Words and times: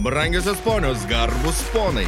Brangiosios 0.00 0.58
ponios, 0.58 1.04
garbus 1.06 1.62
ponai. 1.72 2.06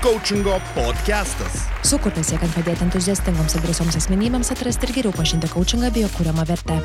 Coachingo 0.00 0.54
podcastas. 0.72 1.64
Sukurtas 1.82 2.28
siekiant 2.30 2.52
padėti 2.54 2.84
entuziastingoms 2.86 3.56
ir 3.56 3.62
drąsioms 3.64 3.96
asmenybėms 3.98 4.52
atrasti 4.54 4.86
ir 4.86 4.92
geriau 4.94 5.12
pažinti 5.16 5.50
coachingą 5.50 5.90
bei 5.92 6.04
jo 6.04 6.10
kūriamą 6.14 6.44
vertę. 6.46 6.76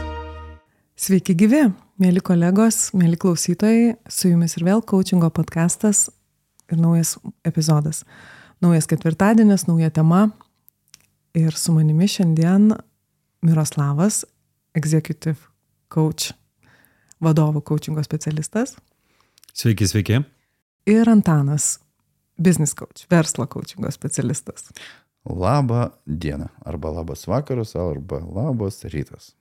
Sveiki 0.98 1.36
gyvi, 1.38 1.62
mėly 2.02 2.24
kolegos, 2.26 2.90
mėly 2.98 3.20
klausytojai, 3.22 3.94
su 4.10 4.32
jumis 4.32 4.58
ir 4.58 4.66
vėl 4.68 4.82
coachingo 4.90 5.30
podcastas 5.32 6.08
ir 6.72 6.82
naujas 6.82 7.14
epizodas. 7.46 8.02
Naujas 8.64 8.90
ketvirtadienis, 8.90 9.68
nauja 9.70 9.92
tema. 9.94 10.32
Ir 11.38 11.54
su 11.54 11.76
manimi 11.78 12.10
šiandien 12.10 12.72
Miroslavas, 13.46 14.24
executive 14.74 15.38
coach, 15.94 16.34
vadovų 17.22 17.62
coachingo 17.70 18.04
specialistas. 18.04 18.74
Sveiki, 19.54 19.86
sveiki. 19.88 20.18
Ir 20.90 21.10
Antanas, 21.10 21.78
business 22.42 22.74
coach, 22.74 23.06
verslo 23.12 23.46
coachingo 23.48 23.92
specialistas. 23.92 24.72
Labą 25.30 25.90
dieną, 26.08 26.48
arba 26.66 26.90
labas 26.90 27.28
vakaras, 27.28 27.76
arba 27.76 28.18
labas 28.20 28.82
rytas. 28.84 29.36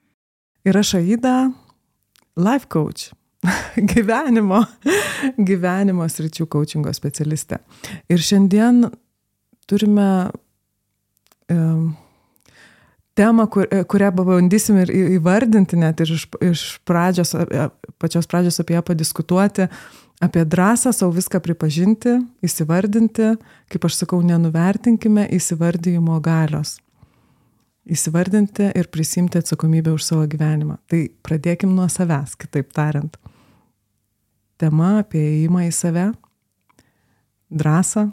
Ir 0.65 0.77
aš 0.77 0.95
Aida, 1.01 1.51
life 2.37 2.69
coach, 2.69 3.09
gyvenimo, 3.95 4.61
gyvenimo 5.48 6.05
sričių 6.05 6.47
coachingo 6.47 6.93
specialistė. 6.93 7.63
Ir 8.13 8.21
šiandien 8.21 8.85
turime 9.65 10.10
um, 11.49 11.95
temą, 13.15 13.47
kur, 13.47 13.66
kurią 13.89 14.11
pabandysim 14.16 14.79
ir 14.83 14.93
įvardinti, 15.19 15.79
net 15.80 16.01
ir 16.05 16.15
iš, 16.16 16.29
iš 16.45 16.62
pradžios, 16.89 17.35
pačios 18.01 18.29
pradžios 18.30 18.61
apie 18.62 18.77
ją 18.77 18.85
padiskutuoti, 18.88 19.66
apie 20.23 20.45
drąsą 20.47 20.93
savo 20.95 21.12
viską 21.16 21.41
pripažinti, 21.45 22.16
įsivardinti, 22.47 23.35
kaip 23.73 23.88
aš 23.88 24.02
sakau, 24.05 24.23
nenuvertinkime 24.25 25.27
įsivardyjimo 25.37 26.21
galios. 26.24 26.79
Įsivardinti 27.83 28.71
ir 28.79 28.88
prisimti 28.95 29.40
atsakomybę 29.40 29.90
už 29.96 30.07
savo 30.07 30.27
gyvenimą. 30.30 30.79
Tai 30.87 31.02
pradėkim 31.27 31.73
nuo 31.74 31.88
savęs, 31.90 32.37
kitaip 32.38 32.71
tariant. 32.77 33.18
Tema 34.63 35.01
apie 35.01 35.18
įėjimą 35.18 35.66
į 35.66 35.73
save, 35.74 36.07
drąsą 37.51 38.07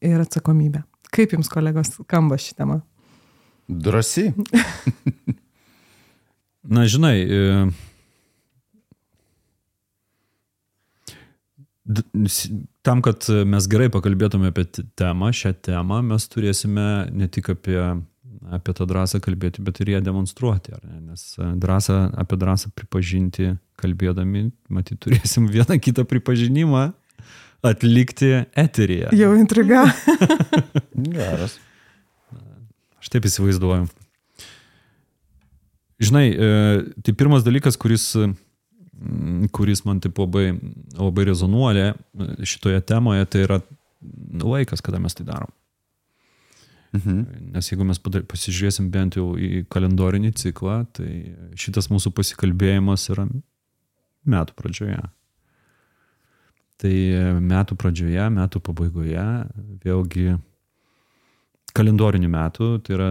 ir 0.00 0.24
atsakomybę. 0.24 0.86
Kaip 1.12 1.36
jums, 1.36 1.52
kolegos, 1.52 1.92
skamba 2.00 2.40
ši 2.40 2.56
tema? 2.56 2.80
Drasi. 3.68 4.32
Na, 6.66 6.82
žinai, 6.86 7.22
e, 7.22 7.66
tam, 12.82 13.02
kad 13.02 13.26
mes 13.46 13.66
gerai 13.70 13.88
pakalbėtume 13.94 14.50
apie 14.50 14.64
temą, 14.98 15.30
šią 15.34 15.52
temą, 15.68 16.00
mes 16.10 16.26
turėsime 16.32 16.86
ne 17.14 17.28
tik 17.30 17.52
apie, 17.54 17.78
apie 18.58 18.72
tą 18.74 18.84
drąsą 18.90 19.20
kalbėti, 19.22 19.62
bet 19.66 19.80
ir 19.82 19.88
ją 19.94 20.00
demonstruoti. 20.08 20.70
Nes 21.06 21.22
drąsą, 21.38 21.94
apie 22.18 22.36
drąsą 22.42 22.66
pripažinti, 22.74 23.46
kalbėdami, 23.78 24.42
matyt, 24.70 24.96
turėsim 25.06 25.46
vieną 25.54 25.78
kitą 25.82 26.02
pripažinimą 26.08 26.84
atlikti 27.66 28.32
eteryje. 28.54 29.08
Jau 29.16 29.32
intriga. 29.38 29.86
Geras. 30.94 31.58
Aš 33.06 33.12
taip 33.14 33.28
įsivaizduoju. 33.28 33.86
Žinai, 36.02 36.26
tai 37.06 37.12
pirmas 37.14 37.46
dalykas, 37.46 37.78
kuris 37.78 38.10
kuris 39.54 39.84
man 39.84 40.00
taip 40.00 40.18
labai, 40.18 40.56
labai 40.96 41.26
rezonuoja 41.28 41.94
šitoje 42.42 42.80
temoje, 42.88 43.26
tai 43.30 43.44
yra 43.44 43.60
laikas, 44.42 44.82
kada 44.84 44.98
mes 44.98 45.14
tai 45.14 45.26
darom. 45.28 45.52
Mhm. 46.96 47.52
Nes 47.52 47.68
jeigu 47.68 47.84
mes 47.84 48.00
pasižiūrėsim 48.00 48.88
bent 48.90 49.18
jau 49.18 49.34
į 49.36 49.66
kalendorinį 49.72 50.32
ciklą, 50.40 50.80
tai 50.96 51.36
šitas 51.58 51.90
mūsų 51.92 52.12
pasikalbėjimas 52.16 53.10
yra 53.12 53.26
metų 54.26 54.56
pradžioje. 54.56 55.02
Tai 56.80 56.96
metų 57.40 57.76
pradžioje, 57.80 58.26
metų 58.32 58.60
pabaigoje, 58.64 59.26
vėlgi 59.84 60.36
kalendorinių 61.76 62.30
metų, 62.32 62.70
tai 62.84 62.96
yra 62.96 63.10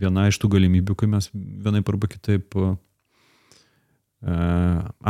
viena 0.00 0.28
iš 0.30 0.38
tų 0.42 0.52
galimybių, 0.56 0.96
kai 0.98 1.08
mes 1.10 1.28
vienaip 1.34 1.88
arba 1.90 2.10
kitaip 2.12 2.56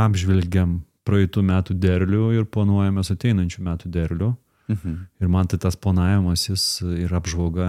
apžvelgiam 0.05 0.81
praeitų 1.05 1.45
metų 1.45 1.77
derlių 1.79 2.31
ir 2.39 2.49
planuojamės 2.51 3.13
ateinančių 3.15 3.63
metų 3.69 3.93
derlių. 3.93 4.33
Mhm. 4.73 4.97
Ir 5.21 5.29
man 5.29 5.49
tai 5.51 5.61
tas 5.61 5.77
planavimas 5.77 6.47
jis 6.49 6.65
ir 6.83 7.13
apžvalga 7.13 7.69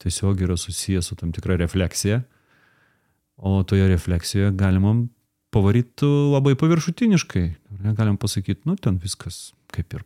tiesiog 0.00 0.40
yra 0.46 0.56
susijęs 0.56 1.10
su 1.10 1.16
tam 1.20 1.32
tikra 1.36 1.58
refleksija. 1.60 2.22
O 3.36 3.62
toje 3.64 3.88
refleksijoje 3.88 4.52
galima 4.56 4.94
pavaryti 5.52 6.08
labai 6.32 6.54
paviršutiniškai. 6.56 7.44
Galim 7.96 8.16
pasakyti, 8.20 8.64
nu 8.68 8.76
ten 8.76 8.98
viskas 9.02 9.50
kaip 9.72 9.92
ir 9.96 10.04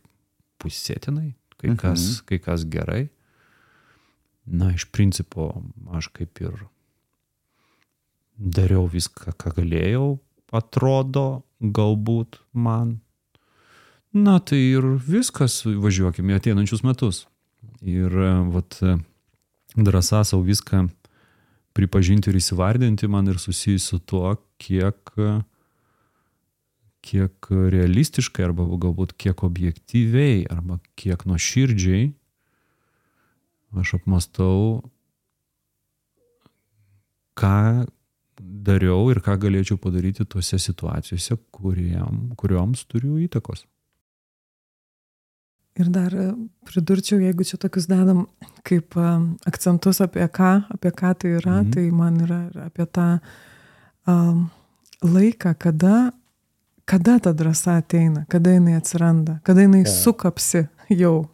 pusėtinai, 0.61 1.33
kai 1.59 1.75
kas, 1.79 2.01
mhm. 2.01 2.25
kai 2.29 2.39
kas 2.43 2.65
gerai. 2.71 3.03
Na, 4.45 4.69
iš 4.73 4.85
principo, 4.93 5.49
aš 5.91 6.11
kaip 6.13 6.41
ir 6.41 6.67
dariau 8.37 8.85
viską, 8.91 9.33
ką 9.39 9.55
galėjau, 9.57 10.19
atrodo 10.53 11.43
galbūt 11.59 12.39
man. 12.53 12.99
Na 14.15 14.37
tai 14.39 14.61
ir 14.69 14.85
viskas, 15.03 15.63
važiuokime 15.65 16.35
į 16.35 16.39
ateinančius 16.39 16.85
metus. 16.85 17.25
Ir 17.81 18.13
vat 18.53 18.77
drąsa 19.75 20.23
savo 20.23 20.45
viską 20.45 20.85
pripažinti 21.75 22.31
ir 22.31 22.39
įsivardinti 22.39 23.09
man 23.11 23.27
ir 23.27 23.41
susijusi 23.41 23.89
su 23.91 23.99
tuo, 23.99 24.35
kiek, 24.61 25.11
kiek 27.03 27.49
realistiškai 27.51 28.45
arba 28.47 28.67
galbūt 28.69 29.17
kiek 29.19 29.43
objektyviai 29.43 30.45
arba 30.53 30.79
kiek 30.95 31.25
nuoširdžiai 31.27 32.13
aš 33.73 33.95
apmastau, 33.99 34.83
ką 37.39 37.85
dariau 38.39 39.09
ir 39.11 39.21
ką 39.23 39.37
galėčiau 39.39 39.77
padaryti 39.81 40.25
tose 40.27 40.59
situacijose, 40.61 41.37
kuriem, 41.55 42.35
kurioms 42.39 42.85
turiu 42.89 43.17
įtakos. 43.23 43.65
Ir 45.75 45.89
dar 45.91 46.13
e, 46.15 46.29
pridurčiau, 46.67 47.19
jeigu 47.19 47.43
čia 47.43 47.57
tokius 47.59 47.89
dedam 47.91 48.25
kaip 48.67 48.95
e, 48.95 49.07
akcentus 49.49 49.99
apie 50.03 50.23
ką, 50.31 50.51
apie 50.71 50.91
ką 50.95 51.11
tai 51.19 51.33
yra, 51.35 51.57
mhm. 51.61 51.73
tai 51.75 51.89
man 51.91 52.21
yra 52.23 52.39
apie 52.63 52.85
tą 52.87 53.07
um, 54.07 54.45
laiką, 55.03 55.51
kada, 55.59 56.11
kada 56.87 57.19
ta 57.19 57.33
drąsa 57.35 57.79
ateina, 57.81 58.23
kada 58.31 58.55
jinai 58.55 58.77
atsiranda, 58.79 59.39
kada 59.43 59.67
jinai 59.67 59.83
ja. 59.83 59.91
sukapsi 59.91 60.67
jau. 60.95 61.25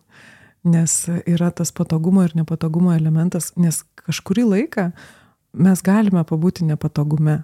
Nes 0.61 0.93
yra 1.25 1.49
tas 1.49 1.71
patogumo 1.73 2.21
ir 2.25 2.35
nepatogumo 2.37 2.93
elementas, 2.93 3.49
nes 3.57 3.81
kažkurį 3.97 4.45
laiką 4.45 4.91
mes 5.57 5.81
galime 5.81 6.21
pabūti 6.27 6.67
nepatogume. 6.67 7.39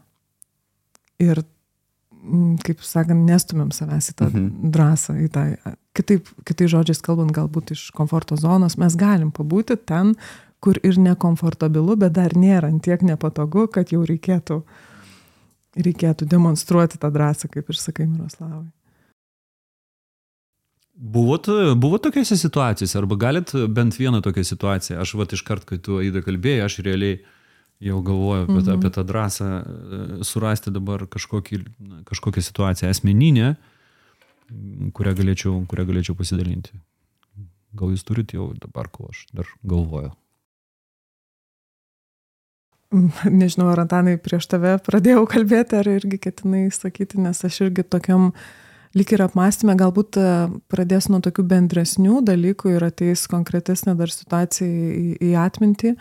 Ir, 1.24 1.42
mm, 2.22 2.60
kaip 2.62 2.84
sakant, 2.86 3.26
nestumėm 3.26 3.72
savęs 3.74 4.12
į 4.12 4.18
tą 4.20 4.28
mhm. 4.30 4.72
drąsą, 4.74 5.18
į 5.26 5.30
tą, 5.34 5.46
kitaip, 5.98 6.30
kitai 6.46 6.70
žodžiais 6.70 7.02
kalbant, 7.02 7.34
galbūt 7.34 7.74
iš 7.74 7.88
komforto 7.98 8.38
zonos, 8.38 8.78
mes 8.78 8.98
galim 9.00 9.34
pabūti 9.34 9.80
ten, 9.82 10.14
kur 10.62 10.78
ir 10.86 10.98
nekomfortabilu, 11.02 11.98
bet 12.02 12.16
dar 12.18 12.38
nėra 12.38 12.70
tiek 12.84 13.02
nepatogu, 13.06 13.68
kad 13.74 13.94
jau 13.94 14.04
reikėtų, 14.06 14.62
reikėtų 15.78 16.30
demonstruoti 16.30 17.02
tą 17.02 17.12
drąsą, 17.14 17.50
kaip 17.54 17.70
ir 17.70 17.82
sakai 17.82 18.08
Miroslavai. 18.10 18.68
Buvot, 20.98 21.46
buvo 21.78 22.00
tokiose 22.02 22.34
situacijose, 22.42 22.96
arba 22.98 23.16
galit 23.22 23.52
bent 23.70 24.00
vieną 24.00 24.24
tokią 24.26 24.42
situaciją, 24.50 25.02
aš 25.04 25.14
vat 25.20 25.36
iškart, 25.38 25.68
kai 25.70 25.78
tu 25.78 26.00
Aida 26.02 26.24
kalbėjai, 26.26 26.64
aš 26.66 26.80
realiai 26.88 27.20
uh, 27.20 27.28
jau 27.80 28.02
galvoju 28.02 28.44
apie, 28.44 28.54
mhm. 28.54 28.80
apie 28.80 28.90
tą 28.90 29.04
drąsą 29.04 29.46
e, 29.46 29.64
surasti 30.24 30.72
dabar 30.72 31.08
kažkokį, 31.08 31.62
kažkokią 32.06 32.42
situaciją 32.42 32.92
asmeninę, 32.92 33.56
kurią 34.98 35.14
galėčiau, 35.18 35.58
kurią 35.70 35.88
galėčiau 35.90 36.16
pasidalinti. 36.18 36.78
Gal 37.78 37.92
jūs 37.94 38.06
turite 38.08 38.38
jau 38.38 38.50
dabar, 38.58 38.90
ko 38.90 39.12
aš 39.12 39.28
dar 39.36 39.50
galvoju. 39.68 40.14
Nežinau, 43.42 43.68
ar 43.74 43.84
Antanai 43.84 44.16
prieš 44.18 44.48
tave 44.50 44.78
pradėjau 44.82 45.28
kalbėti, 45.30 45.78
ar 45.78 45.90
irgi 45.92 46.22
ketinai 46.24 46.70
sakyti, 46.74 47.20
nes 47.22 47.44
aš 47.46 47.68
irgi 47.68 47.86
tokiam 47.86 48.32
lik 48.96 49.12
ir 49.16 49.24
apmąstymė 49.26 49.76
galbūt 49.80 50.20
e, 50.22 50.30
pradės 50.72 51.10
nuo 51.12 51.20
tokių 51.24 51.44
bendresnių 51.50 52.22
dalykų 52.28 52.78
ir 52.78 52.88
ateis 52.88 53.26
konkretesnė 53.32 53.98
dar 54.00 54.14
situacija 54.14 54.68
į, 54.68 55.18
į 55.30 55.34
atmintį. 55.42 55.96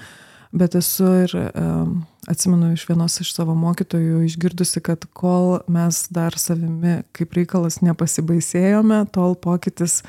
Bet 0.56 0.76
esu 0.78 1.08
ir 1.24 1.32
um, 1.36 1.98
atsimenu 2.30 2.70
iš 2.72 2.86
vienos 2.88 3.18
iš 3.20 3.32
savo 3.34 3.52
mokytojų 3.58 4.22
išgirdusi, 4.24 4.80
kad 4.80 5.02
kol 5.16 5.58
mes 5.68 6.06
dar 6.14 6.38
savimi 6.40 7.00
kaip 7.16 7.34
reikalas 7.36 7.82
nepasibaisėjome, 7.84 9.02
tol 9.12 9.34
pokytis 9.36 10.00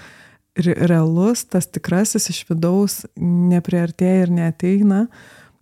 realus, 0.58 1.44
tas 1.46 1.68
tikrasis 1.70 2.30
iš 2.32 2.44
vidaus 2.50 3.02
nepriartėja 3.18 4.28
ir 4.28 4.34
neteina. 4.34 5.06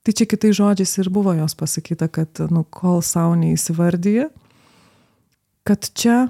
Tai 0.06 0.13
čia 0.13 0.27
kitais 0.29 0.56
žodžiais 0.59 0.91
ir 1.01 1.09
buvo 1.09 1.33
jos 1.33 1.57
pasakyta, 1.57 2.07
kad, 2.13 2.29
nu, 2.53 2.61
kol 2.69 3.01
savo 3.01 3.33
neįsivardyja, 3.39 4.29
kad 5.65 5.88
čia, 5.97 6.27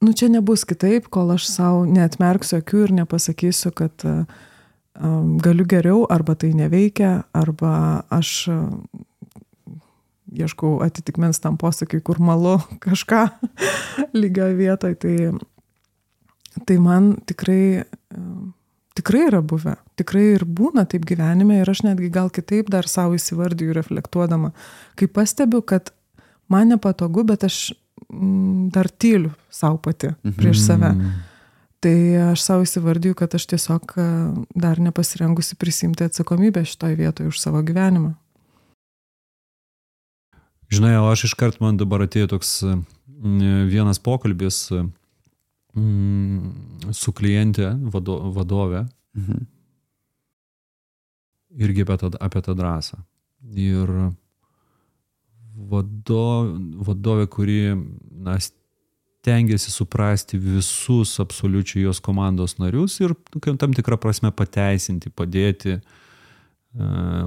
nu, 0.00 0.12
čia 0.12 0.28
nebus 0.32 0.64
kitaip, 0.68 1.08
kol 1.12 1.32
aš 1.34 1.48
savo 1.50 1.82
neatmerksiu 1.88 2.60
akių 2.60 2.84
ir 2.86 2.94
nepasakysiu, 3.00 3.72
kad 3.76 4.06
uh, 4.06 4.24
galiu 5.42 5.66
geriau, 5.68 6.06
arba 6.10 6.34
tai 6.34 6.52
neveikia, 6.56 7.22
arba 7.36 8.04
aš 8.10 8.48
ieškau 10.28 10.78
atitikmens 10.84 11.40
tam 11.40 11.56
posakiui, 11.56 12.02
kur 12.04 12.20
malu 12.20 12.58
kažką 12.82 13.28
lygio 14.20 14.50
vietoj. 14.58 14.96
Tai, 15.00 15.16
tai 16.66 16.78
man 16.82 17.14
tikrai, 17.28 17.84
tikrai 18.98 19.24
yra 19.28 19.40
buvę, 19.40 19.76
tikrai 20.00 20.24
ir 20.34 20.44
būna 20.44 20.84
taip 20.90 21.06
gyvenime 21.08 21.62
ir 21.62 21.70
aš 21.70 21.84
netgi 21.86 22.10
gal 22.12 22.32
kitaip 22.34 22.70
dar 22.72 22.88
savo 22.90 23.16
įsivardyju 23.18 23.76
reflektuodama, 23.78 24.52
kai 24.98 25.08
pastebiu, 25.08 25.62
kad 25.62 25.92
man 26.50 26.74
nepatogu, 26.74 27.24
bet 27.28 27.46
aš 27.48 27.70
dar 28.72 28.88
tyliu 28.88 29.32
savo 29.50 29.76
pati 29.82 30.12
prieš 30.36 30.62
save. 30.66 30.92
Mhm. 30.92 31.16
Tai 31.78 31.98
aš 32.32 32.42
savo 32.42 32.64
įsivardyju, 32.66 33.14
kad 33.14 33.34
aš 33.38 33.44
tiesiog 33.52 33.92
dar 34.58 34.80
nepasirengusi 34.82 35.54
prisimti 35.54 36.08
atsakomybę 36.08 36.64
šitoj 36.66 36.96
vietoje 36.98 37.30
už 37.30 37.38
savo 37.38 37.62
gyvenimą. 37.62 38.16
Žinai, 40.68 40.96
o 40.98 41.06
aš 41.08 41.28
iškart 41.30 41.62
man 41.62 41.78
dabar 41.78 42.02
atėjo 42.04 42.32
toks 42.34 42.56
vienas 43.70 44.02
pokalbis 44.02 44.58
su 46.98 47.14
klientė, 47.14 47.70
vado, 47.92 48.18
vadovė. 48.34 48.86
Mhm. 49.16 49.46
Irgi 51.58 51.84
apie 51.86 51.96
tą, 52.02 52.10
apie 52.20 52.42
tą 52.44 52.54
drąsą. 52.58 52.98
Ir 53.54 53.90
vado, 55.68 56.24
vadovė, 56.88 57.28
kuri 57.30 57.60
na, 58.24 58.38
stengiasi 58.40 59.72
suprasti 59.74 60.40
visus 60.40 61.18
absoliučiai 61.20 61.84
jos 61.84 62.00
komandos 62.00 62.56
narius 62.62 63.00
ir 63.02 63.14
tam 63.60 63.74
tikrą 63.76 63.98
prasme 64.00 64.30
pateisinti, 64.32 65.10
padėti, 65.12 65.78
uh, 65.78 66.06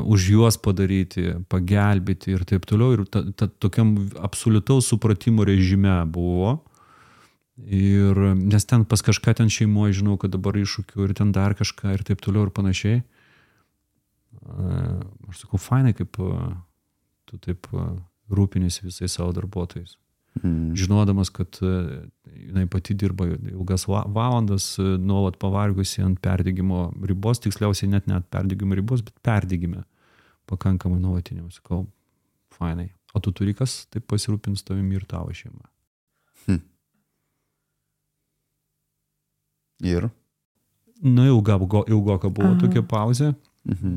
už 0.06 0.30
juos 0.32 0.58
padaryti, 0.62 1.42
pagelbėti 1.50 2.36
ir 2.36 2.46
taip 2.46 2.66
toliau. 2.70 2.94
Ir 2.96 3.06
ta, 3.10 3.24
ta, 3.34 3.48
tokiam 3.50 3.96
absoliutaus 4.22 4.88
supratimo 4.88 5.44
režime 5.44 6.06
buvo. 6.06 6.62
Ir 7.62 8.18
nes 8.38 8.66
ten 8.66 8.86
pas 8.86 9.02
kažką 9.02 9.34
ten 9.38 9.50
šeimoje, 9.50 10.00
žinau, 10.02 10.18
kad 10.18 10.32
dabar 10.34 10.56
iššūkių 10.58 11.06
ir 11.06 11.16
ten 11.18 11.34
dar 11.34 11.54
kažką 11.58 11.98
ir 11.98 12.06
taip 12.06 12.22
toliau 12.22 12.48
ir 12.48 12.54
panašiai. 12.54 13.02
Uh, 14.42 15.02
aš 15.30 15.44
sakau, 15.44 15.60
fainai, 15.60 15.94
kaip 15.98 16.16
tu 16.16 17.42
taip 17.42 17.68
rūpinėsi 18.32 18.86
visais 18.88 19.18
savo 19.18 19.34
darbuotojais. 19.36 19.98
Mm. 20.40 20.76
Žinodamas, 20.80 21.30
kad 21.30 21.58
e, 21.62 21.72
jinai 22.48 22.64
pati 22.72 22.96
dirba 22.96 23.28
ilgas 23.28 23.84
valandas, 23.88 24.78
e, 24.80 24.96
nuolat 24.98 25.36
pavargusi 25.42 26.06
ant 26.06 26.22
perdygimo 26.24 26.86
ribos, 27.04 27.42
tiksliausiai 27.44 27.92
net 27.92 28.08
net 28.08 28.30
perdygimo 28.32 28.78
ribos, 28.80 29.04
bet 29.04 29.18
perdygime 29.26 29.84
pakankamai 30.48 31.02
nuolatiniam. 31.04 31.52
Sakau, 31.52 31.84
fainai. 32.56 32.90
O 33.14 33.20
tu 33.20 33.34
turi 33.36 33.54
kas 33.58 33.86
taip 33.92 34.08
pasirūpins 34.08 34.64
tavimi 34.64 34.96
ir 34.96 35.04
tavo 35.10 35.36
šeima. 35.36 35.68
Hm. 36.46 36.62
Ir? 39.92 40.08
Na, 41.02 41.26
ilga, 41.28 41.58
ilgoka 41.90 42.30
buvo 42.30 42.54
Aha. 42.54 42.60
tokia 42.62 42.86
pauzė. 42.86 43.34
Mhm. 43.68 43.96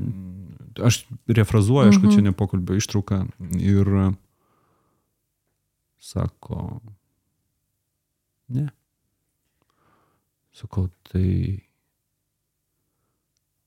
Aš 0.82 1.04
refrazuoju, 1.30 1.92
aišku, 1.92 2.08
mhm. 2.08 2.14
čia 2.16 2.24
ne 2.24 2.32
pokalbio 2.34 2.74
ištrauka. 2.80 3.22
Ir 3.60 3.86
Sako, 6.04 6.80
ne. 8.48 8.66
Sakau, 10.52 10.90
tai 11.08 11.62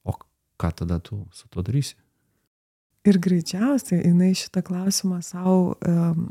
o 0.05 0.13
ką 0.61 0.69
tada 0.77 0.99
tu 1.01 1.23
su 1.33 1.49
to 1.49 1.65
darysi? 1.65 1.97
Ir 3.09 3.17
greičiausiai 3.23 4.03
jinai 4.05 4.35
šitą 4.37 4.61
klausimą 4.69 5.17
savo 5.25 5.73
um, 5.81 6.29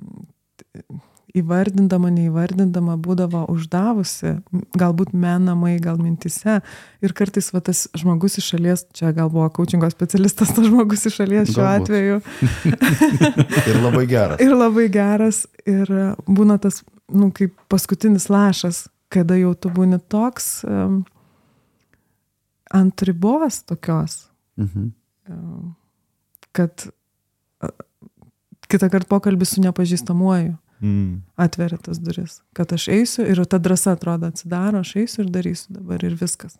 įvardindama, 1.34 2.10
neįvardindama 2.14 2.96
būdavo 3.02 3.44
uždavusi, 3.52 4.36
galbūt 4.78 5.12
menamai, 5.16 5.76
gal 5.82 5.98
mintise. 6.00 6.60
Ir 7.04 7.14
kartais 7.16 7.50
va, 7.54 7.62
tas 7.64 7.86
žmogus 7.98 8.38
iš 8.40 8.52
šalies, 8.54 8.84
čia 8.96 9.12
gal 9.16 9.30
buvo 9.32 9.48
coachingo 9.58 9.88
specialistas, 9.92 10.54
tas 10.56 10.68
žmogus 10.68 11.06
iš 11.10 11.18
šalies 11.20 11.52
šiuo 11.54 11.66
atveju. 11.66 12.20
ir 13.70 13.80
labai 13.82 14.04
geras. 14.10 14.44
Ir 14.44 14.54
labai 14.56 14.86
geras. 14.92 15.42
Ir 15.66 15.90
būna 16.28 16.60
tas, 16.62 16.82
nu, 17.12 17.32
kaip 17.34 17.56
paskutinis 17.72 18.30
lašas, 18.32 18.86
kada 19.12 19.38
jau 19.38 19.54
tu 19.58 19.72
būni 19.72 19.98
toks 20.12 20.60
um, 20.66 21.00
ant 22.74 23.06
ribos 23.06 23.62
tokios, 23.66 24.26
mhm. 24.60 24.92
um, 25.30 25.74
kad 26.56 26.86
uh, 26.86 27.74
kitą 28.70 28.88
kartą 28.90 29.10
pokalbį 29.10 29.46
su 29.48 29.62
nepažįstamuoju 29.62 30.56
mm. 30.80 31.22
atveria 31.36 31.78
tas 31.82 32.00
duris. 32.02 32.40
Kad 32.56 32.72
aš 32.76 32.88
eisiu 32.92 33.26
ir 33.26 33.42
ta 33.44 33.58
drąsa 33.62 33.96
atrodo 33.96 34.30
atsidaro, 34.30 34.82
aš 34.84 34.96
eisiu 35.02 35.24
ir 35.24 35.32
darysiu 35.34 35.76
dabar 35.78 36.04
ir 36.04 36.16
viskas. 36.20 36.58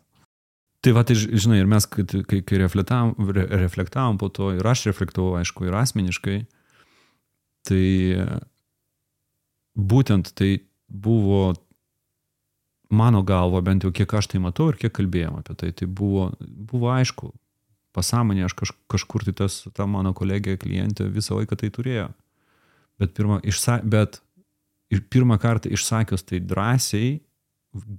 Tai 0.84 0.92
va, 0.94 1.02
tai 1.06 1.16
žinai, 1.16 1.58
ir 1.62 1.68
mes, 1.70 1.86
kai, 1.90 2.04
kai, 2.06 2.42
kai 2.46 2.60
reflektavom, 2.62 3.30
re, 3.34 3.46
reflektavom 3.64 4.20
po 4.20 4.28
to, 4.30 4.52
ir 4.54 4.66
aš 4.66 4.86
reflektavau, 4.90 5.34
aišku, 5.40 5.66
ir 5.66 5.74
asmeniškai, 5.74 6.36
tai 7.66 7.86
būtent 9.74 10.30
tai 10.38 10.50
buvo 10.86 11.56
mano 12.86 13.24
galva, 13.26 13.64
bent 13.66 13.82
jau 13.82 13.90
kiek 13.90 14.14
aš 14.14 14.30
tai 14.30 14.40
matau 14.42 14.68
ir 14.70 14.78
kiek 14.78 14.94
kalbėjom 14.94 15.40
apie 15.40 15.56
tai, 15.58 15.72
tai 15.74 15.88
buvo, 15.90 16.28
buvo 16.38 16.92
aišku, 16.94 17.32
pasąmonė, 17.96 18.46
aš 18.46 18.54
kaž, 18.60 18.72
kažkur 18.92 19.26
tai 19.26 19.34
tas, 19.42 19.64
ta 19.74 19.88
mano 19.90 20.14
kolegė, 20.14 20.54
klientė 20.60 21.08
visą 21.10 21.40
laiką 21.40 21.58
tai 21.58 21.72
turėjo 21.74 22.12
bet 23.00 23.14
pirmą, 23.16 23.40
išsa, 23.44 23.80
bet 23.84 24.20
ir 24.92 25.02
pirmą 25.10 25.38
kartą 25.42 25.70
išsakius 25.72 26.24
tai 26.26 26.40
drąsiai, 26.40 27.16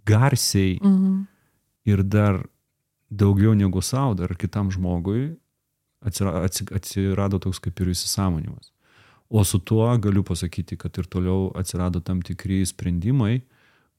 garsiai 0.07 0.77
mhm. 0.81 1.25
ir 1.85 2.03
dar 2.03 2.41
daugiau 3.09 3.53
negu 3.55 3.81
savo, 3.81 4.15
dar 4.17 4.35
kitam 4.35 4.71
žmogui 4.71 5.35
atsirado, 6.07 7.39
toks 7.41 7.59
kaip 7.63 7.79
ir 7.81 7.93
įsisamonimas. 7.93 8.71
O 9.27 9.43
su 9.43 9.59
tuo 9.59 9.89
galiu 9.99 10.23
pasakyti, 10.23 10.77
kad 10.79 10.95
ir 10.97 11.07
toliau 11.11 11.49
atsirado 11.59 11.99
tam 11.99 12.21
tikri 12.23 12.61
sprendimai, 12.67 13.41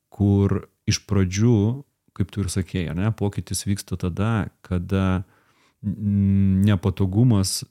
kur 0.08 0.68
iš 0.88 1.02
pradžių, 1.08 1.84
kaip 2.16 2.30
tu 2.32 2.44
ir 2.44 2.48
sakėjai, 2.52 2.94
ne, 2.96 3.10
pokytis 3.12 3.66
vyksta 3.68 3.98
tada, 4.00 4.48
kada 4.64 5.24
nepatogumas 5.82 7.62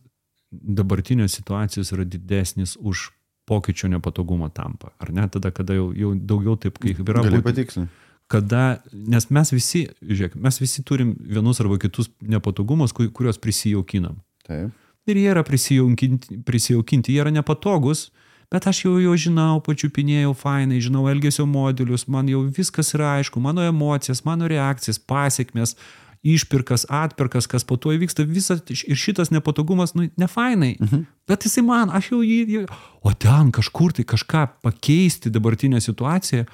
dabartinės 0.52 1.34
situacijos 1.40 1.92
yra 1.96 2.06
didesnis 2.08 2.78
už 2.80 3.10
pokyčio 3.48 3.90
nepatogumo 3.90 4.50
tampa. 4.50 4.92
Ar 5.00 5.14
ne? 5.14 5.28
Tada, 5.32 5.52
kada 5.56 5.78
jau, 5.78 5.92
jau 5.96 6.12
daugiau 6.16 6.58
taip, 6.60 6.80
kaip 6.84 7.00
yra. 7.06 7.24
Gali 7.24 7.42
patikslinti. 7.46 8.04
Kada, 8.28 8.82
nes 8.92 9.30
mes 9.32 9.54
visi, 9.56 9.86
žiūrėk, 10.04 10.34
mes 10.44 10.58
visi 10.60 10.84
turim 10.84 11.14
vienus 11.16 11.62
arba 11.64 11.78
kitus 11.80 12.10
nepatogumus, 12.20 12.92
kuriuos 12.92 13.40
prisijaukinam. 13.40 14.18
Taip. 14.44 14.74
Ir 15.08 15.20
jie 15.22 15.30
yra 15.32 15.46
prisijaukinti, 15.48 16.42
prisijaukinti, 16.44 17.14
jie 17.16 17.22
yra 17.24 17.32
nepatogus, 17.32 18.10
bet 18.52 18.68
aš 18.68 18.82
jau 18.84 18.98
jau 19.00 19.14
žinau, 19.16 19.62
pačiupinėjau 19.64 20.34
fainai, 20.36 20.82
žinau 20.84 21.06
elgesio 21.08 21.48
modelius, 21.48 22.04
man 22.12 22.28
jau 22.28 22.44
viskas 22.60 22.92
yra 22.98 23.14
aišku, 23.22 23.40
mano 23.40 23.64
emocijas, 23.64 24.26
mano 24.28 24.52
reakcijas, 24.52 25.00
pasiekmes, 25.00 25.78
išpirkas, 26.24 26.86
atpirkas, 26.90 27.48
kas 27.48 27.66
po 27.68 27.78
to 27.78 27.94
įvyksta, 27.96 28.26
visas 28.28 28.64
ir 28.70 28.98
šitas 28.98 29.32
nepatogumas, 29.34 29.94
nu, 29.98 30.08
ne 30.18 30.28
fainai. 30.28 30.76
Mhm. 30.82 31.06
Bet 31.28 31.46
jisai 31.46 31.64
man, 31.68 31.92
aš 31.94 32.12
jau 32.14 32.22
jį, 32.26 32.66
o 33.04 33.14
ten 33.14 33.52
kažkur 33.56 33.94
tai 33.94 34.08
kažką 34.08 34.48
pakeisti 34.66 35.32
dabartinę 35.34 35.82
situaciją, 35.84 36.48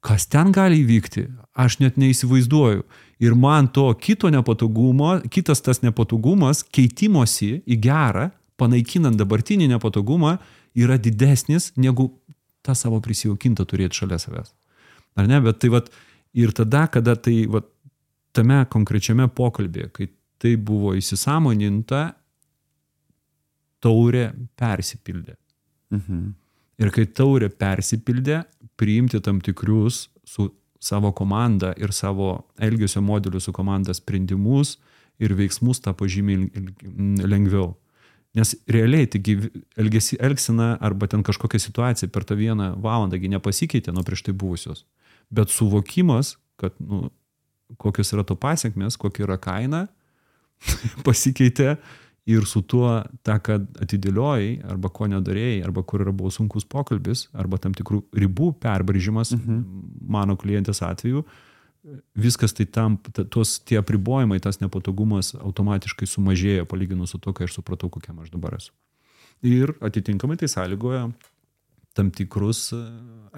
kas 0.00 0.26
ten 0.32 0.52
gali 0.52 0.80
įvykti, 0.84 1.26
aš 1.52 1.80
net 1.82 1.98
neįsivaizduoju. 2.00 2.84
Ir 3.20 3.34
man 3.36 3.68
to 3.68 3.84
kito 4.00 4.30
nepatogumo, 4.32 5.18
kitas 5.28 5.60
tas 5.60 5.82
nepatogumas, 5.84 6.62
keitimosi 6.64 7.60
į 7.68 7.76
gerą, 7.84 8.30
panaikinant 8.60 9.18
dabartinį 9.20 9.68
nepatogumą, 9.74 10.38
yra 10.76 10.96
didesnis 11.00 11.70
negu 11.76 12.10
tą 12.64 12.76
savo 12.76 13.00
prisijaukintą 13.04 13.66
turėti 13.68 14.00
šalia 14.00 14.20
savęs. 14.20 14.52
Ar 15.18 15.28
ne? 15.28 15.40
Bet 15.44 15.60
tai 15.60 15.72
vad, 15.72 15.90
ir 16.36 16.52
tada, 16.56 16.86
kada 16.92 17.16
tai 17.16 17.44
vad, 17.50 17.68
tame 18.36 18.62
konkrečiame 18.70 19.28
pokalbėje, 19.34 19.90
kai 19.94 20.08
tai 20.40 20.54
buvo 20.56 20.94
įsisamoninta, 20.96 22.14
taurė 23.80 24.30
persipildė. 24.60 25.36
Mhm. 25.94 26.30
Ir 26.80 26.92
kai 26.94 27.04
taurė 27.04 27.50
persipildė, 27.52 28.44
priimti 28.80 29.20
tam 29.20 29.40
tikrus 29.44 30.06
su 30.24 30.48
savo 30.80 31.12
komanda 31.12 31.74
ir 31.76 31.92
savo 31.92 32.46
elgesio 32.56 33.02
modeliu 33.04 33.40
su 33.40 33.52
komanda 33.52 33.92
sprendimus 33.94 34.78
ir 35.20 35.34
veiksmus 35.36 35.82
tapo 35.84 36.08
žymiai 36.08 36.48
lengviau. 37.28 37.74
Nes 38.38 38.54
realiai, 38.70 39.08
taigi 39.10 39.50
elgesi, 39.80 40.16
elgsena 40.22 40.76
arba 40.80 41.08
ten 41.10 41.24
kažkokia 41.26 41.60
situacija 41.60 42.08
per 42.14 42.24
tą 42.24 42.38
vieną 42.38 42.72
valandą 42.80 43.18
gi 43.20 43.28
nepasikeitė 43.32 43.92
nuo 43.92 44.04
prieš 44.06 44.22
tai 44.28 44.32
buvusios. 44.32 44.84
Bet 45.34 45.50
suvokimas, 45.52 46.36
kad 46.56 46.76
nu, 46.78 47.10
kokios 47.78 48.12
yra 48.14 48.24
to 48.26 48.36
pasiekmes, 48.38 48.98
kokia 49.00 49.26
yra 49.28 49.38
kaina, 49.40 49.86
pasikeitė 51.06 51.76
ir 52.30 52.46
su 52.46 52.62
tuo, 52.62 53.00
tą, 53.26 53.36
kad 53.42 53.64
atidėliojai, 53.82 54.60
arba 54.70 54.90
ko 54.92 55.08
nedarėjai, 55.10 55.62
arba 55.66 55.82
kur 55.86 56.04
yra 56.04 56.12
buvo 56.14 56.30
sunkus 56.34 56.66
pokalbis, 56.68 57.28
arba 57.32 57.58
tam 57.62 57.74
tikrų 57.76 58.02
ribų 58.16 58.52
perbrėžimas, 58.62 59.34
mhm. 59.36 59.62
mano 60.12 60.36
klientės 60.40 60.82
atveju, 60.86 61.24
viskas 62.20 62.52
tai 62.56 62.66
tam, 62.68 62.98
ta- 63.00 63.24
tos 63.24 63.56
tie 63.64 63.80
apribojimai, 63.80 64.38
tas 64.44 64.60
nepatogumas 64.60 65.32
automatiškai 65.40 66.08
sumažėjo 66.08 66.68
palyginus 66.68 67.14
su 67.14 67.20
to, 67.22 67.32
kai 67.32 67.48
aš 67.48 67.56
supratau, 67.56 67.88
kokiam 67.92 68.20
aš 68.20 68.32
dabar 68.34 68.58
esu. 68.58 68.74
Ir 69.46 69.72
atitinkamai 69.80 70.36
tai 70.36 70.50
sąlygoja 70.52 71.06
tam 71.96 72.10
tikrus 72.12 72.70
e, 72.76 72.80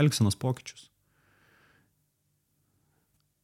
elgsenos 0.02 0.34
pokyčius. 0.36 0.88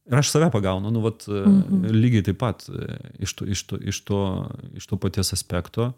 Ir 0.09 0.17
aš 0.17 0.31
save 0.33 0.49
pagaunu, 0.49 0.89
nu, 0.89 1.03
vat, 1.05 1.25
mhm. 1.29 1.89
lygiai 1.93 2.25
taip 2.25 2.39
pat 2.41 2.65
e, 2.73 2.97
iš 3.25 3.35
to, 3.37 3.45
iš, 3.45 3.65
to, 3.69 3.77
iš, 3.77 3.99
to, 4.07 4.21
iš 4.79 4.87
to 4.89 4.97
paties 5.01 5.33
aspekto, 5.35 5.91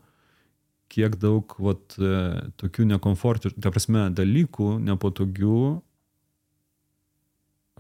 kiek 0.91 1.15
daug 1.19 1.55
vat, 1.63 1.95
e, 1.95 2.17
tokių 2.59 2.89
nekomfortiškų, 2.89 3.63
ta 3.63 3.71
prasme, 3.71 4.09
dalykų 4.15 4.73
nepatogių 4.83 5.61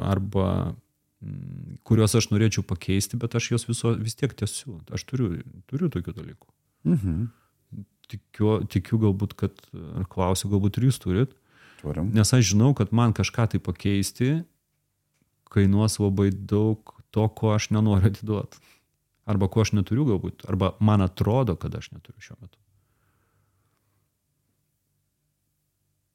arba 0.01 0.47
mm, 0.71 1.81
kuriuos 1.87 2.15
aš 2.15 2.29
norėčiau 2.31 2.63
pakeisti, 2.67 3.19
bet 3.19 3.35
aš 3.35 3.51
juos 3.51 3.67
viso, 3.67 3.91
vis 3.99 4.15
tiek 4.15 4.31
tiesiu. 4.37 4.79
Aš 4.95 5.03
turiu, 5.09 5.33
turiu 5.67 5.91
tokių 5.91 6.15
dalykų. 6.15 6.51
Mhm. 6.87 7.27
Tikiu, 8.11 8.55
tikiu 8.71 8.97
galbūt, 8.99 9.35
kad, 9.39 9.59
ar 9.95 10.07
klausiu, 10.11 10.49
galbūt 10.51 10.79
ir 10.79 10.89
jūs 10.89 10.97
turit, 10.99 11.35
Turim. 11.79 12.09
nes 12.15 12.27
aš 12.35 12.49
žinau, 12.49 12.73
kad 12.75 12.91
man 12.95 13.13
kažką 13.15 13.45
tai 13.53 13.61
pakeisti 13.63 14.41
kainuos 15.51 15.99
labai 15.99 16.31
daug 16.31 16.95
to, 17.11 17.27
ko 17.27 17.53
aš 17.55 17.69
nenoriu 17.75 18.11
atiduoti. 18.11 18.59
Arba 19.29 19.47
ko 19.51 19.61
aš 19.61 19.75
neturiu 19.77 20.07
galbūt, 20.07 20.47
arba 20.49 20.73
man 20.79 21.03
atrodo, 21.05 21.55
kad 21.59 21.75
aš 21.77 21.91
neturiu 21.93 22.23
šiuo 22.23 22.39
metu. 22.39 22.57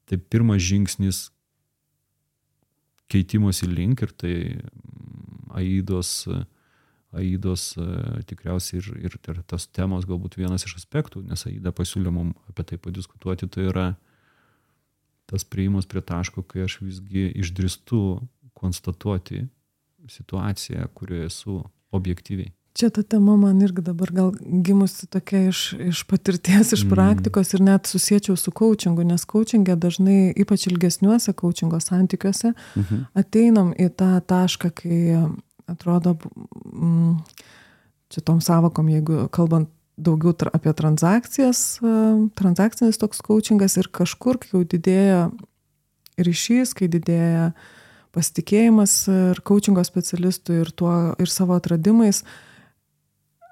Tai 0.07 0.19
pirmas 0.31 0.61
žingsnis 0.63 1.27
keitimosi 3.11 3.67
link 3.67 4.03
ir 4.03 4.13
tai 4.15 4.35
mm, 4.55 5.51
Aidos, 5.57 6.11
Aidos 7.15 7.69
e, 7.79 7.87
tikriausiai 8.27 8.81
ir, 8.81 8.89
ir, 9.07 9.17
ir 9.31 9.41
tas 9.47 9.67
temos 9.67 10.07
galbūt 10.07 10.37
vienas 10.39 10.67
iš 10.67 10.77
aspektų, 10.81 11.23
nes 11.27 11.47
Aida 11.49 11.73
pasiūlė 11.75 12.13
mums 12.13 12.51
apie 12.51 12.67
tai 12.67 12.79
padiskutuoti, 12.83 13.49
tai 13.51 13.69
yra 13.71 13.87
tas 15.27 15.43
prieimas 15.43 15.87
prie 15.87 16.03
taško, 16.03 16.43
kai 16.47 16.63
aš 16.67 16.79
visgi 16.83 17.27
išdristu 17.41 18.01
konstatuoti 18.57 19.45
situaciją, 20.09 20.87
kurioje 20.97 21.25
esu 21.29 21.63
objektyviai. 21.91 22.51
Čia 22.77 22.91
ta 22.93 23.01
tema 23.01 23.33
man 23.41 23.57
irgi 23.65 23.81
dabar 23.81 24.11
gal 24.13 24.27
gimusi 24.65 25.07
tokia 25.09 25.47
iš, 25.49 25.61
iš 25.81 26.03
patirties, 26.05 26.73
iš 26.75 26.83
Mm. 26.85 26.91
praktikos 26.93 27.53
ir 27.57 27.61
net 27.65 27.89
susiečiau 27.89 28.37
su 28.37 28.51
coachingu, 28.51 29.03
nes 29.03 29.25
coachingė 29.25 29.75
dažnai, 29.75 30.33
ypač 30.37 30.67
ilgesniuose 30.69 31.33
coachingo 31.33 31.79
santykiuose, 31.81 32.53
Mhm. 32.75 33.01
ateinam 33.15 33.73
į 33.73 33.89
tą 33.97 34.21
tašką, 34.21 34.69
kai 34.77 35.31
atrodo, 35.67 36.17
mm, 36.73 37.17
čia 38.09 38.21
tom 38.21 38.39
savokom, 38.41 38.87
jeigu 38.93 39.27
kalbant 39.29 39.69
daugiau 39.97 40.37
tra, 40.37 40.51
apie 40.53 40.71
transakcijas, 40.73 41.79
e, 41.81 42.29
transakcinis 42.37 42.97
toks 43.01 43.21
coachingas 43.25 43.77
ir 43.77 43.89
kažkur, 43.89 44.37
kai 44.37 44.49
jau 44.53 44.63
didėja 44.63 45.31
ryšys, 46.17 46.75
kai 46.77 46.87
didėja 46.87 47.53
pasitikėjimas 48.15 48.93
ir 49.11 49.41
coachingo 49.47 49.83
specialistų 49.85 50.61
ir, 50.61 50.71
tuo, 50.75 50.93
ir 51.21 51.31
savo 51.31 51.57
atradimais, 51.57 52.23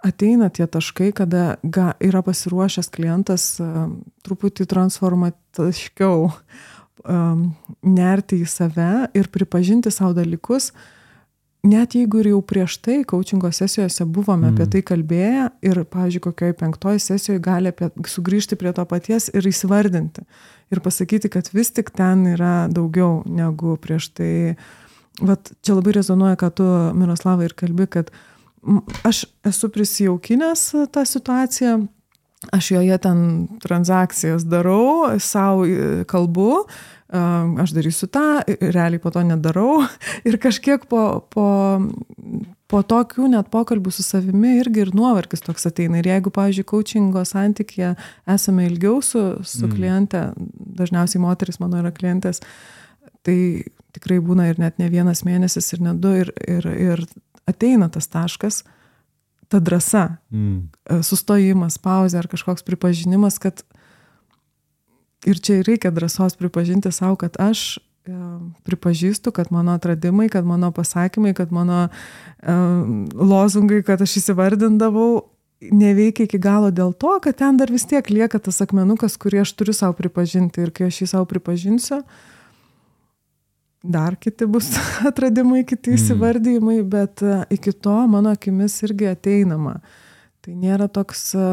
ateina 0.05 0.49
tie 0.53 0.67
taškai, 0.69 1.11
kada 1.17 1.55
ga, 1.63 1.93
yra 2.03 2.21
pasiruošęs 2.25 2.91
klientas 2.93 3.47
um, 3.63 3.99
truputį 4.25 4.67
transformatiškiau 4.69 6.27
um, 6.29 7.47
nerti 7.81 8.41
į 8.43 8.49
save 8.49 8.91
ir 9.17 9.31
pripažinti 9.33 9.93
savo 9.93 10.13
dalykus, 10.17 10.71
net 11.65 11.95
jeigu 11.97 12.21
ir 12.21 12.29
jau 12.31 12.41
prieš 12.45 12.77
tai 12.83 12.99
coachingo 13.07 13.49
sesijose 13.53 14.05
buvome 14.05 14.49
mm. 14.49 14.53
apie 14.53 14.67
tai 14.71 14.81
kalbėję 14.85 15.47
ir, 15.65 15.81
pavyzdžiui, 15.91 16.23
kokioj 16.27 16.55
penktoj 16.59 17.01
sesijoje 17.01 17.41
gali 17.43 17.71
apie, 17.73 17.89
sugrįžti 18.11 18.57
prie 18.59 18.73
to 18.75 18.85
paties 18.89 19.29
ir 19.33 19.47
įsivardinti. 19.49 20.25
Ir 20.73 20.81
pasakyti, 20.85 21.29
kad 21.33 21.49
vis 21.53 21.73
tik 21.75 21.91
ten 21.95 22.25
yra 22.33 22.55
daugiau 22.71 23.21
negu 23.29 23.75
prieš 23.81 24.11
tai. 24.17 24.31
Vat 25.21 25.53
čia 25.63 25.77
labai 25.77 25.93
rezonuoja, 25.95 26.35
kad 26.39 26.57
tu, 26.59 26.65
Miroslavai, 26.97 27.47
ir 27.47 27.53
kalbi, 27.55 27.85
kad 27.87 28.09
aš 29.07 29.23
esu 29.47 29.69
prisijaukinęs 29.71 30.63
tą 30.91 31.05
situaciją, 31.07 31.77
aš 32.51 32.71
joje 32.73 32.97
ten 33.05 33.21
transakcijas 33.63 34.43
darau, 34.49 35.15
savo 35.23 35.63
kalbu, 36.09 36.49
um, 36.65 36.75
aš 37.09 37.71
darysiu 37.75 38.07
tą, 38.09 38.41
realiai 38.47 38.99
po 38.99 39.11
to 39.13 39.21
nedarau. 39.23 39.85
Ir 40.27 40.37
kažkiek 40.41 40.87
po, 40.89 41.21
po, 41.29 41.45
po 42.67 42.81
tokių 42.81 43.29
net 43.29 43.51
pokalbių 43.53 43.91
su 43.93 44.03
savimi 44.03 44.55
irgi 44.59 44.81
ir 44.87 44.93
nuovargis 44.97 45.43
toks 45.45 45.67
ateina. 45.69 45.99
Ir 46.01 46.09
jeigu, 46.09 46.33
pavyzdžiui, 46.33 46.65
coachingo 46.71 47.21
santykėje 47.29 47.93
esame 48.35 48.65
ilgiau 48.71 49.01
su, 49.05 49.21
su 49.45 49.67
Mm. 49.67 49.75
kliente, 49.75 50.23
dažniausiai 50.81 51.21
moteris 51.21 51.59
mano 51.61 51.77
yra 51.83 51.91
klientės, 51.93 52.41
tai 53.23 53.63
tikrai 53.93 54.17
būna 54.19 54.49
ir 54.49 54.59
net 54.59 54.79
ne 54.81 54.89
vienas 54.89 55.21
mėnesis, 55.23 55.71
ir 55.73 55.81
ne 55.85 55.93
du, 55.93 56.09
ir, 56.25 56.33
ir, 56.47 56.65
ir 56.67 57.05
ateina 57.47 57.87
tas 57.89 58.07
taškas, 58.09 58.63
ta 59.49 59.59
drąsa, 59.61 60.17
Mm. 60.33 60.69
sustojimas, 61.05 61.77
pauzė 61.77 62.17
ar 62.23 62.27
kažkoks 62.27 62.65
pripažinimas, 62.65 63.37
kad 63.39 63.61
ir 65.25 65.41
čia 65.41 65.59
reikia 65.65 65.91
drąsos 65.91 66.37
pripažinti 66.39 66.91
savo, 66.93 67.17
kad 67.19 67.37
aš 67.41 67.77
e, 67.77 68.15
pripažįstu, 68.67 69.33
kad 69.35 69.51
mano 69.51 69.75
atradimai, 69.75 70.29
kad 70.29 70.45
mano 70.45 70.71
pasakymai, 70.71 71.33
kad 71.37 71.51
mano 71.51 71.87
um, 71.87 73.07
lozungai, 73.13 73.81
kad 73.85 74.01
aš 74.01 74.19
įsivardindavau, 74.21 75.25
neveikia 75.71 76.25
iki 76.27 76.39
galo 76.41 76.69
dėl 76.73 76.93
to, 76.93 77.15
kad 77.23 77.37
ten 77.39 77.57
dar 77.57 77.71
vis 77.71 77.85
tiek 77.87 78.07
lieka 78.11 78.39
tas 78.43 78.61
akmenukas, 78.63 79.17
kurį 79.21 79.43
aš 79.43 79.53
turiu 79.57 79.75
savo 79.75 79.95
pripažinti. 79.97 80.65
Ir 80.65 80.73
kai 80.75 80.89
aš 80.89 81.01
jį 81.01 81.07
savo 81.13 81.27
pripažinsiu, 81.29 82.01
dar 83.85 84.17
kiti 84.19 84.47
bus 84.49 84.73
atradimai, 85.09 85.63
kiti 85.67 85.93
Mm. 85.93 85.99
įsivardymai, 85.99 86.79
bet 86.83 87.23
e, 87.23 87.45
iki 87.55 87.71
to 87.71 87.95
mano 88.07 88.33
akimis 88.35 88.77
irgi 88.83 89.09
ateinama. 89.13 89.79
Tai 90.41 90.53
nėra 90.53 90.89
toks 90.91 91.33
e, 91.35 91.49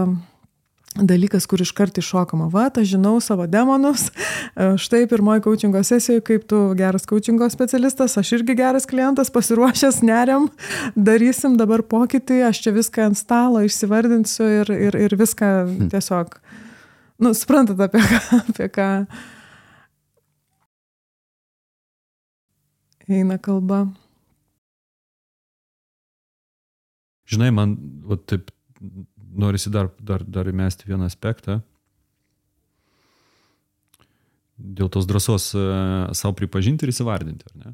dalykas, 0.95 1.47
kur 1.49 1.63
iškart 1.65 1.99
iššokama. 1.99 2.49
Va, 2.53 2.69
aš 2.69 2.93
žinau 2.95 3.17
savo 3.21 3.47
demonus. 3.47 4.11
E, 4.57 4.75
Štai 4.81 5.07
pirmoji 5.09 5.45
coachingo 5.45 5.83
sesijoje, 5.85 6.21
kaip 6.27 6.47
tu 6.51 6.61
geras 6.79 7.07
coachingo 7.09 7.49
specialistas, 7.51 8.17
aš 8.21 8.35
irgi 8.39 8.57
geras 8.59 8.87
klientas, 8.89 9.33
pasiruošęs 9.33 10.03
neriam, 10.05 10.49
darysim 10.97 11.57
dabar 11.61 11.85
pokytį, 11.87 12.43
aš 12.51 12.63
čia 12.67 12.75
viską 12.77 13.09
ant 13.11 13.21
stalo 13.21 13.63
išsivardinsiu 13.65 14.49
ir, 14.61 14.73
ir, 14.89 14.99
ir 15.09 15.17
viską 15.17 15.53
tiesiog, 15.93 16.37
nu, 17.25 17.33
suprantat 17.37 17.81
apie 17.89 18.03
ką, 18.05 18.23
apie 18.53 18.69
ką 18.73 18.91
eina 23.13 23.39
kalba. 23.41 23.87
Žinai, 27.33 27.49
man 27.55 27.77
va, 28.05 28.19
taip 28.29 28.51
norisi 29.33 29.71
dar, 29.71 29.91
dar, 29.99 30.25
dar 30.25 30.49
įmesti 30.49 30.89
vieną 30.89 31.09
aspektą. 31.09 31.61
Dėl 34.63 34.91
tos 34.93 35.09
drąsos 35.09 35.49
e, 35.59 35.63
savo 36.15 36.37
pripažinti 36.39 36.87
ir 36.87 36.93
įsivardinti, 36.93 37.49
ar 37.51 37.57
ne? 37.59 37.73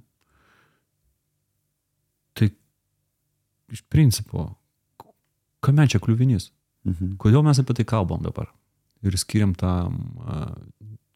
Tai 2.38 2.48
iš 3.74 3.82
principo, 3.90 4.46
kame 5.64 5.88
čia 5.90 6.00
kliuvinys? 6.00 6.52
Mhm. 6.88 7.18
Kodėl 7.20 7.44
mes 7.44 7.60
apie 7.60 7.76
tai 7.76 7.86
kalbam 7.88 8.22
dabar? 8.24 8.48
Ir 9.04 9.18
skiriam 9.20 9.52
tam 9.58 9.98
a, 10.24 10.38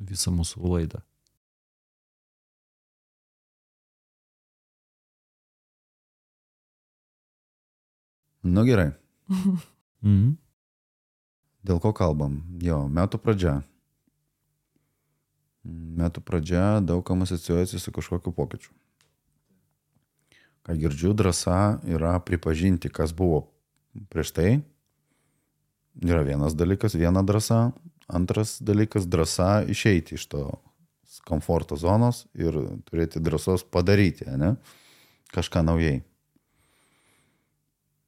visą 0.03 0.35
mūsų 0.35 0.61
laidą. 0.75 1.01
Nu 8.43 8.65
gerai. 8.67 8.91
Mhm. 10.03 10.37
Dėl 11.63 11.79
ko 11.83 11.93
kalbam? 11.95 12.41
Jo, 12.63 12.85
metų 12.91 13.21
pradžia. 13.23 13.61
Metų 15.63 16.23
pradžia 16.27 16.81
daug 16.83 17.05
kam 17.07 17.23
asociuojasi 17.23 17.79
su 17.79 17.93
kažkokiu 17.95 18.35
pokyčiu. 18.35 18.73
Ką 20.67 20.75
girdžiu, 20.79 21.15
drąsa 21.15 21.79
yra 21.87 22.17
pripažinti, 22.23 22.91
kas 22.91 23.15
buvo 23.15 23.47
prieš 24.11 24.35
tai. 24.35 24.51
Yra 26.03 26.23
vienas 26.27 26.55
dalykas, 26.59 26.95
viena 26.99 27.23
drąsa. 27.23 27.73
Antras 28.09 28.59
dalykas- 28.63 29.07
drąsa 29.13 29.63
išeiti 29.71 30.15
iš 30.19 30.27
to 30.27 30.63
komforto 31.27 31.77
zonos 31.77 32.27
ir 32.35 32.57
turėti 32.89 33.21
drąsos 33.21 33.65
padaryti, 33.65 34.27
ne? 34.27 34.57
Kažką 35.33 35.63
naujai. 35.65 36.03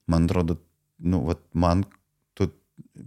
Man 0.07 0.25
atrodo, 0.25 0.59
nu, 0.99 1.23
vat, 1.29 1.43
man 1.53 1.85
tu, 2.39 2.49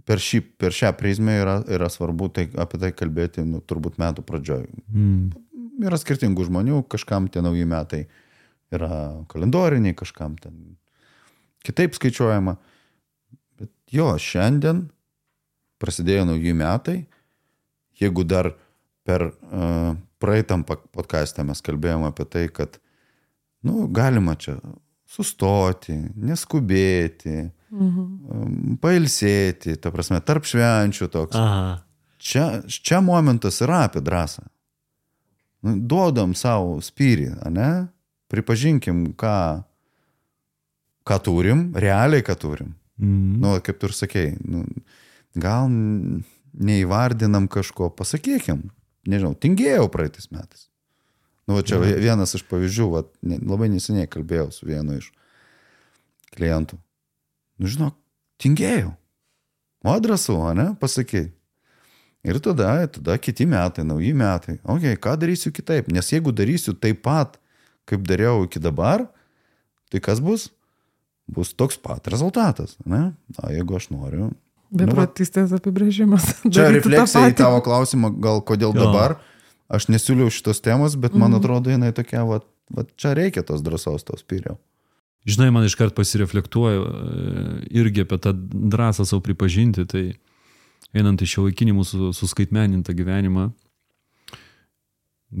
per, 0.08 0.22
šį, 0.22 0.42
per 0.60 0.74
šią 0.74 0.92
prizmę 0.98 1.38
yra, 1.42 1.58
yra 1.70 1.90
svarbu 1.92 2.30
tai, 2.34 2.48
apie 2.60 2.80
tai 2.82 2.92
kalbėti, 2.96 3.44
nu, 3.46 3.62
turbūt 3.64 4.00
metų 4.00 4.24
pradžioj. 4.28 4.66
Mm. 4.88 5.28
Yra 5.86 5.98
skirtingų 6.00 6.48
žmonių, 6.48 6.82
kažkam 6.90 7.28
tie 7.30 7.42
nauji 7.44 7.66
metai 7.68 8.06
yra 8.74 9.24
kalendoriniai, 9.30 9.96
kažkam 9.96 10.34
ten 10.42 10.76
kitaip 11.64 11.94
skaičiuojama. 11.96 12.56
Bet 13.58 13.70
jo, 13.94 14.10
šiandien 14.20 14.88
prasidėjo 15.82 16.26
nauji 16.32 16.54
metai. 16.58 16.98
Jeigu 17.98 18.24
dar 18.26 18.52
per 19.06 19.24
uh, 19.30 19.94
praeitam 20.22 20.64
podcast'e 20.66 21.44
mes 21.46 21.62
kalbėjome 21.64 22.10
apie 22.10 22.26
tai, 22.30 22.44
kad, 22.54 22.76
nu, 23.66 23.86
galima 23.94 24.36
čia 24.38 24.58
sustoti, 25.08 25.96
neskubėti, 26.14 27.48
mhm. 27.70 28.78
pailsėti, 28.82 29.76
ta 29.80 29.92
prasme, 29.94 30.20
tarp 30.24 30.46
švenčių 30.48 31.10
toks. 31.12 31.36
Aha. 31.38 31.78
Čia, 32.18 32.62
čia 32.66 32.98
momentas 33.04 33.60
yra 33.62 33.84
apie 33.86 34.02
drąsą. 34.02 34.42
Nu, 35.66 35.74
duodam 35.90 36.34
savo 36.38 36.78
spyrį, 36.82 37.32
ne? 37.54 37.88
Pripažinkim, 38.30 39.12
ką, 39.18 39.36
ką 41.08 41.18
turim, 41.24 41.68
realiai 41.78 42.24
ką 42.26 42.36
turim. 42.38 42.74
Mm. 42.98 43.38
Nu, 43.42 43.54
kaip 43.64 43.78
tu 43.80 43.88
ir 43.88 43.94
sakei, 43.94 44.32
nu, 44.42 44.64
gal 45.38 45.70
neįvardinam 46.58 47.46
kažko, 47.50 47.90
pasakykim, 47.94 48.68
nežinau, 49.08 49.34
tingėjau 49.38 49.86
praeitais 49.92 50.30
metais. 50.34 50.66
Nu, 51.48 51.54
va, 51.56 51.62
čia 51.62 51.78
Mhm. 51.78 52.00
vienas 52.02 52.34
iš 52.34 52.44
pavyzdžių, 52.44 52.86
va, 52.92 53.04
labai 53.22 53.70
neseniai 53.72 54.10
kalbėjau 54.10 54.52
su 54.52 54.66
vienu 54.66 54.98
iš 54.98 55.12
klientų. 56.36 56.76
Nu, 57.58 57.66
žinok, 57.70 57.94
tingėjau. 58.42 58.92
O 59.86 59.94
drąsu, 60.02 60.34
o 60.36 60.52
ne, 60.54 60.70
pasakyti. 60.80 61.32
Ir 62.26 62.38
tada, 62.42 62.86
tada 62.90 63.14
kiti 63.22 63.46
metai, 63.46 63.84
nauji 63.86 64.10
metai. 64.18 64.56
Ok, 64.66 64.88
ką 65.00 65.14
darysiu 65.22 65.52
kitaip? 65.54 65.86
Nes 65.94 66.08
jeigu 66.12 66.32
darysiu 66.34 66.74
taip 66.74 67.00
pat, 67.06 67.38
kaip 67.88 68.02
dariau 68.06 68.42
iki 68.44 68.60
dabar, 68.60 69.06
tai 69.90 70.00
kas 70.02 70.20
bus? 70.20 70.48
Bus 71.30 71.52
toks 71.54 71.78
pat 71.80 72.06
rezultatas. 72.10 72.74
Ne? 72.84 73.12
Na, 73.38 73.50
jeigu 73.54 73.76
aš 73.78 73.88
noriu. 73.94 74.30
Beprotystės 74.74 75.52
apibrėžimas. 75.56 76.26
Nu, 76.44 76.50
Čia 76.52 76.66
Daryti 76.68 76.88
tą 76.88 76.92
refleksija 76.96 77.30
į 77.32 77.36
tavo 77.38 77.62
klausimą, 77.64 78.10
gal 78.20 78.42
kodėl 78.44 78.74
Jo. 78.76 78.82
dabar. 78.88 79.16
Aš 79.72 79.86
nesiūliau 79.92 80.28
šitos 80.32 80.60
temos, 80.64 80.96
bet 80.96 81.14
man 81.14 81.30
Mhm. 81.32 81.38
atrodo, 81.40 81.70
jinai 81.72 81.92
tokia, 81.96 82.24
va, 82.28 82.40
va, 82.72 82.84
čia 82.96 83.14
reikia 83.16 83.42
tos 83.44 83.62
drąsos, 83.62 84.04
tos 84.04 84.22
pyrio. 84.24 84.58
Žinai, 85.26 85.50
man 85.52 85.66
iškart 85.66 85.96
pasireflektuoju 85.96 86.84
e, 86.84 86.90
irgi 87.80 88.04
apie 88.06 88.18
tą 88.22 88.32
drąsą 88.38 89.06
savo 89.08 89.20
pripažinti, 89.24 89.84
tai 89.88 90.04
einant 90.96 91.20
iš 91.22 91.34
šio 91.34 91.48
laikinį 91.48 91.74
mūsų 91.76 92.12
suskaitmenintą 92.16 92.94
gyvenimą, 92.96 93.48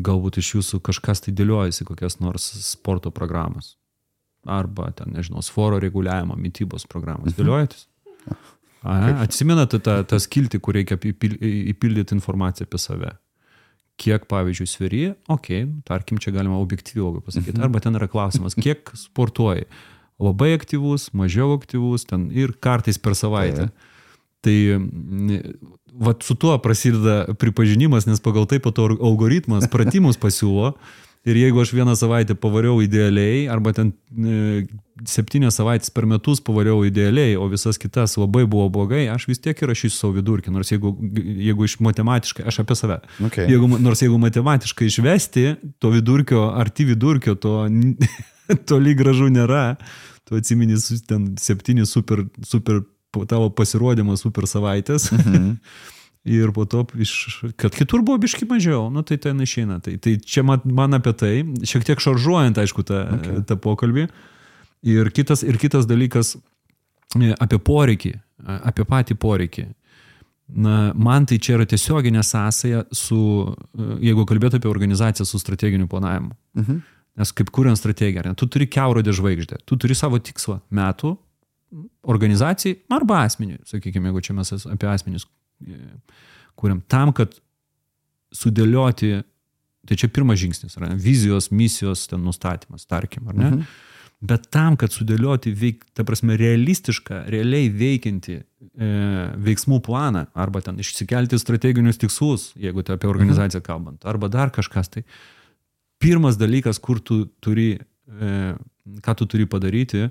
galbūt 0.04 0.40
iš 0.42 0.54
jūsų 0.58 0.82
kažkas 0.84 1.24
tai 1.24 1.32
dėliojasi 1.36 1.86
kokias 1.88 2.18
nors 2.20 2.50
sporto 2.66 3.12
programas. 3.14 3.76
Arba 4.48 4.90
ten, 4.96 5.12
nežinau, 5.16 5.42
svoro 5.44 5.80
reguliavimo, 5.82 6.36
mytybos 6.38 6.86
programas. 6.88 7.36
Dėliojatės? 7.36 7.86
A, 8.86 8.98
atsimenate 9.24 9.80
tą, 9.82 10.02
tą 10.06 10.20
skiltį, 10.22 10.60
kur 10.62 10.76
reikia 10.78 10.98
įpil- 11.10 11.38
įpildyti 11.72 12.14
informaciją 12.14 12.68
apie 12.68 12.78
save. 12.80 13.10
Kiek, 13.98 14.28
pavyzdžiui, 14.30 14.70
sveri, 14.70 15.04
okei, 15.26 15.64
okay, 15.64 15.82
tarkim, 15.88 16.20
čia 16.22 16.30
galima 16.34 16.60
objektyviau 16.62 17.18
pasakyti. 17.24 17.58
Arba 17.64 17.82
ten 17.82 17.98
yra 17.98 18.06
klausimas, 18.10 18.54
kiek 18.54 18.92
sportuoji. 18.94 19.66
Labai 20.22 20.52
aktyvus, 20.54 21.08
mažiau 21.18 21.56
aktyvus, 21.56 22.06
ten 22.06 22.28
ir 22.34 22.54
kartais 22.62 22.98
per 23.02 23.14
savaitę. 23.18 23.68
Tai 24.46 24.56
mm, 24.78 25.42
vat 25.98 26.22
su 26.22 26.38
tuo 26.38 26.54
prasideda 26.62 27.34
pripažinimas, 27.38 28.06
nes 28.06 28.22
pagal 28.22 28.46
tai 28.50 28.60
po 28.62 28.70
to 28.74 28.86
algoritmas 28.94 29.66
pratimus 29.70 30.18
pasiūlo. 30.20 30.76
Ir 31.26 31.36
jeigu 31.36 31.60
aš 31.60 31.72
vieną 31.74 31.92
savaitę 31.98 32.36
pavariau 32.38 32.78
idealiai, 32.80 33.48
arba 33.50 33.72
ten 33.76 33.90
e, 34.14 34.62
septynias 35.08 35.58
savaitės 35.58 35.90
per 35.92 36.06
metus 36.08 36.40
pavariau 36.44 36.84
idealiai, 36.86 37.34
o 37.36 37.48
visas 37.50 37.76
kitas 37.80 38.14
labai 38.16 38.44
buvo 38.48 38.68
blogai, 38.72 39.02
aš 39.12 39.26
vis 39.28 39.42
tiek 39.42 39.58
įrašysiu 39.66 39.96
savo 39.96 40.14
vidurkį. 40.16 40.52
Nors 40.54 40.70
jeigu, 40.72 40.94
jeigu 41.18 41.66
iš 41.66 41.76
matematiškai, 41.84 42.46
aš 42.48 42.60
apie 42.62 42.78
save. 42.78 43.00
Okay. 43.28 43.48
Jeigu, 43.50 43.68
nors 43.82 44.02
jeigu 44.04 44.20
matematiškai 44.22 44.88
išvesti, 44.88 45.46
to 45.82 45.90
vidurkio, 45.92 46.46
arti 46.54 46.86
vidurkio, 46.88 47.34
to 47.34 47.66
toli 48.70 48.94
gražu 48.98 49.28
nėra. 49.34 49.74
Tu 50.28 50.38
atsimeni 50.38 50.78
su- 50.80 51.02
ten 51.08 51.32
septyni 51.40 51.84
super, 51.88 52.24
super 52.46 52.84
tavo 53.28 53.50
pasirodymą 53.50 54.16
super 54.20 54.46
savaitės. 54.48 55.10
Mhm. 55.18 55.54
Ir 56.28 56.50
po 56.52 56.66
to, 56.68 56.82
iš, 57.00 57.12
kad 57.56 57.72
kitur 57.72 58.02
buvo 58.04 58.18
biški 58.20 58.44
mažiau, 58.50 58.88
nu 58.92 59.00
tai 59.06 59.16
ten 59.22 59.38
išeina. 59.40 59.78
Tai, 59.80 59.94
tai 60.02 60.18
čia 60.20 60.42
man, 60.44 60.60
man 60.64 60.98
apie 60.98 61.14
tai, 61.16 61.32
šiek 61.64 61.86
tiek 61.88 62.02
šaržuojant, 62.04 62.58
aišku, 62.60 62.84
tą, 62.84 63.00
okay. 63.16 63.38
tą 63.48 63.56
pokalbį. 63.64 64.04
Ir 64.92 65.08
kitas, 65.14 65.42
ir 65.46 65.56
kitas 65.58 65.88
dalykas 65.88 66.34
e, 67.16 67.32
apie 67.32 67.60
poreikį, 67.64 68.12
e, 68.18 68.58
apie 68.70 68.84
patį 68.88 69.16
poreikį. 69.22 69.64
Na, 70.48 70.76
man 70.96 71.26
tai 71.28 71.40
čia 71.44 71.56
yra 71.56 71.66
tiesioginė 71.68 72.22
sąsaja 72.24 72.84
su, 72.92 73.22
e, 73.48 73.88
jeigu 74.10 74.28
kalbėtų 74.28 74.60
apie 74.60 74.70
organizaciją 74.70 75.26
su 75.28 75.40
strateginiu 75.40 75.88
planavimu. 75.88 76.34
Mhm. 76.60 76.84
Nes 77.18 77.32
kaip 77.34 77.48
kuriant 77.50 77.78
strategiją, 77.80 78.22
ne, 78.28 78.36
tu 78.38 78.46
turi 78.46 78.68
keurodę 78.70 79.10
žvaigždę, 79.16 79.64
tu 79.66 79.80
turi 79.80 79.96
savo 79.98 80.20
tikslą 80.22 80.60
metų 80.70 81.16
organizacijai 82.08 82.78
arba 82.94 83.24
asmeniui, 83.26 83.58
sakykime, 83.66 84.12
jeigu 84.12 84.22
čia 84.24 84.36
mes 84.38 84.52
es- 84.54 84.68
apie 84.70 84.86
asmenius 84.88 85.26
kuriam, 86.58 86.80
tam, 86.90 87.12
kad 87.16 87.36
sudėlioti, 88.34 89.12
tai 89.88 89.98
čia 89.98 90.10
pirmas 90.12 90.40
žingsnis, 90.40 90.76
yra 90.78 90.92
ne, 90.92 90.98
vizijos, 91.00 91.50
misijos 91.54 92.06
ten 92.10 92.24
nustatymas, 92.26 92.88
tarkim, 92.88 93.28
ar 93.30 93.38
ne? 93.38 93.52
Mhm. 93.52 93.68
Bet 94.18 94.48
tam, 94.50 94.74
kad 94.74 94.90
sudėlioti, 94.90 95.52
veik, 95.54 95.84
ta 95.94 96.02
prasme, 96.02 96.34
realistišką, 96.40 97.20
realiai 97.30 97.68
veikiantį 97.70 98.34
e, 98.34 98.88
veiksmų 99.46 99.78
planą, 99.86 100.24
arba 100.34 100.62
ten 100.66 100.80
išsikelti 100.82 101.38
strateginius 101.38 102.00
tikslus, 102.02 102.48
jeigu 102.58 102.82
tai 102.82 102.96
apie 102.98 103.06
organizaciją 103.06 103.62
kalbant, 103.62 104.02
arba 104.10 104.26
dar 104.32 104.50
kažkas, 104.54 104.90
tai 104.90 105.04
pirmas 106.02 106.34
dalykas, 106.38 106.82
kur 106.82 106.98
tu 106.98 107.28
turi, 107.38 107.76
e, 107.78 108.32
ką 109.06 109.14
tu 109.20 109.28
turi 109.30 109.46
padaryti, 109.46 110.08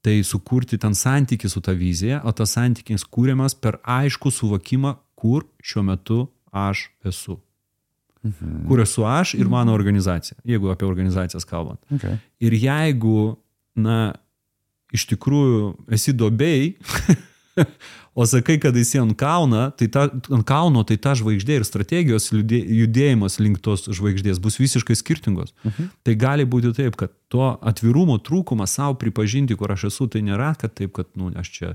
tai 0.00 0.22
sukurti 0.24 0.78
ten 0.80 0.94
santyki 0.94 1.48
su 1.48 1.60
ta 1.60 1.72
vizija, 1.76 2.22
o 2.24 2.32
tas 2.32 2.54
santykis 2.56 3.04
kūriamas 3.04 3.56
per 3.60 3.78
aišku 3.84 4.32
suvokimą, 4.32 4.94
kur 5.18 5.44
šiuo 5.62 5.84
metu 5.84 6.20
aš 6.50 6.88
esu. 7.04 7.36
Mhm. 8.24 8.66
Kur 8.68 8.80
esu 8.80 9.04
aš 9.08 9.34
ir 9.34 9.48
mano 9.48 9.72
organizacija, 9.72 10.38
jeigu 10.44 10.70
apie 10.72 10.88
organizacijas 10.88 11.44
kalbant. 11.48 11.80
Okay. 11.92 12.18
Ir 12.40 12.56
jeigu, 12.56 13.36
na, 13.76 14.12
iš 14.92 15.06
tikrųjų 15.12 15.74
esi 15.96 16.12
dobėjai, 16.16 16.74
o 18.18 18.26
sakai, 18.26 18.58
kad 18.62 18.76
esi 18.76 19.00
ant 19.00 19.16
kalno, 19.18 19.68
tai 19.76 19.88
ta, 19.92 20.08
ant 20.10 20.46
kalno, 20.48 20.84
tai 20.86 20.98
ta 21.02 21.14
žvaigždė 21.18 21.60
ir 21.60 21.66
strategijos 21.68 22.30
judėjimas 22.32 23.38
link 23.42 23.62
tos 23.64 23.86
žvaigždės 23.88 24.42
bus 24.42 24.60
visiškai 24.60 24.98
skirtingos. 24.98 25.54
Mhm. 25.64 25.90
Tai 26.06 26.18
gali 26.20 26.48
būti 26.48 26.74
taip, 26.76 26.98
kad 27.00 27.14
to 27.32 27.54
atvirumo 27.60 28.18
trūkumas 28.18 28.76
savo 28.80 28.98
pripažinti, 29.00 29.56
kur 29.58 29.72
aš 29.72 29.90
esu, 29.92 30.10
tai 30.10 30.24
nėra, 30.26 30.54
kad 30.60 30.74
taip, 30.74 30.94
kad, 30.98 31.10
nu, 31.18 31.32
aš 31.38 31.54
čia 31.56 31.74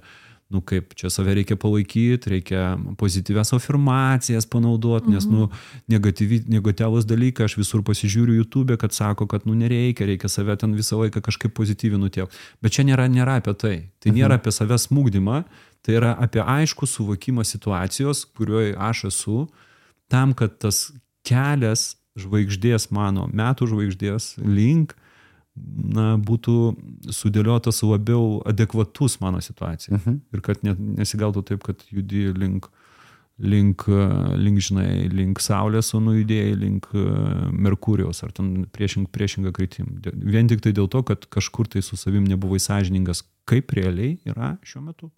nu 0.49 0.61
kaip 0.61 0.93
čia 0.93 1.09
save 1.09 1.33
reikia 1.33 1.55
palaikyti, 1.57 2.29
reikia 2.29 2.77
pozityvias 2.97 3.53
afirmacijas 3.57 4.45
panaudoti, 4.45 5.09
nes, 5.09 5.25
nu, 5.25 5.49
negatyvi, 5.89 6.43
negatyvus 6.53 7.07
dalykai, 7.09 7.47
aš 7.49 7.57
visur 7.57 7.81
pasižiūriu 7.85 8.37
YouTube, 8.37 8.77
kad 8.77 8.93
sako, 8.93 9.25
kad, 9.31 9.47
nu, 9.49 9.57
nereikia, 9.57 10.05
reikia 10.05 10.29
save 10.29 10.55
ten 10.61 10.75
visą 10.77 10.99
laiką 11.01 11.23
kažkaip 11.25 11.55
pozityviai 11.57 12.01
nutiek. 12.01 12.41
Bet 12.61 12.77
čia 12.77 12.85
nėra, 12.85 13.09
nėra 13.09 13.39
apie 13.41 13.55
tai. 13.57 13.75
Tai 14.03 14.13
nėra 14.13 14.37
apie 14.37 14.53
savęs 14.53 14.85
smūgdymą, 14.91 15.41
tai 15.85 15.99
yra 15.99 16.15
apie 16.17 16.41
aišku 16.41 16.87
suvokimą 16.89 17.45
situacijos, 17.45 18.25
kurioje 18.35 18.73
aš 18.81 19.03
esu, 19.11 19.39
tam, 20.09 20.33
kad 20.37 20.57
tas 20.61 20.87
kelias 21.25 21.95
žvaigždės 22.17 22.89
mano, 22.95 23.27
metų 23.29 23.67
žvaigždės 23.73 24.35
link, 24.41 24.95
na, 25.55 26.15
būtų 26.19 26.55
sudėliotas 27.15 27.81
labiau 27.85 28.41
adekvatus 28.49 29.19
mano 29.21 29.39
situacijai. 29.43 29.99
Mhm. 29.99 30.17
Ir 30.35 30.41
kad 30.43 30.63
net 30.67 30.79
nesigautų 30.79 31.45
taip, 31.47 31.63
kad 31.63 31.83
judi 31.91 32.25
link, 32.35 32.67
link, 33.39 33.83
link, 34.39 34.59
žinai, 34.63 35.07
link 35.11 35.39
Saulės, 35.43 35.93
o 35.95 35.99
nujudėjai 36.03 36.55
link 36.59 36.87
e, 36.95 37.03
Merkurijos 37.51 38.23
ar 38.23 38.31
ten 38.35 38.65
priešing, 38.71 39.09
priešingą 39.11 39.51
kryptim. 39.55 39.97
Dė- 40.03 40.15
Vien 40.15 40.47
tik 40.51 40.63
tai 40.63 40.71
dėl 40.75 40.87
to, 40.91 41.03
kad 41.07 41.27
kažkur 41.31 41.67
tai 41.71 41.83
su 41.83 41.99
savim 41.99 42.27
nebuvai 42.27 42.59
sąžiningas, 42.63 43.25
kaip 43.47 43.75
realiai 43.75 44.17
yra 44.27 44.55
šiuo 44.63 44.85
metu. 44.87 45.11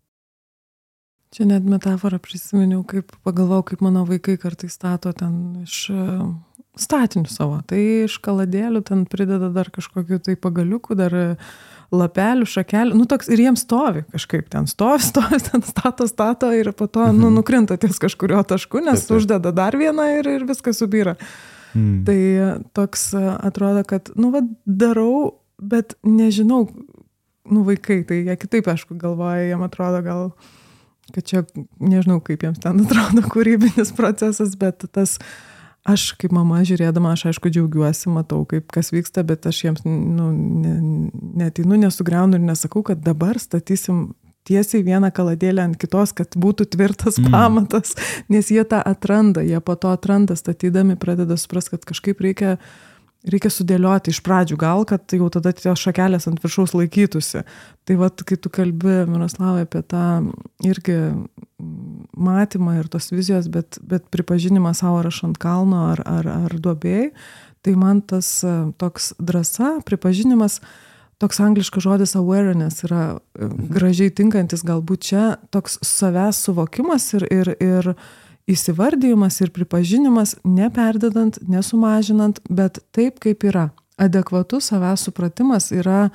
Čia 1.35 1.43
net 1.49 1.65
metaforą 1.67 2.21
prisiminiau, 2.23 2.83
kaip 2.87 3.11
pagalvojau, 3.27 3.65
kaip 3.71 3.81
mano 3.83 4.05
vaikai 4.07 4.37
kartais 4.39 4.77
stato 4.77 5.11
ten 5.15 5.63
iš 5.65 5.89
e, 5.91 6.03
statinių 6.79 7.27
savo. 7.31 7.57
Tai 7.67 7.79
iš 8.05 8.15
kaladėlių 8.23 8.81
ten 8.87 9.03
prideda 9.09 9.49
dar 9.51 9.67
kažkokiu 9.73 10.21
tai 10.23 10.37
pagaliukų, 10.39 10.95
dar 10.95 11.15
e, 11.17 11.25
lapelių, 11.91 12.47
šakelių. 12.47 12.95
Nu 12.95 13.07
toks 13.11 13.27
ir 13.31 13.43
jiems 13.43 13.65
stovi 13.67 14.05
kažkaip 14.13 14.47
ten 14.53 14.69
stovi, 14.71 15.03
stovi, 15.11 15.41
ten 15.49 15.65
stato, 15.67 16.07
stato 16.07 16.51
ir 16.55 16.71
po 16.77 16.87
to 16.87 17.09
nu, 17.15 17.31
nukrinta 17.33 17.75
ties 17.81 17.99
kažkurio 18.03 18.39
tašku, 18.47 18.79
nes 18.85 19.03
Taip, 19.03 19.09
taip. 19.09 19.19
uždeda 19.19 19.51
dar 19.55 19.75
vieną 19.79 20.07
ir, 20.19 20.29
ir 20.37 20.45
viskas 20.47 20.79
subyra. 20.79 21.17
Mm. 21.75 22.05
Tai 22.07 22.19
e, 22.19 22.51
toks 22.77 23.09
atrodo, 23.19 23.83
kad, 23.87 24.13
nu, 24.15 24.31
va, 24.31 24.45
darau, 24.63 25.41
bet 25.59 25.97
nežinau, 26.07 26.69
nu, 27.51 27.65
vaikai, 27.67 28.01
tai 28.07 28.21
jie 28.23 28.37
kitaip, 28.39 28.71
aišku, 28.71 28.95
galvoja, 28.99 29.43
jiem 29.49 29.67
atrodo 29.67 29.99
gal, 30.05 30.23
kad 31.15 31.27
čia, 31.27 31.43
nežinau, 31.79 32.19
kaip 32.23 32.43
jiems 32.43 32.61
ten 32.63 32.83
atrodo 32.85 33.23
kūrybinis 33.33 33.93
procesas, 33.97 34.55
bet 34.59 34.85
tas, 34.91 35.17
aš 35.87 36.11
kaip 36.19 36.35
mama 36.35 36.61
žiūrėdama, 36.67 37.15
aš 37.15 37.29
aišku 37.31 37.51
džiaugiuosi, 37.53 38.11
matau, 38.13 38.43
kaip 38.49 38.69
kas 38.75 38.91
vyksta, 38.95 39.23
bet 39.27 39.47
aš 39.49 39.63
jiems, 39.65 39.83
nu, 39.87 40.31
ne, 40.35 40.77
neteinu, 41.43 41.79
nesugriaunu 41.87 42.39
ir 42.39 42.47
nesakau, 42.49 42.83
kad 42.87 43.03
dabar 43.05 43.39
statysim 43.41 44.09
tiesiai 44.47 44.83
vieną 44.85 45.11
kaladėlę 45.15 45.65
ant 45.65 45.79
kitos, 45.79 46.13
kad 46.15 46.35
būtų 46.39 46.69
tvirtas 46.71 47.19
Mm. 47.19 47.31
pamatas, 47.31 47.95
nes 48.29 48.47
jie 48.47 48.63
tą 48.63 48.79
atranda, 48.79 49.43
jie 49.43 49.59
po 49.59 49.75
to 49.75 49.91
atranda, 49.91 50.35
statydami 50.35 50.95
pradeda 50.95 51.37
supras, 51.37 51.69
kad 51.69 51.83
kažkaip 51.83 52.21
reikia, 52.23 52.57
reikia 53.31 53.51
sudėlioti 53.53 54.13
iš 54.13 54.21
pradžių 54.25 54.57
gal, 54.59 54.85
kad 54.87 55.13
jau 55.13 55.27
tada 55.33 55.53
tie 55.55 55.73
šakelės 55.77 56.27
ant 56.29 56.41
viršaus 56.43 56.73
laikytųsi. 56.77 57.43
Tai 57.87 57.97
vad, 57.99 58.23
kai 58.27 58.37
tu 58.39 58.51
kalbi, 58.53 59.03
Miroslavai, 59.09 59.65
apie 59.67 59.83
tą 59.87 60.05
irgi 60.67 60.97
matymą 62.17 62.77
ir 62.79 62.89
tos 62.91 63.09
vizijos, 63.13 63.49
bet, 63.51 63.79
bet 63.81 64.07
pripažinimą 64.13 64.73
savo 64.77 65.01
ar 65.01 65.09
aš 65.09 65.23
ant 65.27 65.39
kalno 65.41 65.87
ar, 65.93 66.03
ar, 66.05 66.27
ar 66.47 66.57
duobėjai, 66.61 67.11
tai 67.65 67.73
man 67.79 68.01
tas 68.05 68.29
e, 68.45 68.53
toks 68.79 69.13
drąsa, 69.19 69.77
pripažinimas, 69.87 70.59
toks 71.21 71.41
angliškas 71.43 71.83
žodis 71.83 72.15
awareness 72.19 72.85
yra 72.87 73.01
e, 73.17 73.49
gražiai 73.73 74.13
tinkantis 74.13 74.63
galbūt 74.67 75.09
čia, 75.09 75.25
toks 75.53 75.79
savęs 75.85 76.43
suvokimas 76.45 77.09
ir, 77.17 77.27
ir, 77.33 77.53
ir 77.57 77.91
įsivardyjimas 78.47 79.41
ir 79.43 79.51
pripažinimas, 79.55 80.35
neperdedant, 80.47 81.39
nesumažinant, 81.51 82.39
bet 82.49 82.79
taip, 82.95 83.19
kaip 83.23 83.43
yra. 83.47 83.69
Adekvatus 83.97 84.69
savęs 84.71 85.07
supratimas 85.07 85.71
yra 85.73 86.07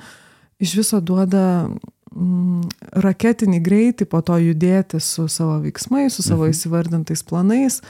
iš 0.63 0.77
viso 0.79 1.01
duoda 1.03 1.67
mm, 1.67 2.63
raketinį 3.03 3.59
greitį 3.63 4.07
po 4.09 4.23
to 4.25 4.39
judėti 4.41 5.01
su 5.03 5.27
savo 5.31 5.59
veiksmais, 5.65 6.15
su 6.15 6.25
savo 6.25 6.47
įsivardintais 6.49 7.25
planais, 7.27 7.81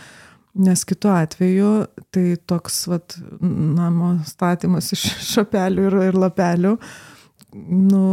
nes 0.53 0.85
kitu 0.85 1.11
atveju 1.13 1.73
tai 2.13 2.25
toks 2.49 2.83
vat, 2.91 3.17
namo 3.41 4.15
statymas 4.27 4.91
iš 4.97 5.05
šapelių 5.33 5.89
ir, 5.89 5.99
ir 6.09 6.19
lapelių, 6.25 6.77
nu, 7.69 8.07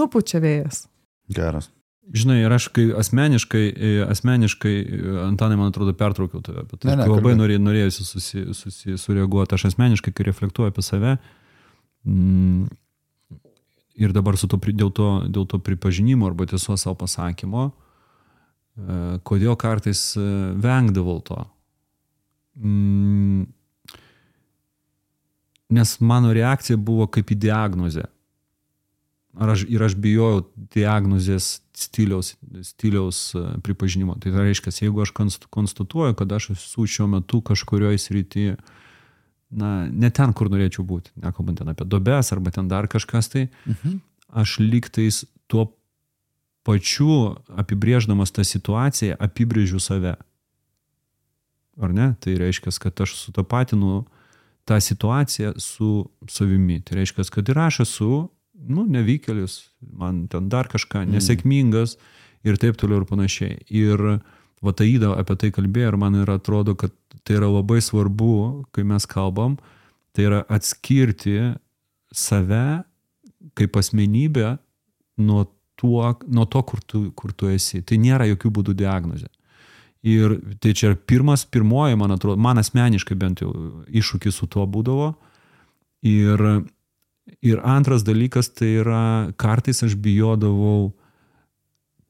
nupučia 0.00 0.40
vėjas. 0.42 0.86
Geras. 1.30 1.70
Žinai, 2.10 2.40
ir 2.42 2.50
aš 2.50 2.66
kai 2.74 2.88
asmeniškai, 2.98 3.62
e, 3.70 3.90
asmeniškai, 4.10 4.72
e, 4.82 5.10
Antanai, 5.28 5.58
man 5.60 5.70
atrodo, 5.70 5.92
pertraukiau 5.94 6.42
tave, 6.42 6.64
bet 6.66 6.86
Ne, 6.88 6.96
ne, 6.98 7.06
labai 7.06 7.36
norė, 7.38 7.60
norėjusi 7.62 8.06
susi, 8.06 8.42
susi, 8.56 8.96
sureaguoti. 8.98 9.54
Aš 9.54 9.68
asmeniškai, 9.70 10.10
kai 10.16 10.26
reflektuoju 10.26 10.72
apie 10.72 10.82
save, 10.82 11.12
mm, 12.08 12.66
ir 14.02 14.16
dabar 14.16 14.34
to, 14.34 14.58
dėl, 14.58 14.90
to, 14.90 15.08
dėl 15.30 15.46
to 15.46 15.62
pripažinimo 15.62 16.26
arba 16.26 16.48
tiesos 16.50 16.82
savo 16.82 16.98
pasakymo, 16.98 17.70
e, 17.70 19.00
kodėl 19.22 19.54
kartais 19.60 20.02
vengdavau 20.18 21.20
to. 21.22 21.38
Mm, 22.58 23.46
nes 25.70 26.00
mano 26.02 26.34
reakcija 26.34 26.76
buvo 26.76 27.06
kaip 27.06 27.30
į 27.30 27.38
diagnozę. 27.46 28.10
Ar 29.40 29.54
aš, 29.54 29.62
ir 29.72 29.80
aš 29.80 29.94
bijojau 29.96 30.42
diagnozės 30.74 31.62
stiliaus, 31.72 32.34
stiliaus 32.66 33.20
e, 33.34 33.40
pripažinimo. 33.64 34.18
Tai 34.20 34.34
reiškia, 34.36 34.72
jeigu 34.84 35.00
aš 35.00 35.14
konst- 35.16 35.46
konstatuoju, 35.48 36.14
kad 36.18 36.32
aš 36.36 36.50
esu 36.58 36.84
šiuo 36.84 37.06
metu 37.14 37.40
kažkurioje 37.40 37.98
srityje, 38.04 38.56
na, 39.50 39.70
ne 39.88 40.10
ten, 40.14 40.34
kur 40.36 40.50
norėčiau 40.52 40.84
būti, 40.86 41.10
nekalbant 41.24 41.58
ten 41.62 41.72
apie 41.72 41.86
dobes 41.88 42.28
arba 42.36 42.52
ten 42.54 42.68
dar 42.68 42.86
kažkas, 42.86 43.30
tai 43.32 43.48
Mhm. 43.66 43.96
aš 44.28 44.58
lygtais 44.60 45.24
tuo 45.48 45.70
pačiu 46.62 47.38
apibrėždamas 47.48 48.30
tą 48.36 48.44
situaciją 48.44 49.16
apibrėžiu 49.18 49.80
save. 49.80 50.16
Ar 51.80 51.92
ne? 51.96 52.10
Tai 52.20 52.34
reiškia, 52.36 52.76
kad 52.78 53.00
aš 53.00 53.14
sutapatinu 53.24 54.04
tą 54.68 54.76
situaciją 54.84 55.54
su 55.56 56.10
savimi. 56.28 56.82
Tai 56.84 57.00
reiškia, 57.00 57.24
kad 57.32 57.48
ir 57.48 57.58
aš 57.58 57.80
esu, 57.88 58.28
nu, 58.68 58.84
nevykėlis, 58.88 59.60
man 59.80 60.26
ten 60.32 60.48
dar 60.52 60.68
kažką, 60.70 61.04
nesėkmingas 61.08 61.96
ir 62.46 62.58
taip 62.60 62.78
toliau 62.80 63.02
ir 63.02 63.08
panašiai. 63.08 63.58
Ir 63.68 64.20
va 64.60 64.74
Taida 64.76 65.14
apie 65.18 65.36
tai 65.40 65.50
kalbėjo 65.54 65.94
ir 65.94 65.98
man 66.00 66.18
ir 66.20 66.30
atrodo, 66.32 66.76
kad 66.78 66.94
tai 67.24 67.38
yra 67.38 67.48
labai 67.50 67.80
svarbu, 67.84 68.66
kai 68.74 68.84
mes 68.86 69.06
kalbam, 69.08 69.58
tai 70.16 70.28
yra 70.28 70.44
atskirti 70.48 71.54
save 72.12 72.82
kaip 73.56 73.76
asmenybę 73.76 74.58
nuo, 75.20 75.44
tuo, 75.80 76.14
nuo 76.28 76.46
to, 76.46 76.62
kur 76.62 76.80
tu, 76.84 77.04
kur 77.16 77.32
tu 77.32 77.48
esi. 77.52 77.80
Tai 77.82 77.96
nėra 78.00 78.28
jokių 78.30 78.52
būdų 78.58 78.76
diagnozė. 78.82 79.30
Ir 80.06 80.38
tai 80.60 80.72
čia 80.76 80.94
pirmas, 80.96 81.44
pirmoji, 81.44 81.98
man 82.00 82.14
atrodo, 82.14 82.40
man 82.40 82.60
asmeniškai 82.60 83.16
bent 83.20 83.42
jau 83.44 83.52
iššūkis 83.88 84.38
su 84.40 84.48
tuo 84.48 84.64
būdavo. 84.68 85.12
Ir, 86.08 86.44
ir 87.42 87.60
antras 87.64 88.04
dalykas 88.04 88.50
tai 88.52 88.74
yra, 88.82 89.02
kartais 89.40 89.82
aš 89.84 89.96
bijodavau 89.96 90.92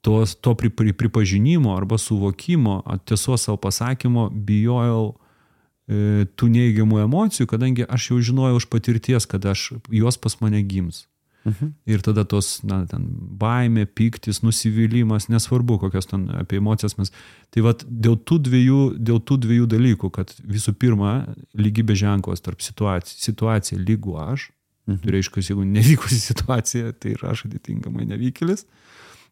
tos, 0.01 0.35
to 0.35 0.55
pri, 0.55 0.71
pri, 0.71 0.93
pripažinimo 0.97 1.77
arba 1.77 1.99
suvokimo, 1.99 2.81
tiesos 3.05 3.47
savo 3.47 3.61
pasakymo, 3.61 4.31
bijojau 4.33 5.05
e, 5.11 6.27
tų 6.35 6.51
neigiamų 6.57 7.05
emocijų, 7.05 7.51
kadangi 7.51 7.87
aš 7.87 8.11
jau 8.11 8.21
žinojau 8.31 8.61
iš 8.62 8.69
patirties, 8.73 9.29
kad 9.29 9.47
aš, 9.47 9.71
jos 9.93 10.21
pas 10.21 10.40
mane 10.40 10.62
gims. 10.64 11.07
Mhm. 11.45 11.71
Ir 11.88 12.03
tada 12.05 12.27
tos, 12.29 12.59
na, 12.69 12.83
ten 12.88 13.07
baimė, 13.40 13.87
piktis, 13.87 14.43
nusivylimas, 14.45 15.31
nesvarbu, 15.33 15.79
kokios 15.81 16.11
ten 16.11 16.27
apie 16.37 16.59
emocijas 16.61 16.99
mes. 16.99 17.12
Tai 17.49 17.64
vad 17.64 17.85
dėl 17.88 18.19
tų 18.29 18.43
dviejų, 18.45 18.81
dėl 19.01 19.23
tų 19.25 19.38
dviejų 19.47 19.69
dalykų, 19.73 20.11
kad 20.12 20.35
visų 20.45 20.75
pirma, 20.77 21.14
lygybė 21.57 21.97
ženklas 21.97 22.45
tarp 22.45 22.61
situacijų, 22.61 23.16
situacija 23.25 23.81
lygu 23.81 24.19
aš, 24.21 24.51
Mhm. 24.90 25.03
tai 25.05 25.16
reiškia, 25.16 25.46
jeigu 25.50 25.64
nevykusi 25.64 26.20
situacija, 26.20 26.92
tai 26.92 27.16
ir 27.16 27.26
aš 27.26 27.46
atitinkamai 27.48 28.07
nevykėlis. 28.11 28.64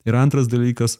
Ir 0.06 0.16
antras 0.16 0.48
dalykas, 0.48 0.98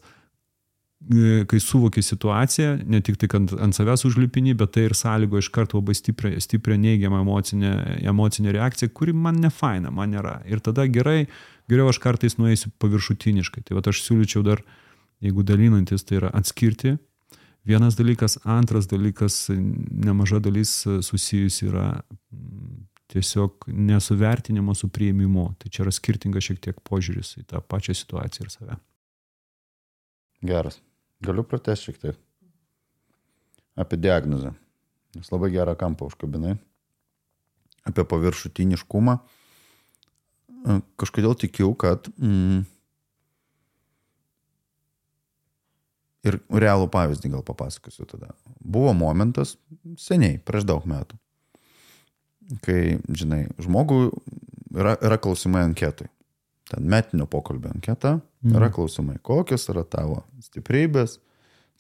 e, 1.08 1.44
kai 1.48 1.60
suvoki 1.62 2.02
situaciją, 2.02 2.72
ne 2.86 3.00
tik 3.00 3.16
tai, 3.20 3.28
kad 3.30 3.54
ant 3.54 3.76
savęs 3.76 4.04
užlipini, 4.08 4.56
bet 4.58 4.74
tai 4.74 4.88
ir 4.88 4.96
sąlygo 4.98 5.38
iš 5.38 5.50
karto 5.54 5.78
labai 5.78 5.94
stiprią, 5.94 6.34
stiprią 6.42 6.78
neigiamą 6.82 7.22
emocinę, 7.22 7.72
emocinę 8.02 8.52
reakciją, 8.52 8.90
kuri 8.92 9.14
man 9.14 9.40
ne 9.40 9.50
faina, 9.50 9.90
man 9.94 10.12
nėra. 10.12 10.40
Ir 10.50 10.60
tada 10.60 10.86
gerai, 10.90 11.28
geriau 11.70 11.88
aš 11.92 12.02
kartais 12.02 12.38
nueisiu 12.38 12.72
paviršutiniškai. 12.82 13.62
Tai 13.64 13.78
va 13.78 13.84
aš 13.86 14.02
siūlyčiau 14.06 14.42
dar, 14.42 14.64
jeigu 15.22 15.44
dalinantis, 15.46 16.04
tai 16.04 16.18
yra 16.22 16.32
atskirti. 16.34 16.98
Vienas 17.68 17.98
dalykas, 17.98 18.38
antras 18.48 18.86
dalykas, 18.88 19.50
nemaža 19.50 20.38
dalis 20.40 20.70
susijusi 21.04 21.66
yra 21.68 22.00
tiesiog 23.08 23.66
nesuvertinimo 23.66 24.74
su 24.74 24.88
prieimimu. 24.92 25.48
Tai 25.58 25.72
čia 25.72 25.84
yra 25.86 25.92
skirtingas 25.94 26.44
šiek 26.44 26.60
tiek 26.64 26.80
požiūris 26.84 27.34
į 27.40 27.46
tą 27.52 27.62
pačią 27.64 27.96
situaciją 27.96 28.46
ir 28.46 28.52
save. 28.52 28.78
Geras. 30.44 30.80
Galiu 31.24 31.44
pratesti 31.48 31.88
šiek 31.88 32.00
tiek. 32.02 32.22
Apie 33.78 33.98
diagnozę. 33.98 34.52
Nes 35.16 35.30
labai 35.32 35.50
gerą 35.54 35.74
kampą 35.78 36.10
užkabinai. 36.10 36.56
Apie 37.88 38.04
paviršutiniškumą. 38.04 39.18
E, 39.18 40.80
Kažkodėl 41.00 41.34
tikiu, 41.38 41.72
kad 41.78 42.10
mm, 42.18 42.66
ir 46.28 46.38
realų 46.50 46.88
pavyzdį 46.92 47.32
gal 47.36 47.44
papasakosiu 47.46 48.06
tada. 48.08 48.32
Buvo 48.60 48.92
momentas 48.96 49.56
seniai, 50.00 50.38
prieš 50.42 50.66
daug 50.68 50.86
metų, 50.88 51.18
kai, 52.64 52.98
žinai, 53.08 53.46
žmogų 53.60 53.98
yra, 54.76 54.96
yra 55.04 55.18
klausimai 55.20 55.64
anketui. 55.68 56.08
Ten 56.68 56.84
metinio 56.88 57.24
pokalbio 57.30 57.70
anketa, 57.72 58.18
yra 58.44 58.68
klausimai, 58.72 59.16
kokios 59.24 59.68
yra 59.72 59.84
tavo 59.88 60.22
stiprybės, 60.44 61.16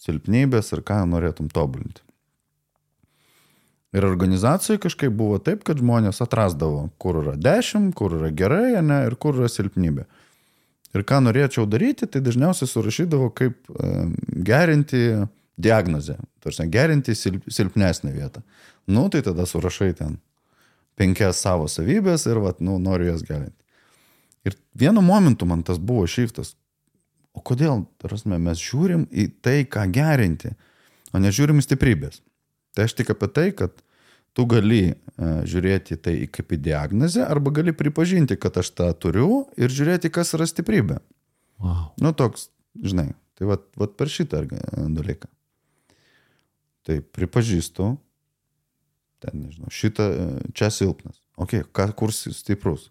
silpnybės 0.00 0.72
ir 0.72 0.84
ką 0.86 1.02
norėtum 1.10 1.50
tobulinti. 1.52 2.04
Ir 3.96 4.04
organizacijai 4.04 4.80
kažkaip 4.80 5.12
buvo 5.16 5.38
taip, 5.40 5.62
kad 5.64 5.80
žmonės 5.80 6.20
atrasdavo, 6.24 6.90
kur 7.00 7.22
yra 7.22 7.34
10, 7.40 7.90
kur 7.96 8.18
yra 8.18 8.28
gerai, 8.36 8.76
ne, 8.84 9.00
ir 9.08 9.16
kur 9.20 9.38
yra 9.40 9.48
silpnybė. 9.48 10.04
Ir 10.96 11.04
ką 11.08 11.22
norėčiau 11.24 11.64
daryti, 11.68 12.08
tai 12.08 12.20
dažniausiai 12.24 12.68
surašydavo, 12.68 13.30
kaip 13.36 13.56
gerinti 14.44 15.02
diagnozę, 15.60 16.16
tarsi 16.44 16.68
gerinti 16.72 17.16
silp, 17.16 17.48
silpnesnę 17.52 18.12
vietą. 18.12 18.44
Nu, 18.88 19.08
tai 19.12 19.20
tada 19.24 19.44
surašai 19.48 19.92
ten 19.96 20.16
penkias 20.98 21.40
savo 21.44 21.68
savybės 21.70 22.26
ir, 22.28 22.40
vat, 22.42 22.62
nu, 22.64 22.78
noriu 22.82 23.12
jas 23.12 23.24
gerinti. 23.26 23.56
Ir 24.46 24.56
vienu 24.78 25.02
momentu 25.04 25.46
man 25.48 25.64
tas 25.66 25.78
buvo 25.78 26.06
šiftas. 26.10 26.54
O 27.36 27.42
kodėl, 27.44 27.84
tarsi, 28.02 28.30
mes 28.30 28.58
žiūrim 28.58 29.06
į 29.10 29.28
tai, 29.44 29.60
ką 29.68 29.84
gerinti, 29.94 30.54
o 31.14 31.20
nežiūrim 31.22 31.60
į 31.60 31.66
stiprybės. 31.66 32.22
Tai 32.74 32.86
aš 32.88 32.96
tik 32.98 33.12
apie 33.14 33.28
tai, 33.34 33.50
kad 33.56 33.74
tu 34.36 34.46
gali 34.46 34.82
uh, 34.92 35.40
žiūrėti 35.48 35.98
tai 36.02 36.14
kaip 36.30 36.52
į 36.54 36.60
diagnozę 36.68 37.24
arba 37.26 37.52
gali 37.54 37.74
pripažinti, 37.74 38.38
kad 38.40 38.58
aš 38.60 38.70
tą 38.78 38.90
turiu 38.94 39.46
ir 39.58 39.72
žiūrėti, 39.74 40.12
kas 40.14 40.34
yra 40.38 40.46
stiprybė. 40.46 41.00
Wow. 41.58 41.88
Nu, 41.98 42.12
toks, 42.14 42.48
žinai, 42.78 43.10
tai 43.38 43.48
vat, 43.50 43.66
vat 43.78 43.96
per 43.98 44.10
šitą 44.12 44.44
e, 44.46 44.60
dalyką. 44.94 45.30
Tai 46.86 47.00
pripažįstu, 47.16 47.90
ten, 49.22 49.42
nežinau, 49.46 49.70
šitą, 49.72 50.04
e, 50.12 50.26
čia 50.54 50.70
silpnas. 50.74 51.20
Ok, 51.38 51.60
ką, 51.74 51.88
kur 51.98 52.12
stiprus? 52.14 52.90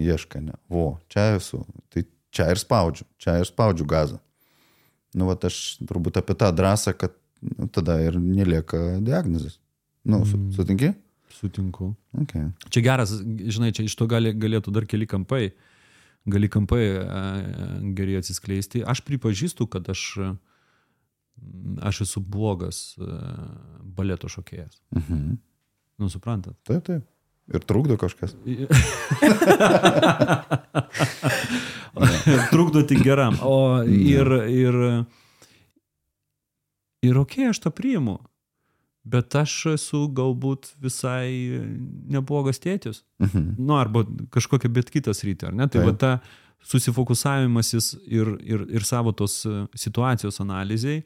Ieška, 0.00 0.40
ne. 0.40 0.56
Vo, 0.72 0.98
čia 1.12 1.36
esu. 1.36 1.62
Tai 1.92 2.04
čia 2.32 2.48
ir 2.50 2.58
spaudžiu, 2.60 3.04
čia 3.20 3.38
ir 3.42 3.48
spaudžiu 3.48 3.86
gazą. 3.88 4.18
Nu, 5.14 5.26
va, 5.28 5.36
aš 5.36 5.76
turbūt 5.84 6.16
apie 6.22 6.34
tą 6.40 6.48
drąsą, 6.56 6.94
kad 6.96 7.12
nu, 7.44 7.68
tada 7.68 7.98
ir 8.00 8.16
nelieka 8.16 9.00
diagnozės. 9.04 9.58
Nu, 10.04 10.24
su, 10.26 10.36
Mm. 10.38 10.52
sutinki? 10.56 10.94
Sutinku. 11.32 11.94
Okay. 12.24 12.52
Čia 12.70 12.80
geras, 12.82 13.12
žinai, 13.20 13.72
čia 13.72 13.84
iš 13.84 13.94
to 13.96 14.06
gali, 14.06 14.32
galėtų 14.32 14.72
dar 14.72 14.84
keli 14.86 15.06
kampai, 15.06 15.52
gali 16.28 16.48
kampai 16.48 16.82
e, 16.82 17.04
gerai 17.96 18.18
atsiskleisti. 18.20 18.82
Aš 18.84 19.00
pripažįstu, 19.06 19.68
kad 19.68 19.88
aš, 19.88 20.02
e, 20.18 20.32
aš 21.82 22.00
esu 22.06 22.20
blogas 22.20 22.96
e, 22.98 23.02
baleto 23.82 24.28
šokėjas. 24.32 24.82
Mhm. 24.96 25.38
Nu, 26.00 26.08
suprantat? 26.10 26.56
Taip, 26.66 26.84
taip. 26.86 27.02
Ir 27.52 27.60
trukdo 27.66 27.96
kažkas. 27.98 28.36
Trukdo 32.50 32.82
tik 32.86 33.02
geram. 33.04 33.36
O 33.42 33.82
ir, 33.82 34.26
ir, 34.48 35.04
ir 37.02 37.18
ok, 37.18 37.38
aš 37.50 37.58
tą 37.66 37.70
priimu. 37.74 38.20
Bet 39.02 39.34
aš 39.34 39.74
esu 39.74 40.04
galbūt 40.14 40.70
visai 40.78 41.58
neblogas 42.14 42.62
tėtis. 42.62 43.02
Mhm. 43.22 43.58
Nu, 43.58 43.74
arba 43.82 44.06
kažkokia 44.30 44.70
bet 44.70 44.90
kitas 44.94 45.24
rytė, 45.26 45.50
ar 45.50 45.54
ne? 45.58 45.66
Tai 45.66 45.82
va 45.88 45.94
ta 45.98 46.12
susifokusavimasis 46.62 47.96
ir, 48.06 48.38
ir, 48.46 48.62
ir 48.70 48.86
savo 48.86 49.10
tos 49.12 49.40
e, 49.46 49.66
situacijos 49.74 50.38
analizai, 50.44 51.02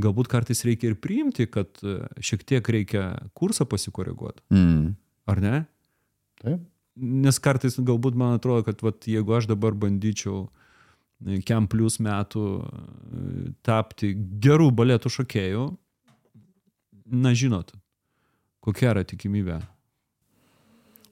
galbūt 0.00 0.28
kartais 0.32 0.64
reikia 0.66 0.90
ir 0.92 0.96
priimti, 1.00 1.46
kad 1.50 1.68
e, 1.86 2.00
šiek 2.24 2.42
tiek 2.48 2.68
reikia 2.74 3.04
kursą 3.38 3.66
pasikoreguoti, 3.70 4.42
Mm. 4.50 4.94
ar 5.30 5.40
ne? 5.40 5.64
Taip. 6.42 6.64
Nes 6.96 7.38
kartais 7.42 7.74
galbūt 7.78 8.14
man 8.14 8.36
atrodo, 8.38 8.64
kad 8.68 8.82
vat, 8.86 9.06
jeigu 9.10 9.34
aš 9.34 9.48
dabar 9.50 9.74
bandyčiau 9.74 10.44
e, 11.26 11.40
kem 11.46 11.66
plus 11.70 11.98
metų 12.02 12.44
e, 12.62 13.52
tapti 13.66 14.12
gerų 14.14 14.70
baletų 14.74 15.10
šokėjų, 15.10 15.64
na 17.10 17.34
žinot, 17.34 17.72
kokia 18.64 18.92
yra 18.94 19.02
tikimybė. 19.04 19.60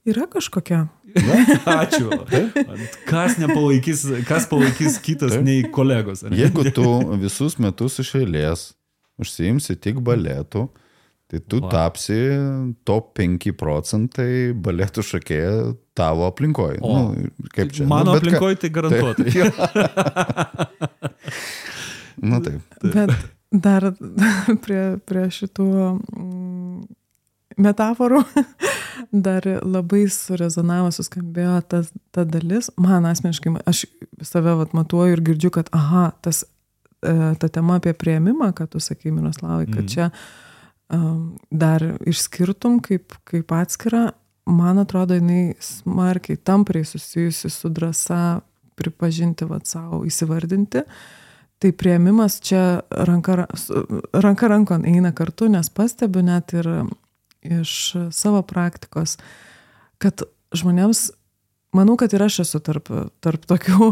Yra 0.02 0.26
kažkokia. 0.26 0.88
Ačiū. 1.14 2.10
Kas 3.06 3.36
nepalaikys, 3.38 4.04
kas 4.26 4.48
palaikys 4.50 4.98
kitas 5.02 5.36
Taip. 5.36 5.44
nei 5.46 5.62
kolegos. 5.70 6.24
ar 6.24 6.32
ne? 6.32 6.40
Jeigu 6.40 6.64
tu 6.74 6.86
visus 7.22 7.58
metus 7.62 8.00
iš 8.02 8.14
eilės 8.18 8.64
užsiimsi 9.22 9.76
tik 9.78 10.00
baletų, 10.02 10.64
tai 11.30 11.38
tu 11.46 11.60
Va. 11.62 11.70
tapsi 11.70 12.18
top 12.88 13.12
5 13.20 13.54
procentai 13.60 14.50
baletų 14.58 15.04
šokėja 15.06 15.54
tavo 15.94 16.26
aplinkoje. 16.26 16.80
Nu, 16.82 17.30
kaip 17.54 17.70
čia? 17.76 17.86
Mano 17.86 18.16
nu, 18.16 18.18
aplinkoje 18.18 18.58
tai 18.64 18.72
garantuotai. 18.74 19.28
Taip, 19.30 19.36
jo. 19.38 19.46
nu 22.32 22.42
taip. 22.42 22.60
Bet 22.82 23.14
dar 23.52 23.92
prie, 24.64 24.82
prie 25.06 25.28
šitų 25.38 25.68
mm, 26.10 26.82
metaforų 27.62 28.24
dar 29.12 29.44
labai 29.62 30.06
surezonavo, 30.08 30.88
suskambėjo 30.94 31.58
ta, 31.68 31.82
ta 32.10 32.24
dalis. 32.24 32.70
Man 32.80 33.04
asmeniškai, 33.06 33.52
aš 33.68 33.84
save 34.24 34.54
vat, 34.56 34.72
matuoju 34.72 35.18
ir 35.18 35.20
girdžiu, 35.26 35.50
kad, 35.52 35.68
aha, 35.76 36.10
tas, 36.24 36.44
e, 37.04 37.34
ta 37.38 37.48
tema 37.52 37.76
apie 37.80 37.92
prieimimą, 37.92 38.52
kad 38.56 38.72
tu 38.72 38.80
sakai, 38.80 39.12
Miroslavai, 39.12 39.66
kad 39.66 39.84
Mhm. 39.84 39.88
čia 39.88 40.10
um, 40.92 41.38
dar 41.50 41.80
išskirtum 42.06 42.80
kaip, 42.84 43.12
kaip 43.24 43.52
atskirą, 43.52 44.10
man 44.46 44.78
atrodo, 44.78 45.14
jinai 45.14 45.54
smarkiai, 45.60 46.36
tampriai 46.36 46.84
susijusi 46.84 47.50
su 47.50 47.68
drąsa 47.68 48.40
pripažinti 48.76 49.44
vat 49.48 49.66
savo, 49.66 50.02
įsivardinti. 50.04 50.82
Tai 51.58 51.70
prieimimas 51.72 52.40
čia 52.40 52.80
ranka, 52.90 53.46
ranka 54.12 54.48
rankon 54.48 54.84
eina 54.84 55.12
kartu, 55.12 55.48
nes 55.48 55.68
pastebiu 55.70 56.22
net 56.22 56.52
ir 56.52 56.66
iš 57.42 57.72
savo 58.14 58.42
praktikos, 58.46 59.16
kad 60.02 60.24
žmonėms, 60.54 61.10
manau, 61.76 61.96
kad 62.00 62.12
ir 62.14 62.24
aš 62.26 62.42
esu 62.46 62.60
tarp, 62.64 62.90
tarp 63.24 63.46
tokių, 63.50 63.90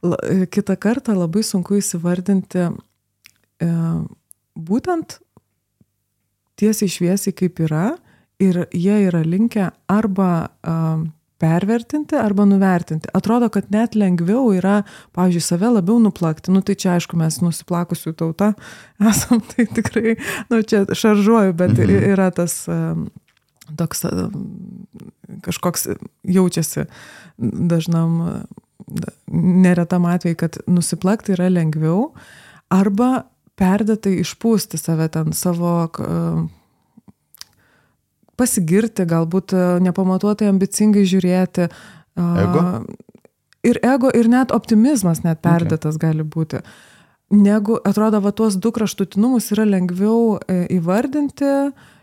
kitą 0.54 0.76
kartą 0.80 1.16
labai 1.16 1.44
sunku 1.46 1.78
įsivardinti 1.80 2.66
e, 2.66 3.72
būtent 4.56 5.18
tiesiai 6.60 6.92
šviesiai 6.92 7.36
kaip 7.36 7.62
yra 7.64 7.94
ir 8.40 8.64
jie 8.72 8.96
yra 9.06 9.22
linkę 9.24 9.70
arba 9.88 10.50
um, 10.64 11.10
pervertinti 11.40 12.16
arba 12.20 12.44
nuvertinti. 12.48 13.08
Atrodo, 13.16 13.48
kad 13.52 13.70
net 13.72 13.94
lengviau 13.98 14.50
yra, 14.56 14.82
pavyzdžiui, 15.16 15.44
save 15.46 15.70
labiau 15.78 15.98
nuplakti. 16.04 16.52
Nu 16.52 16.60
tai 16.62 16.76
čia, 16.76 16.94
aišku, 16.98 17.16
mes 17.20 17.40
nusiplakusių 17.42 18.12
tauta 18.20 18.52
esam, 19.12 19.40
tai 19.52 19.64
tikrai, 19.72 20.16
nu 20.52 20.60
čia 20.62 20.84
šaržuoju, 20.90 21.56
bet 21.56 21.76
Mhm. 21.78 22.12
yra 22.12 22.30
tas 22.34 22.60
toks 23.76 24.04
kažkoks 25.46 25.86
jaučiasi 26.26 26.84
dažnam, 27.38 28.44
da- 28.86 29.12
neretam 29.30 30.04
atveju, 30.10 30.36
kad 30.36 30.56
nusiplakti 30.66 31.32
yra 31.36 31.46
lengviau 31.48 32.10
arba 32.70 33.24
perdėtai 33.60 34.16
išpūsti 34.24 34.78
save 34.80 35.08
ten 35.12 35.32
savo 35.32 35.88
pasigirti, 38.40 39.06
galbūt 39.08 39.54
e, 39.54 39.64
nepamatuotai 39.86 40.48
ambicingai 40.50 41.04
žiūrėti. 41.08 41.68
Ego? 42.20 42.64
Ir 43.66 43.76
ego, 43.84 44.08
ir 44.16 44.28
net 44.32 44.54
optimizmas 44.56 45.20
net 45.22 45.42
perdėtas 45.44 45.98
okay. 45.98 46.08
gali 46.08 46.24
būti. 46.24 46.62
Negu, 47.30 47.76
atrodo, 47.86 48.18
va 48.24 48.32
tuos 48.34 48.56
du 48.58 48.72
kraštutinumus 48.74 49.52
yra 49.54 49.66
lengviau 49.68 50.38
e, 50.40 50.64
įvardinti, 50.78 51.50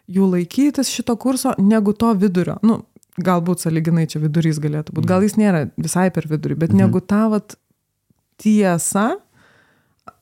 jų 0.08 0.30
laikytis 0.36 0.92
šito 0.94 1.18
kurso, 1.20 1.52
negu 1.60 1.92
to 1.98 2.14
vidurio. 2.16 2.56
Nu, 2.64 2.80
galbūt 3.20 3.66
saliginai 3.66 4.06
čia 4.08 4.22
vidurys 4.24 4.62
galėtų 4.64 4.94
būti, 4.96 5.10
gal 5.10 5.26
jis 5.26 5.36
nėra 5.40 5.66
visai 5.76 6.08
per 6.14 6.30
vidurį, 6.30 6.60
bet 6.62 6.72
Mhm. 6.72 6.80
negu 6.84 7.02
ta 7.02 7.28
vat 7.34 7.58
tiesa, 8.38 9.18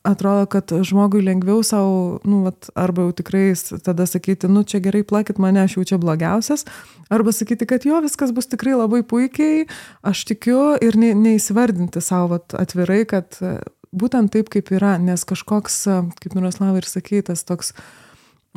atrodo, 0.05 0.45
kad 0.45 0.71
žmogui 0.85 1.21
lengviau 1.25 1.63
savo, 1.65 2.19
nu, 2.27 2.43
vat, 2.45 2.69
arba 2.77 3.07
jau 3.07 3.15
tikrai 3.21 3.45
tada 3.85 4.05
sakyti, 4.09 4.49
nu, 4.51 4.63
čia 4.63 4.81
gerai 4.83 5.03
plakit 5.07 5.39
mane, 5.41 5.63
aš 5.65 5.77
jau 5.77 5.85
čia 5.91 5.99
blogiausias, 6.01 6.65
arba 7.13 7.33
sakyti, 7.35 7.67
kad 7.69 7.87
jo, 7.87 7.99
viskas 8.05 8.33
bus 8.35 8.49
tikrai 8.51 8.75
labai 8.77 9.01
puikiai, 9.07 9.65
aš 10.05 10.25
tikiu. 10.29 10.75
Ir 10.83 10.97
ne, 11.01 11.13
neįsivardinti 11.17 12.03
savo 12.03 12.35
vat, 12.35 12.55
atvirai, 12.57 13.03
kad 13.09 13.39
e, 13.41 13.57
būtent 13.95 14.33
taip, 14.35 14.51
kaip 14.53 14.71
yra, 14.75 14.95
nes 15.01 15.25
kažkoks, 15.27 15.81
e, 15.89 15.99
kaip 16.21 16.37
Miroslavai 16.37 16.83
ir 16.83 16.89
sakei, 16.89 17.23
tas 17.25 17.45
toks 17.47 17.73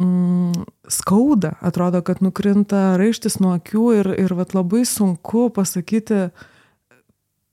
mm, 0.00 0.68
skauda, 0.92 1.56
atrodo, 1.64 2.02
kad 2.06 2.22
nukrinta 2.24 2.92
raištis 3.00 3.40
nuo 3.42 3.56
akių 3.56 3.88
ir, 4.02 4.12
ir 4.26 4.36
vat, 4.38 4.54
labai 4.56 4.84
sunku 4.88 5.48
pasakyti 5.54 6.28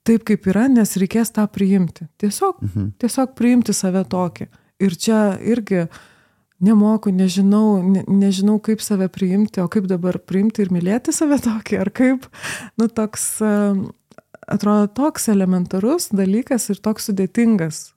taip, 0.05 0.23
kaip 0.27 0.45
yra, 0.51 0.67
nes 0.71 0.95
reikės 1.01 1.33
tą 1.35 1.47
priimti. 1.51 2.07
Tiesiog 2.21 2.61
Mhm. 2.61 2.91
tiesiog 3.01 3.33
priimti 3.37 3.73
save 3.73 4.03
tokį. 4.05 4.47
Ir 4.79 4.95
čia 4.95 5.37
irgi 5.41 5.87
nemoku, 6.61 7.11
nežinau, 7.11 7.81
ne, 7.83 8.03
nežinau, 8.07 8.59
kaip 8.63 8.81
save 8.81 9.07
priimti, 9.09 9.61
o 9.63 9.67
kaip 9.67 9.87
dabar 9.87 10.17
priimti 10.19 10.61
ir 10.63 10.69
mylėti 10.69 11.13
save 11.13 11.37
tokį, 11.43 11.79
ar 11.81 11.89
kaip, 11.91 12.25
nu, 12.77 12.87
toks, 12.87 13.41
atrodo, 14.47 14.87
toks 14.93 15.27
elementarus 15.33 16.09
dalykas 16.13 16.69
ir 16.69 16.75
toks 16.83 17.09
sudėtingas 17.09 17.93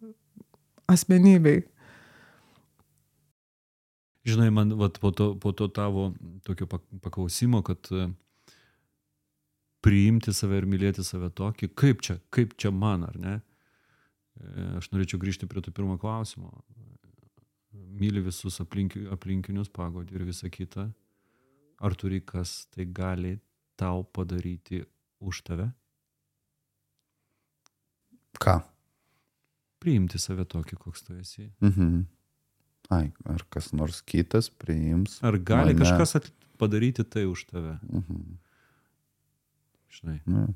asmenybei. 0.89 1.65
Žinai, 4.29 4.51
man 4.53 4.75
vat, 4.77 4.99
po, 5.01 5.11
to, 5.15 5.33
po 5.41 5.53
to 5.57 5.69
tavo 5.73 6.11
tokio 6.45 6.67
paklausimo, 7.01 7.63
kad 7.65 7.89
e, 7.93 8.09
priimti 9.85 10.35
save 10.35 10.61
ir 10.61 10.67
mylėti 10.69 11.05
save 11.07 11.31
tokį, 11.35 11.71
kaip 11.79 12.03
čia, 12.05 12.19
kaip 12.35 12.57
čia 12.61 12.73
man, 12.75 13.07
ar 13.07 13.19
ne? 13.21 13.35
E, 14.39 14.69
aš 14.81 14.91
norėčiau 14.93 15.21
grįžti 15.23 15.49
prie 15.51 15.63
to 15.65 15.75
pirmo 15.75 15.99
klausimo. 16.01 16.53
Myli 17.99 18.23
visus 18.23 18.59
aplink, 18.63 18.97
aplinkinius, 19.15 19.71
pagodį 19.75 20.19
ir 20.19 20.27
visą 20.29 20.51
kitą. 20.53 20.89
Ar 21.79 21.95
turi 21.95 22.21
kas 22.27 22.67
tai 22.75 22.89
gali 22.91 23.37
tau 23.79 24.03
padaryti 24.03 24.83
už 25.23 25.43
tave? 25.47 25.69
Ką? 28.43 28.59
Priimti 29.79 30.19
save 30.19 30.47
tokį, 30.51 30.79
koks 30.79 31.07
tu 31.07 31.19
esi. 31.19 31.49
Mhm. 31.63 32.07
Ai, 32.95 33.11
ar 33.29 33.43
kas 33.53 33.73
nors 33.77 34.01
kitas 34.01 34.49
priims. 34.49 35.19
Ar 35.23 35.37
gali 35.37 35.75
mane. 35.75 35.83
kažkas 35.83 36.31
padaryti 36.59 37.05
tai 37.05 37.27
už 37.29 37.45
tave? 37.51 37.79
Mhm. 37.85 38.39
Žinai. 39.93 40.19
Nu, 40.29 40.47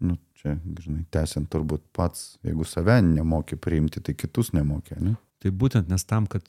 nu, 0.00 0.16
čia, 0.40 0.56
žinai, 0.80 1.04
tęsiant 1.12 1.50
turbūt 1.52 1.84
pats, 1.96 2.38
jeigu 2.46 2.64
save 2.64 3.00
nemoki 3.04 3.58
priimti, 3.60 4.02
tai 4.04 4.16
kitus 4.16 4.54
nemoki, 4.56 4.96
ne? 5.00 5.16
Tai 5.40 5.52
būtent 5.56 5.88
nes 5.88 6.04
tam, 6.04 6.26
kad, 6.28 6.44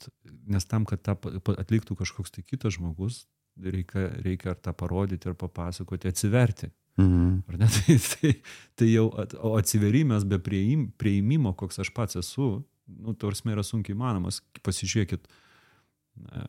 nes 0.48 0.66
tam, 0.68 0.84
kad 0.88 1.00
tą 1.04 1.16
atliktų 1.56 1.96
kažkoks 1.96 2.34
tai 2.34 2.44
kitas 2.44 2.76
žmogus, 2.76 3.22
reikia, 3.56 4.08
reikia 4.24 4.52
ar 4.52 4.58
tą 4.60 4.74
parodyti, 4.76 5.30
ar 5.30 5.36
papasakoti, 5.38 6.12
atsiverti. 6.12 6.68
Mhm. 7.00 7.38
Ar 7.48 7.56
ne? 7.56 7.68
Tai, 7.72 7.96
tai, 7.96 8.32
tai 8.76 8.88
jau, 8.90 9.06
o 9.40 9.54
atsiverimas 9.56 10.26
be 10.28 10.36
prieim, 10.36 10.90
prieimimo, 11.00 11.54
koks 11.56 11.80
aš 11.80 11.88
pats 11.96 12.18
esu, 12.20 12.50
nu, 12.84 13.14
tarsme 13.16 13.54
yra 13.54 13.64
sunkiai 13.64 13.96
įmanomas. 13.96 14.42
Pasižiūrėkit, 14.60 15.24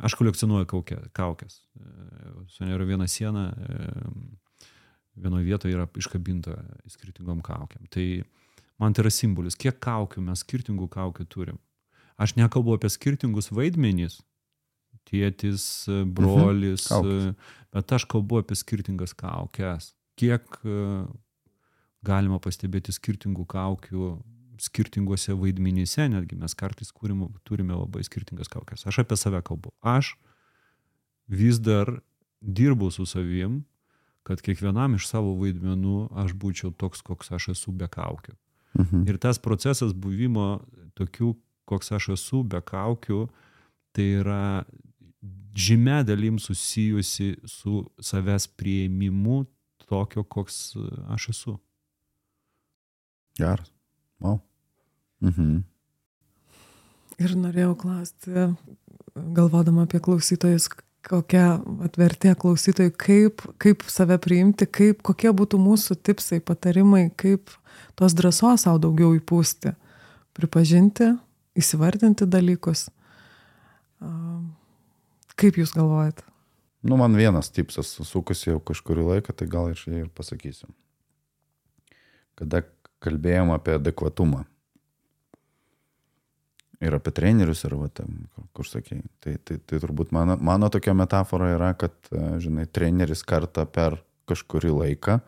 aš 0.04 0.18
kolekcionuoju 0.20 0.68
kaukę, 0.74 1.00
kaukės. 1.16 1.62
Su 2.52 2.68
nėra 2.68 2.88
viena 2.90 3.08
siena, 3.08 3.54
vienoje 5.16 5.46
vietoje 5.48 5.76
yra 5.78 5.88
iškabinta 6.00 6.58
skirtingom 6.90 7.42
kaukiam. 7.46 7.86
Tai 7.94 8.06
man 8.82 8.94
tai 8.94 9.06
yra 9.06 9.14
simbolis, 9.14 9.58
kiek 9.60 9.80
kaukių 9.84 10.24
mes 10.26 10.44
skirtingų 10.46 10.90
kaukių 10.94 11.28
turim. 11.30 11.60
Aš 12.18 12.36
nekalbu 12.38 12.78
apie 12.78 12.92
skirtingus 12.94 13.50
vaidmenys, 13.54 14.20
tėtis, 15.10 15.86
brolis, 16.16 16.88
mhm. 16.92 17.34
bet 17.74 17.96
aš 17.98 18.08
kalbu 18.10 18.44
apie 18.44 18.58
skirtingas 18.58 19.16
kaukės. 19.18 19.94
Kiek 20.20 20.60
galima 22.06 22.38
pastebėti 22.44 22.94
skirtingų 22.94 23.48
kaukių 23.50 24.14
skirtinguose 24.62 25.34
vaidmenyse, 25.38 26.06
netgi 26.12 26.38
mes 26.40 26.54
kartais 26.56 26.92
kūrim, 26.94 27.26
turime 27.48 27.76
labai 27.76 28.04
skirtingas 28.06 28.52
kaukės. 28.52 28.86
Aš 28.88 29.02
apie 29.04 29.18
save 29.20 29.42
kalbu. 29.46 29.74
Aš 29.82 30.14
vis 31.28 31.60
dar 31.60 31.90
dirbu 32.44 32.92
su 32.94 33.08
savim, 33.10 33.64
kad 34.24 34.42
kiekvienam 34.44 34.96
iš 34.98 35.08
savo 35.10 35.34
vaidmenų 35.40 36.14
aš 36.24 36.36
būčiau 36.40 36.72
toks, 36.72 37.04
koks 37.04 37.34
aš 37.36 37.52
esu 37.56 37.74
be 37.76 37.90
kaukių. 37.92 38.36
Mhm. 38.80 39.04
Ir 39.10 39.20
tas 39.22 39.40
procesas 39.40 39.94
buvimo 39.94 40.64
tokių, 40.98 41.34
koks 41.70 41.92
aš 41.96 42.14
esu 42.18 42.44
be 42.44 42.62
kaukių, 42.62 43.28
tai 43.94 44.08
yra 44.22 44.64
žymė 45.54 46.02
dalim 46.08 46.40
susijusi 46.42 47.36
su 47.46 47.84
savęs 48.02 48.48
prieimimu 48.58 49.44
tokio, 49.86 50.24
koks 50.24 50.74
aš 51.14 51.30
esu. 51.36 51.60
Geras. 53.38 53.70
Wow. 54.22 54.42
Mhm. 55.22 55.64
Ir 57.22 57.36
norėjau 57.38 57.76
klausti, 57.78 58.48
galvodama 59.14 59.86
apie 59.86 60.02
klausytojus, 60.02 60.70
kokia 61.08 61.58
atvertė 61.86 62.34
klausytojai, 62.40 62.94
kaip, 62.96 63.44
kaip 63.62 63.84
save 63.92 64.18
priimti, 64.24 64.68
kaip, 64.68 65.02
kokie 65.06 65.32
būtų 65.36 65.60
mūsų 65.62 65.98
tipsai, 66.06 66.40
patarimai, 66.44 67.10
kaip 67.20 67.52
tos 68.00 68.16
drąsos 68.18 68.66
savo 68.66 68.82
daugiau 68.82 69.14
įpūsti, 69.18 69.74
pripažinti, 70.38 71.14
įsivardinti 71.60 72.28
dalykus. 72.30 72.88
Kaip 75.40 75.60
jūs 75.60 75.74
galvojate? 75.76 76.26
Nu, 76.84 76.98
man 77.00 77.16
vienas 77.16 77.52
tipsas 77.54 77.94
susukusi 77.96 78.50
jau 78.50 78.60
kažkurį 78.60 79.06
laiką, 79.08 79.36
tai 79.36 79.48
gal 79.48 79.72
aš 79.72 79.86
ir 79.88 80.10
pasakysiu. 80.16 80.68
Kada 82.40 82.64
kalbėjom 83.04 83.54
apie 83.56 83.78
adekvatumą 83.78 84.44
ir 86.84 86.98
apie 86.98 87.14
trenerius, 87.16 87.64
ir 87.68 87.76
va, 87.80 87.88
tam, 87.94 88.26
kur 88.56 88.68
sakė. 88.68 89.00
Tai, 89.24 89.38
tai, 89.48 89.58
tai 89.64 89.80
turbūt 89.82 90.12
mano, 90.16 90.38
mano 90.44 90.70
tokia 90.74 90.96
metafora 90.98 91.54
yra, 91.56 91.72
kad, 91.80 91.96
žinai, 92.44 92.68
treneris 92.72 93.24
kartą 93.28 93.66
per 93.70 94.00
kažkurį 94.30 94.72
laiką 94.78 95.20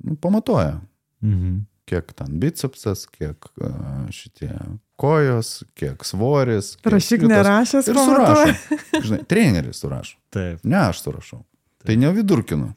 nu, 0.00 0.16
pamatuoja, 0.16 0.80
mhm. 1.24 1.58
kiek 1.88 2.12
ten 2.16 2.38
bicepsas, 2.40 3.04
kiek 3.12 3.48
uh, 3.60 4.06
šitie 4.14 4.52
kojos, 5.00 5.62
kiek 5.78 6.04
svoris. 6.06 6.76
Kiek 6.80 6.92
Rašyk 6.94 7.26
nerašęs, 7.28 7.90
ir 7.90 7.98
surašo. 7.98 8.76
Žinai, 9.08 9.22
treneris 9.28 9.82
surašo. 9.82 10.16
Taip. 10.32 10.62
Ne 10.64 10.78
aš 10.86 11.02
surašau. 11.04 11.42
Taip. 11.82 11.88
Tai 11.90 11.98
ne 12.04 12.12
vidurkinu. 12.14 12.70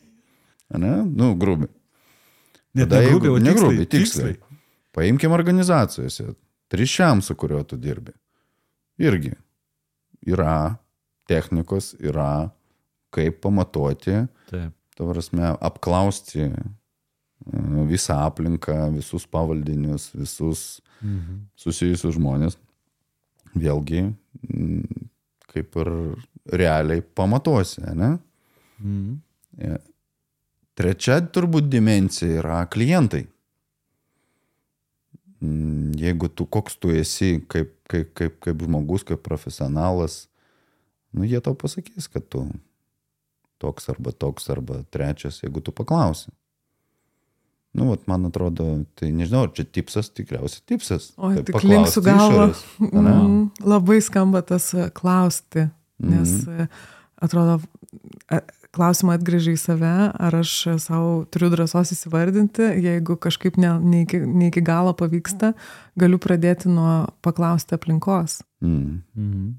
Ne? 0.82 0.96
Nu, 1.06 1.36
grubiai. 1.40 1.70
Net 2.76 2.90
ne 2.92 3.04
grubiai, 3.06 3.32
o 3.32 3.38
ne 3.40 3.54
tiksliai. 3.54 3.62
grubiai, 3.62 3.90
tiksliai. 3.94 4.40
Paimkim 4.96 5.36
organizacijose 5.36 6.34
Trišiam, 6.71 7.21
su 7.21 7.36
kuriuo 7.36 7.63
tu 7.63 7.78
dirbi. 7.78 8.12
Irgi 8.97 9.34
yra 10.25 10.75
technikos, 11.30 11.93
yra 11.99 12.49
kaip 13.15 13.39
pamatuoti, 13.43 14.25
Taip. 14.49 14.73
tavrasme, 14.97 15.54
apklausti 15.62 16.47
e, 16.47 16.51
visą 17.89 18.17
aplinką, 18.25 18.75
visus 18.95 19.28
pavaldinius, 19.30 20.10
visus 20.15 20.65
mhm. 21.01 21.45
susijusius 21.60 22.17
žmonės. 22.17 22.60
Vėlgi, 23.56 24.01
kaip 25.54 25.78
ir 25.80 25.89
realiai 26.60 27.04
pamatuosi, 27.15 27.86
ne? 27.95 28.15
Mhm. 28.82 29.13
E, 29.63 29.78
trečia 30.75 31.21
turbūt 31.32 31.69
dimencija 31.71 32.41
yra 32.41 32.60
klientai. 32.67 33.23
Mm, 35.43 35.91
jeigu 36.00 36.30
tu 36.32 36.45
koks 36.45 36.78
tu 36.80 36.93
esi 36.95 37.41
kaip, 37.52 37.74
kaip, 37.91 38.13
kaip, 38.15 38.39
kaip 38.43 38.63
žmogus, 38.63 39.04
kaip 39.04 39.21
profesionalas, 39.26 40.26
nu 41.12 41.28
jie 41.28 41.41
tau 41.43 41.56
pasakys, 41.60 42.08
kad 42.12 42.24
tu 42.32 42.45
toks 43.62 43.89
arba 43.91 44.13
toks 44.15 44.50
arba 44.50 44.82
trečias, 44.91 45.41
jeigu 45.43 45.63
tu 45.63 45.76
paklausi. 45.76 46.32
Nu, 47.76 47.89
vat, 47.89 48.06
man 48.08 48.30
atrodo, 48.30 48.65
tai 48.95 49.10
nežinau, 49.12 49.50
ar 49.50 49.52
čia 49.56 49.65
tipsas, 49.67 50.08
tikriausiai 50.15 50.63
tipsas. 50.71 51.10
O, 51.19 51.34
tai 51.36 51.43
tik 51.43 51.65
linksiu 51.67 52.06
galvą. 52.06 52.45
Mm, 52.80 53.50
labai 53.67 53.98
skamba 54.04 54.39
tas 54.48 54.69
e, 54.71 54.88
klausti, 54.95 55.65
nes 56.00 56.32
mm 56.32 56.54
-hmm. 56.54 56.67
atrodo, 57.28 57.60
klausimą 58.76 59.16
atgrįžai 59.16 59.56
į 59.56 59.62
save, 59.62 59.94
ar 60.12 60.38
aš 60.42 60.54
savo 60.84 61.24
turiu 61.32 61.50
drąsos 61.54 61.94
įsivardinti, 61.96 62.68
jeigu 62.84 63.18
kažkaip 63.22 63.60
ne, 63.62 63.76
ne, 63.82 64.04
iki, 64.06 64.20
ne 64.26 64.50
iki 64.52 64.64
galo 64.66 64.94
pavyksta, 64.98 65.54
galiu 66.00 66.20
pradėti 66.22 66.72
nuo 66.72 67.06
paklausti 67.26 67.78
aplinkos. 67.78 68.42
Mm. 68.64 69.02
Mm. 69.16 69.54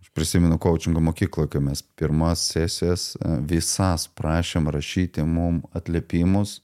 Aš 0.00 0.12
prisimenu 0.16 0.58
coachingo 0.62 1.02
mokykloje, 1.10 1.50
kai 1.54 1.64
mes 1.64 1.82
pirmas 1.98 2.44
sesijas 2.52 3.14
e, 3.16 3.38
visas 3.50 4.06
prašėm 4.18 4.70
rašyti 4.70 5.26
mum 5.26 5.62
atliepimus 5.76 6.60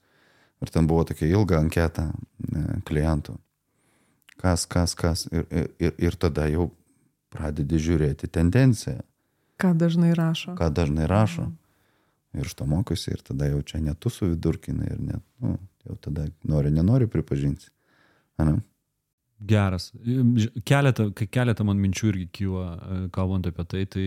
ir 0.63 0.73
ten 0.73 0.87
buvo 0.89 1.05
tokia 1.11 1.29
ilga 1.35 1.61
anketa 1.61 2.09
e, 2.13 2.65
klientų. 2.87 3.37
Kas, 4.37 4.67
kas, 4.69 4.95
kas. 4.95 5.27
Ir, 5.33 5.71
ir, 5.81 5.95
ir 5.97 6.17
tada 6.21 6.45
jau 6.53 6.71
pradedi 7.33 7.81
žiūrėti 7.83 8.29
tendenciją. 8.33 9.01
Ką 9.61 9.73
dažnai 9.79 10.13
rašo. 10.17 10.57
Ką 10.59 10.69
dažnai 10.75 11.07
rašo. 11.09 11.49
Ir 12.37 12.45
iš 12.45 12.55
to 12.59 12.67
mokosi 12.69 13.15
ir 13.15 13.23
tada 13.25 13.49
jau 13.49 13.63
čia 13.65 13.81
net 13.81 13.99
tu 14.03 14.13
su 14.13 14.29
vidurkinai 14.29 14.91
ir 14.93 15.01
net, 15.01 15.23
nu, 15.41 15.57
jau 15.89 15.97
tada 16.09 16.27
nori, 16.45 16.73
nenori 16.75 17.09
pripažinti. 17.09 17.71
Ana? 18.37 18.59
Geras. 19.41 19.91
Keletą, 20.65 21.11
keletą 21.13 21.65
man 21.69 21.81
minčių 21.81 22.11
irgi 22.13 22.27
kyla, 22.39 22.67
e, 22.77 22.99
kalbant 23.13 23.49
apie 23.49 23.65
tai, 23.69 23.83
tai, 23.93 24.07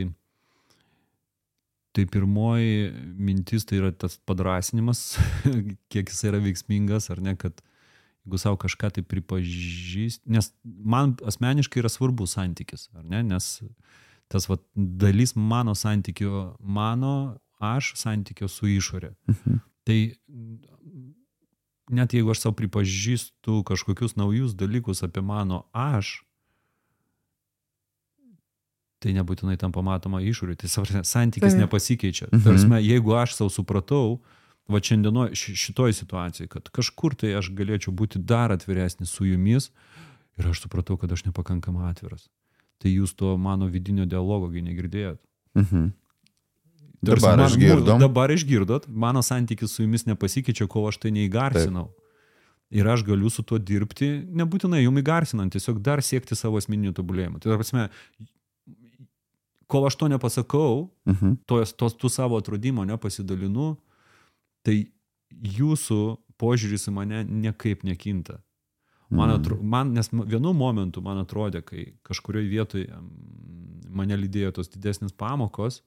tai 1.93 2.05
pirmoji 2.09 2.89
mintis 3.17 3.65
tai 3.69 3.81
yra 3.81 3.91
tas 3.93 4.17
padrasinimas, 4.29 5.03
kiek 5.93 6.09
jis 6.09 6.23
yra 6.29 6.41
veiksmingas, 6.41 7.11
ar 7.13 7.21
ne, 7.25 7.35
kad 7.37 7.61
jeigu 8.25 8.41
savo 8.41 8.57
kažką 8.61 8.91
tai 8.97 9.05
pripažįst, 9.05 10.25
nes 10.29 10.51
man 10.63 11.15
asmeniškai 11.25 11.81
yra 11.83 11.93
svarbus 11.93 12.33
santykis, 12.37 12.89
ar 12.97 13.05
ne, 13.05 13.21
nes 13.25 13.55
tas 14.29 14.47
va, 14.49 14.59
dalis 14.75 15.35
mano 15.35 15.75
santykio, 15.75 16.55
mano 16.59 17.39
aš 17.59 17.93
santykio 17.99 18.47
su 18.47 18.69
išorė. 18.69 19.13
Mhm. 19.29 19.59
Tai 19.83 19.99
net 21.89 22.13
jeigu 22.13 22.31
aš 22.31 22.45
savo 22.45 22.55
pripažįstu 22.55 23.63
kažkokius 23.65 24.15
naujus 24.15 24.53
dalykus 24.53 25.01
apie 25.03 25.21
mano 25.25 25.63
aš, 25.73 26.19
tai 28.99 29.15
nebūtinai 29.15 29.57
tam 29.57 29.73
pamatoma 29.73 30.21
išorė, 30.21 30.57
tai 30.59 30.69
santykis 30.69 31.55
Taip. 31.55 31.61
nepasikeičia. 31.63 32.29
Mhm. 32.31 32.43
Tarsi, 32.45 32.83
jeigu 32.85 33.15
aš 33.17 33.37
savo 33.39 33.49
supratau, 33.49 34.19
va 34.69 34.81
šiandieno 34.83 35.29
šitoj 35.33 35.95
situacijai, 35.97 36.49
kad 36.51 36.69
kažkur 36.69 37.15
tai 37.17 37.33
aš 37.39 37.49
galėčiau 37.57 37.95
būti 37.95 38.21
dar 38.21 38.53
atviresnis 38.53 39.09
su 39.09 39.25
jumis 39.25 39.71
ir 40.37 40.51
aš 40.51 40.67
supratau, 40.67 40.97
kad 40.99 41.11
aš 41.11 41.25
nepakankamai 41.25 41.89
atviras. 41.89 42.29
Tai 42.79 42.89
jūs 42.91 43.13
to 43.15 43.37
mano 43.37 43.67
vidinio 43.67 44.05
dialogogi 44.07 44.61
negirdėjot. 44.63 45.19
Mhm. 45.55 45.89
Tarsi 47.05 47.21
Dabar 47.23 47.37
man- 47.37 47.49
išgirdom. 47.49 47.99
Dabar 47.99 48.29
išgirdot, 48.31 48.87
mano 48.87 49.19
santykis 49.23 49.71
su 49.71 49.83
jumis 49.83 50.03
nepasikeičia, 50.05 50.67
kol 50.67 50.87
aš 50.89 50.97
tai 50.99 51.11
neįgarsinau. 51.11 51.89
Ir 52.71 52.85
aš 52.87 53.03
galiu 53.03 53.29
su 53.31 53.41
tuo 53.43 53.57
dirbti, 53.57 54.27
nebūtinai 54.29 54.83
jum 54.83 54.95
įgarsinant, 55.01 55.49
tiesiog 55.55 55.79
dar 55.81 55.99
siekti 56.05 56.35
savo 56.35 56.57
asmeninių 56.59 56.91
tobulėjimų. 56.93 57.39
Tai 57.41 57.55
prasme, 57.57 57.89
kol 59.67 59.85
aš 59.87 59.95
to 59.95 60.07
nepasakau, 60.07 60.89
Mhm. 61.07 61.37
tos, 61.47 61.73
tos 61.73 61.93
tų 61.95 62.09
savo 62.09 62.37
atradimo 62.39 62.85
nepasidalinu, 62.85 63.77
tai 64.63 64.87
jūsų 65.33 66.17
požiūris 66.39 66.87
į 66.89 66.93
mane 66.93 67.23
niekaip 67.25 67.83
nekinta. 67.83 68.39
Man, 69.09 69.29
Mhm. 69.29 69.39
atro, 69.41 69.55
man, 69.63 69.93
nes 69.93 70.09
vienu 70.11 70.53
momentu 70.53 71.01
man 71.01 71.17
atrodė, 71.25 71.63
kai 71.65 71.93
kažkurioje 72.05 72.49
vietoje 72.49 72.87
mm, 72.87 73.89
mane 73.89 74.17
lydėjo 74.17 74.51
tos 74.53 74.69
didesnės 74.69 75.11
pamokos, 75.17 75.81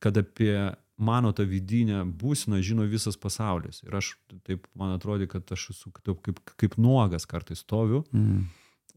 kad 0.00 0.16
apie 0.18 0.74
mano 0.98 1.30
tą 1.32 1.44
vidinę 1.46 2.02
būseną 2.18 2.58
žino 2.62 2.82
visas 2.90 3.16
pasaulis. 3.16 3.82
Ir 3.86 3.94
aš 3.94 4.16
taip, 4.44 4.66
man 4.74 4.98
atrodė, 4.98 5.28
kad 5.28 5.46
aš 5.54 5.68
esu 5.70 5.92
kaip, 5.92 6.18
kaip, 6.22 6.40
kaip 6.56 6.76
nuogas 6.78 7.26
kartais 7.26 7.62
stoviu 7.62 8.04
Mhm. 8.12 8.42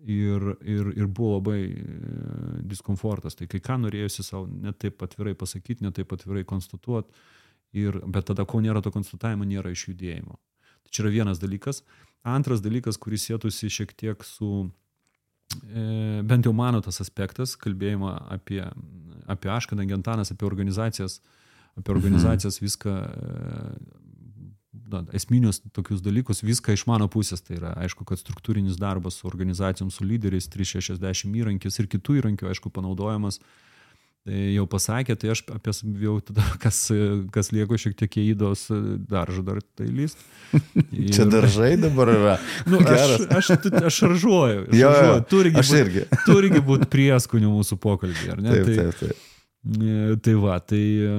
ir, 0.08 0.42
ir, 0.66 0.90
ir 0.98 1.08
buvo 1.08 1.38
labai 1.40 1.62
e, 1.70 2.62
diskomfortas. 2.66 3.36
Tai 3.36 3.48
kai 3.48 3.60
ką 3.60 3.78
norėjusi 3.86 4.24
savo 4.24 4.48
net 4.48 4.80
taip 4.80 4.98
atvirai 5.06 5.36
pasakyti, 5.36 5.82
net 5.86 5.94
taip 5.96 6.10
atvirai 6.14 6.44
konstatuoti, 6.44 7.10
ir, 7.74 8.00
bet 8.08 8.26
tada, 8.26 8.46
kol 8.46 8.62
nėra 8.62 8.82
to 8.82 8.90
konstatavimo, 8.92 9.46
nėra 9.46 9.70
išjudėjimo. 9.72 10.36
Tai 10.86 10.90
čia 10.92 11.04
yra 11.06 11.12
vienas 11.12 11.40
dalykas. 11.40 11.84
Antras 12.26 12.64
dalykas, 12.64 12.98
kuris 12.98 13.28
sėtųsi 13.28 13.70
šiek 13.70 13.92
tiek 13.94 14.24
su, 14.26 14.66
e, 15.70 16.22
bent 16.26 16.48
jau 16.48 16.54
mano 16.58 16.82
tas 16.82 16.98
aspektas, 17.04 17.54
kalbėjimo 17.62 18.10
apie, 18.34 18.64
apie 19.30 19.52
aš, 19.54 19.70
kadangi 19.70 19.94
Antanas 19.94 20.34
apie 20.34 20.48
organizacijas, 20.48 21.20
apie 21.78 21.94
organizacijas 21.94 22.58
viską, 22.64 22.96
e, 22.96 23.76
na, 24.90 25.04
esminius 25.14 25.62
tokius 25.76 26.02
dalykus, 26.02 26.42
viską 26.46 26.74
iš 26.74 26.88
mano 26.90 27.06
pusės. 27.14 27.46
Tai 27.46 27.60
yra, 27.60 27.76
aišku, 27.86 28.08
kad 28.10 28.22
struktūrinis 28.22 28.82
darbas 28.82 29.22
su 29.22 29.30
organizacijom, 29.30 29.94
su 29.94 30.08
lyderiais, 30.08 30.50
360 30.50 31.38
įrankis 31.38 31.78
ir 31.78 31.92
kitų 31.94 32.20
įrankių, 32.24 32.50
aišku, 32.50 32.74
panaudojamas. 32.74 33.38
Tai 33.38 33.66
jau 34.26 34.66
pasakė, 34.70 35.16
tai 35.22 35.32
aš 35.36 35.44
apie 35.54 35.74
jau 36.02 36.16
tada, 36.26 36.46
kas, 36.64 36.80
kas 37.34 37.52
lieko 37.54 37.78
šiek 37.82 37.98
tiek 38.00 38.18
įdos 38.24 38.68
daržą 39.10 39.44
dar 39.46 39.62
tai 39.78 39.88
lyst. 39.90 40.22
Čia 41.16 41.28
daržai 41.30 41.76
dabar 41.82 42.12
yra. 42.14 42.36
Nu, 42.70 42.80
aš, 42.82 43.28
aš, 43.30 43.52
aš 43.86 44.00
šaržuoju. 44.02 44.68
Jo, 44.74 44.92
šaržuoju. 44.92 45.26
Turigi 45.30 45.62
aš 45.62 45.72
būt- 45.72 45.82
irgi. 45.84 46.06
Turigi 46.26 46.62
būti 46.66 46.90
prieskonių 46.92 47.52
mūsų 47.60 47.78
pokalbį, 47.82 48.30
ar 48.34 48.42
ne? 48.42 48.56
Taip, 48.56 48.70
tai, 48.70 48.78
taip, 48.78 49.02
taip. 49.04 49.26
E, 49.66 50.16
Tai 50.22 50.34
va, 50.42 50.60
tai, 50.62 50.82
e, 51.02 51.14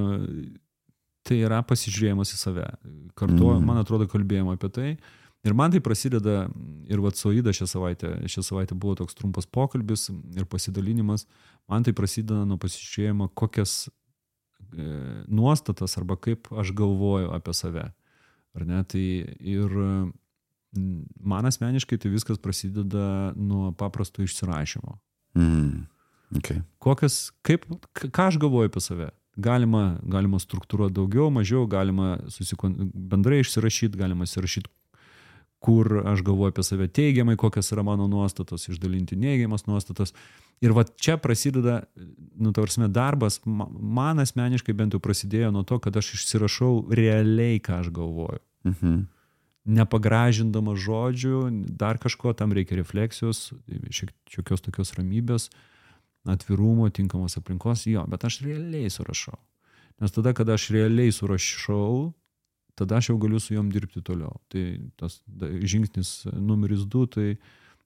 tai 1.26 1.38
yra 1.42 1.62
pasižiūrėjimas 1.66 2.34
į 2.34 2.40
save. 2.40 2.66
Kartu, 3.18 3.52
mm. 3.52 3.64
man 3.66 3.80
atrodo, 3.82 4.07
kalbėjimo 4.11 4.54
apie 4.54 4.70
tai. 4.74 4.90
Ir 5.46 5.54
man 5.54 5.70
tai 5.70 5.78
prasideda, 5.82 6.46
ir 6.90 7.02
va, 7.02 7.12
su 7.14 7.30
Aida 7.30 7.52
šią 7.54 7.68
savaitę, 7.70 8.12
šią 8.30 8.42
savaitę 8.42 8.74
buvo 8.74 8.96
toks 8.98 9.14
trumpas 9.18 9.46
pokalbis 9.46 10.09
ir 10.34 10.46
pasidalinimas. 10.50 11.26
Man 11.70 11.86
tai 11.86 11.94
prasideda 11.96 12.44
nuo 12.46 12.58
pasižiūrėjimo, 12.62 13.30
kokias 13.34 13.86
e, 13.86 14.84
nuostatas 15.26 15.96
arba 15.98 16.18
kaip 16.20 16.50
aš 16.54 16.70
galvoju 16.76 17.32
apie 17.34 17.54
save. 17.56 17.88
Ar 18.56 18.66
ne? 18.68 18.84
Tai 18.88 19.02
ir 19.02 19.74
mm, 19.74 21.00
man 21.20 21.48
asmeniškai 21.50 21.98
tai 22.00 22.12
viskas 22.14 22.38
prasideda 22.42 23.34
nuo 23.36 23.72
paprasto 23.76 24.22
išsirašymo 24.22 25.00
Mhm. 25.36 25.84
Okay. 26.36 26.62
kokias, 26.82 27.30
kaip, 27.46 27.66
ką 27.94 28.26
aš 28.30 28.38
galvoju 28.42 28.70
apie 28.70 28.82
save. 28.82 29.10
Galima, 29.36 29.98
galima 30.02 30.40
struktūruoti 30.40 30.96
daugiau, 30.96 31.28
mažiau, 31.30 31.66
galima 31.70 32.16
susikon, 32.32 32.88
bendrai 32.94 33.42
išsirašyti, 33.44 33.98
galima 34.00 34.24
įsirašyti, 34.26 34.70
kur 35.62 36.00
aš 36.08 36.24
galvoju 36.26 36.54
apie 36.54 36.64
save 36.66 36.88
teigiamai, 36.88 37.36
kokias 37.38 37.68
yra 37.76 37.84
mano 37.86 38.08
nuostatos, 38.10 38.64
išdalinti 38.72 39.18
neigiamas 39.20 39.68
nuostatas. 39.68 40.16
Ir 40.64 40.72
va 40.72 40.84
čia 40.88 41.18
prasideda, 41.20 41.82
nu, 42.40 42.52
tavarsime, 42.57 42.88
darbas, 42.88 43.40
ma- 43.44 43.68
man 43.68 44.18
asmeniškai 44.22 44.72
bent 44.72 44.94
jau 44.96 45.00
prasidėjo 45.04 45.50
nuo 45.52 45.62
to, 45.68 45.76
kad 45.78 45.96
aš 46.00 46.14
išsirašau 46.16 46.86
realiai, 46.96 47.61
ką 47.61 47.80
aš 47.82 47.90
galvoju 47.92 48.40
Mhm. 48.64 49.02
nepagražindamas 49.66 50.78
žodžių, 50.78 51.40
dar 51.76 51.98
kažko, 51.98 52.32
tam 52.36 52.52
reikia 52.57 52.78
refleksijos, 52.78 53.52
šiek 53.90 54.12
šiokios 54.30 54.62
tokios 54.62 54.94
ramybės, 54.96 55.48
atvirumo, 56.26 56.88
tinkamos 56.90 57.36
aplinkos, 57.38 57.84
jo, 57.90 58.04
bet 58.09 58.24
aš 58.24 58.40
realiai 58.46 58.88
surašau. 58.90 59.36
Nes 60.00 60.12
tada, 60.12 60.32
kada 60.36 60.54
aš 60.54 60.70
realiai 60.74 61.12
surašau, 61.14 62.12
tada 62.76 62.96
aš 63.00 63.11
jau 63.11 63.18
galiu 63.18 63.40
su 63.40 63.54
juom 63.54 63.70
dirbti 63.72 64.02
toliau. 64.04 64.36
Tai 64.48 64.64
tas 64.96 65.20
žingsnis 65.64 66.26
numeris 66.34 66.84
du, 66.86 67.07
tai 67.07 67.36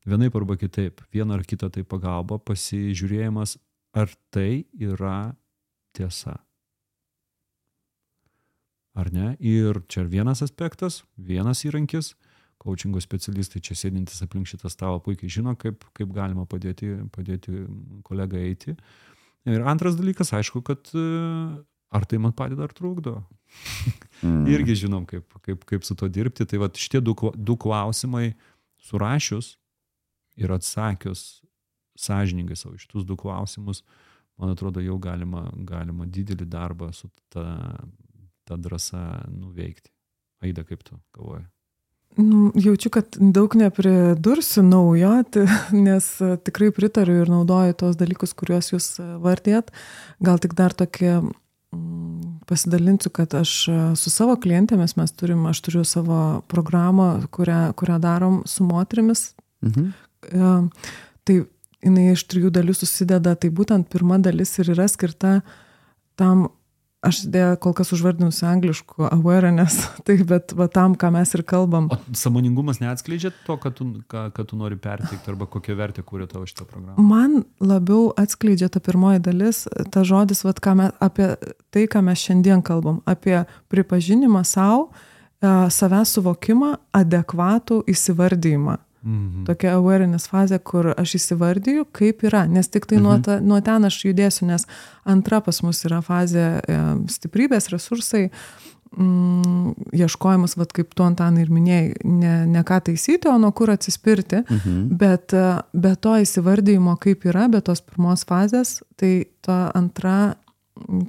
vienaip 0.08 0.36
arba 0.36 0.56
kitaip, 0.56 1.02
viena 1.12 1.36
ar 1.36 1.44
kita 1.44 1.70
tai 1.72 1.84
pagalba, 1.84 2.38
pasižiūrėjimas, 2.38 3.56
ar 3.96 4.12
tai 4.32 4.64
yra 4.78 5.34
tiesa. 5.96 6.38
Ar 8.98 9.10
ne? 9.14 9.34
Ir 9.38 9.82
čia 9.90 10.04
vienas 10.08 10.42
aspektas, 10.42 11.02
vienas 11.16 11.62
įrankis, 11.66 12.14
coachingo 12.60 13.00
specialistai 13.00 13.62
čia 13.64 13.76
sėdintys 13.78 14.20
aplink 14.24 14.48
šitą 14.50 14.70
stalą 14.72 15.00
puikiai 15.04 15.30
žino, 15.32 15.54
kaip, 15.56 15.86
kaip 15.96 16.10
galima 16.12 16.44
padėti, 16.48 16.92
padėti 17.14 17.64
kolegai 18.04 18.50
eiti. 18.50 18.74
Ir 19.48 19.64
antras 19.64 19.96
dalykas, 19.96 20.34
aišku, 20.36 20.60
kad 20.66 20.90
e, 20.92 21.04
ar 21.96 22.04
tai 22.08 22.20
man 22.20 22.34
padeda 22.36 22.66
ar 22.66 22.74
trukdo. 22.76 23.20
Mhm. 24.20 24.44
Irgi 24.56 24.76
žinom, 24.84 25.06
kaip, 25.08 25.38
kaip, 25.46 25.64
kaip 25.68 25.86
su 25.86 25.96
to 25.96 26.10
dirbti. 26.12 26.44
Tai 26.44 26.60
va 26.66 26.68
šitie 26.74 27.00
du, 27.04 27.16
du 27.36 27.56
klausimai 27.60 28.34
surašius 28.90 29.54
ir 30.40 30.52
atsakius 30.56 31.42
sąžiningai 32.00 32.56
savo 32.56 32.78
šitus 32.80 33.04
du 33.04 33.16
klausimus, 33.16 33.82
man 34.40 34.54
atrodo, 34.54 34.80
jau 34.80 34.98
galima, 34.98 35.46
galima 35.68 36.08
didelį 36.08 36.48
darbą 36.48 36.90
su 36.96 37.10
ta, 37.32 37.46
ta 38.48 38.56
drąsa 38.56 39.26
nuveikti. 39.34 39.92
Aida, 40.40 40.64
kaip 40.64 40.84
tu 40.86 40.96
galvoji? 41.16 41.44
Nu, 42.18 42.48
Jaučiu, 42.58 42.90
kad 42.90 43.16
daug 43.20 43.54
nepridursiu 43.54 44.64
naujo, 44.66 45.12
nes 45.86 46.08
tikrai 46.44 46.72
pritariu 46.74 47.20
ir 47.22 47.30
naudoju 47.30 47.76
tos 47.84 48.00
dalykus, 48.00 48.34
kuriuos 48.34 48.72
jūs 48.72 48.88
vardėt. 49.22 49.70
Gal 50.24 50.40
tik 50.42 50.56
dar 50.58 50.74
tokį 50.74 51.12
mm, 51.20 52.40
pasidalinsiu, 52.50 53.12
kad 53.14 53.36
aš 53.38 53.54
su 54.00 54.10
savo 54.10 54.34
klientėmis 54.42 54.96
mes 54.98 55.14
turim, 55.14 55.44
aš 55.52 55.62
turiu 55.68 55.84
savo 55.86 56.20
programą, 56.50 57.12
kurią, 57.30 57.62
kurią 57.78 58.00
darom 58.02 58.42
su 58.48 58.66
moterimis. 58.66 59.30
Mhm. 59.62 59.92
E, 60.28 60.54
Tai 61.30 61.42
jinai 61.84 62.12
iš 62.14 62.24
trijų 62.28 62.52
dalių 62.54 62.76
susideda, 62.76 63.36
tai 63.38 63.52
būtent 63.54 63.88
pirma 63.92 64.18
dalis 64.20 64.56
ir 64.58 64.72
yra 64.74 64.86
skirta 64.90 65.40
tam, 66.18 66.48
aš 67.06 67.22
dėl 67.32 67.54
kol 67.62 67.72
kas 67.76 67.92
užvardinusi 67.94 68.44
angliškų 68.48 69.06
awareness, 69.08 69.86
tai 70.06 70.18
bet 70.28 70.52
va 70.56 70.66
tam, 70.72 70.96
ką 70.98 71.12
mes 71.14 71.32
ir 71.36 71.44
kalbam. 71.48 71.86
O 71.92 72.18
samoningumas 72.18 72.82
neatskleidžia 72.82 73.32
to, 73.46 73.56
kad 73.62 73.78
tu, 73.78 73.86
ką, 74.10 74.26
kad 74.36 74.50
tu 74.50 74.58
nori 74.60 74.76
perteikti 74.80 75.32
arba 75.32 75.48
kokią 75.48 75.78
vertę 75.78 76.04
kūrė 76.04 76.28
tavo 76.32 76.48
šitą 76.50 76.66
programą? 76.68 76.98
Man 76.98 77.44
labiau 77.62 78.10
atskleidžia 78.20 78.72
ta 78.74 78.82
pirmoji 78.84 79.22
dalis, 79.30 79.64
ta 79.94 80.04
žodis, 80.04 80.42
ką 80.42 80.76
mes, 80.82 80.92
apie 81.00 81.32
tai, 81.72 81.86
ką 81.88 82.04
mes 82.10 82.26
šiandien 82.26 82.66
kalbam, 82.66 83.00
apie 83.08 83.38
pripažinimą 83.72 84.44
savo, 84.48 84.90
savęs 85.40 86.18
suvokimą, 86.18 86.74
adekvatų 86.98 87.84
įsivardyjimą. 87.88 88.80
Mhm. 89.02 89.44
Tokia 89.48 89.74
awareness 89.78 90.28
fazė, 90.28 90.58
kur 90.62 90.90
aš 90.92 91.14
įsivardyju, 91.16 91.86
kaip 91.96 92.20
yra, 92.28 92.44
nes 92.48 92.68
tik 92.68 92.84
tai 92.86 92.98
nuo, 93.00 93.16
ta, 93.24 93.38
nuo 93.40 93.60
ten 93.64 93.84
aš 93.88 94.02
judėsiu, 94.04 94.46
nes 94.50 94.66
antra 95.08 95.40
pas 95.40 95.62
mus 95.64 95.80
yra 95.88 96.02
fazė 96.04 96.60
e, 96.60 96.76
stiprybės, 97.08 97.70
resursai, 97.72 98.26
mm, 98.96 99.72
ieškojimas, 99.96 100.56
vat, 100.60 100.72
kaip 100.76 100.92
tu 100.94 101.02
Antanai 101.06 101.46
ir 101.46 101.50
minėjai, 101.54 101.94
ne, 102.04 102.34
ne 102.46 102.62
ką 102.66 102.80
taisyti, 102.90 103.28
o 103.30 103.38
nuo 103.38 103.52
kur 103.52 103.70
atsispirti, 103.72 104.44
Mhm. 104.50 104.96
bet 105.00 105.32
e, 105.32 105.62
be 105.72 105.94
to 105.96 106.16
įsivardymo, 106.20 106.98
kaip 107.00 107.24
yra, 107.24 107.48
be 107.50 107.60
tos 107.60 107.80
pirmos 107.80 108.24
fazės, 108.28 108.82
tai 108.96 109.26
ta 109.42 109.70
antra 109.74 110.34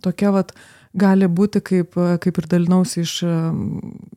tokia 0.01 0.31
vat, 0.31 0.53
gali 0.95 1.27
būti, 1.27 1.61
kaip, 1.63 1.95
e, 1.95 2.17
kaip 2.19 2.37
ir 2.37 2.47
dalinausi 2.47 3.01
iš 3.01 3.23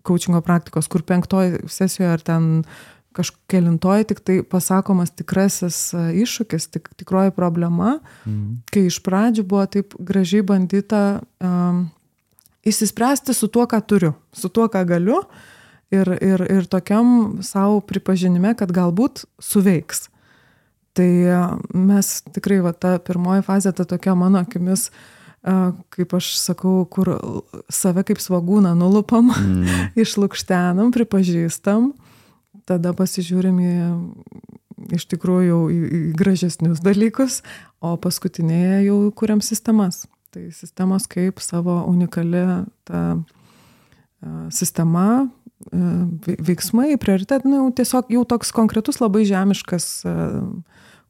coachingo 0.02 0.40
praktikos, 0.42 0.88
kur 0.88 1.02
penktoji 1.02 1.60
sesijoje 1.70 2.12
ar 2.12 2.20
ten 2.20 2.64
kažkelintoji 3.14 4.04
tik 4.10 4.20
tai 4.26 4.36
pasakomas 4.42 5.12
tikrasis 5.14 5.78
e, 5.94 6.04
iššūkis, 6.24 6.68
tik, 6.74 6.90
tikroji 7.00 7.32
problema, 7.36 7.98
Mhm. 8.26 8.62
kai 8.72 8.86
iš 8.90 8.98
pradžių 9.06 9.44
buvo 9.46 9.66
taip 9.70 9.94
gražiai 9.98 10.42
bandyta 10.42 11.20
um, 11.40 11.84
įsispręsti 12.66 13.34
su 13.36 13.48
tuo, 13.48 13.66
ką 13.68 13.80
turiu, 13.86 14.14
su 14.32 14.48
tuo, 14.48 14.68
ką 14.72 14.84
galiu 14.88 15.20
ir, 15.92 16.08
ir, 16.24 16.42
ir 16.50 16.66
tokiam 16.66 17.38
savo 17.44 17.80
pripažinime, 17.84 18.54
kad 18.56 18.72
galbūt 18.72 19.24
suveiks. 19.42 20.08
Tai 20.94 21.10
e, 21.26 21.40
mes 21.74 22.22
tikrai, 22.32 22.60
va, 22.64 22.72
ta 22.72 22.96
pirmoji 23.02 23.42
fazė, 23.46 23.72
ta 23.74 23.84
tokia 23.84 24.14
mano 24.14 24.38
akimis, 24.44 24.88
e, 25.44 25.54
kaip 25.92 26.14
aš 26.14 26.32
sakau, 26.40 26.84
kur 26.86 27.10
save 27.68 28.04
kaip 28.06 28.22
svagūną 28.22 28.72
nulupam, 28.78 29.32
Mm. 29.34 29.90
išlūkštenam, 29.98 30.92
pripažįstam, 30.94 31.92
tada 32.68 32.94
pasižiūrim 32.96 33.60
į 33.60 33.74
iš 34.94 35.06
tikrųjų 35.12 35.58
į, 35.70 35.78
į 35.84 36.00
gražesnius 36.18 36.82
dalykus, 36.84 37.40
o 37.84 37.94
paskutinėje 38.00 38.84
jau 38.88 38.98
kuriam 39.16 39.42
sistemas. 39.44 40.04
Tai 40.34 40.48
sistemos 40.54 41.06
kaip 41.10 41.38
savo 41.42 41.82
unikali 41.88 42.42
ta 42.88 43.00
a, 43.14 44.48
sistema, 44.54 45.28
vei- 45.70 46.38
veiksmai, 46.42 46.96
prioritetai, 47.00 47.46
nu, 47.46 47.62
jau 47.62 47.70
tiesiog 47.80 48.10
jau 48.12 48.24
toks 48.28 48.50
konkretus 48.56 48.98
labai 49.02 49.22
žemiškas 49.28 49.88
a, 50.08 50.16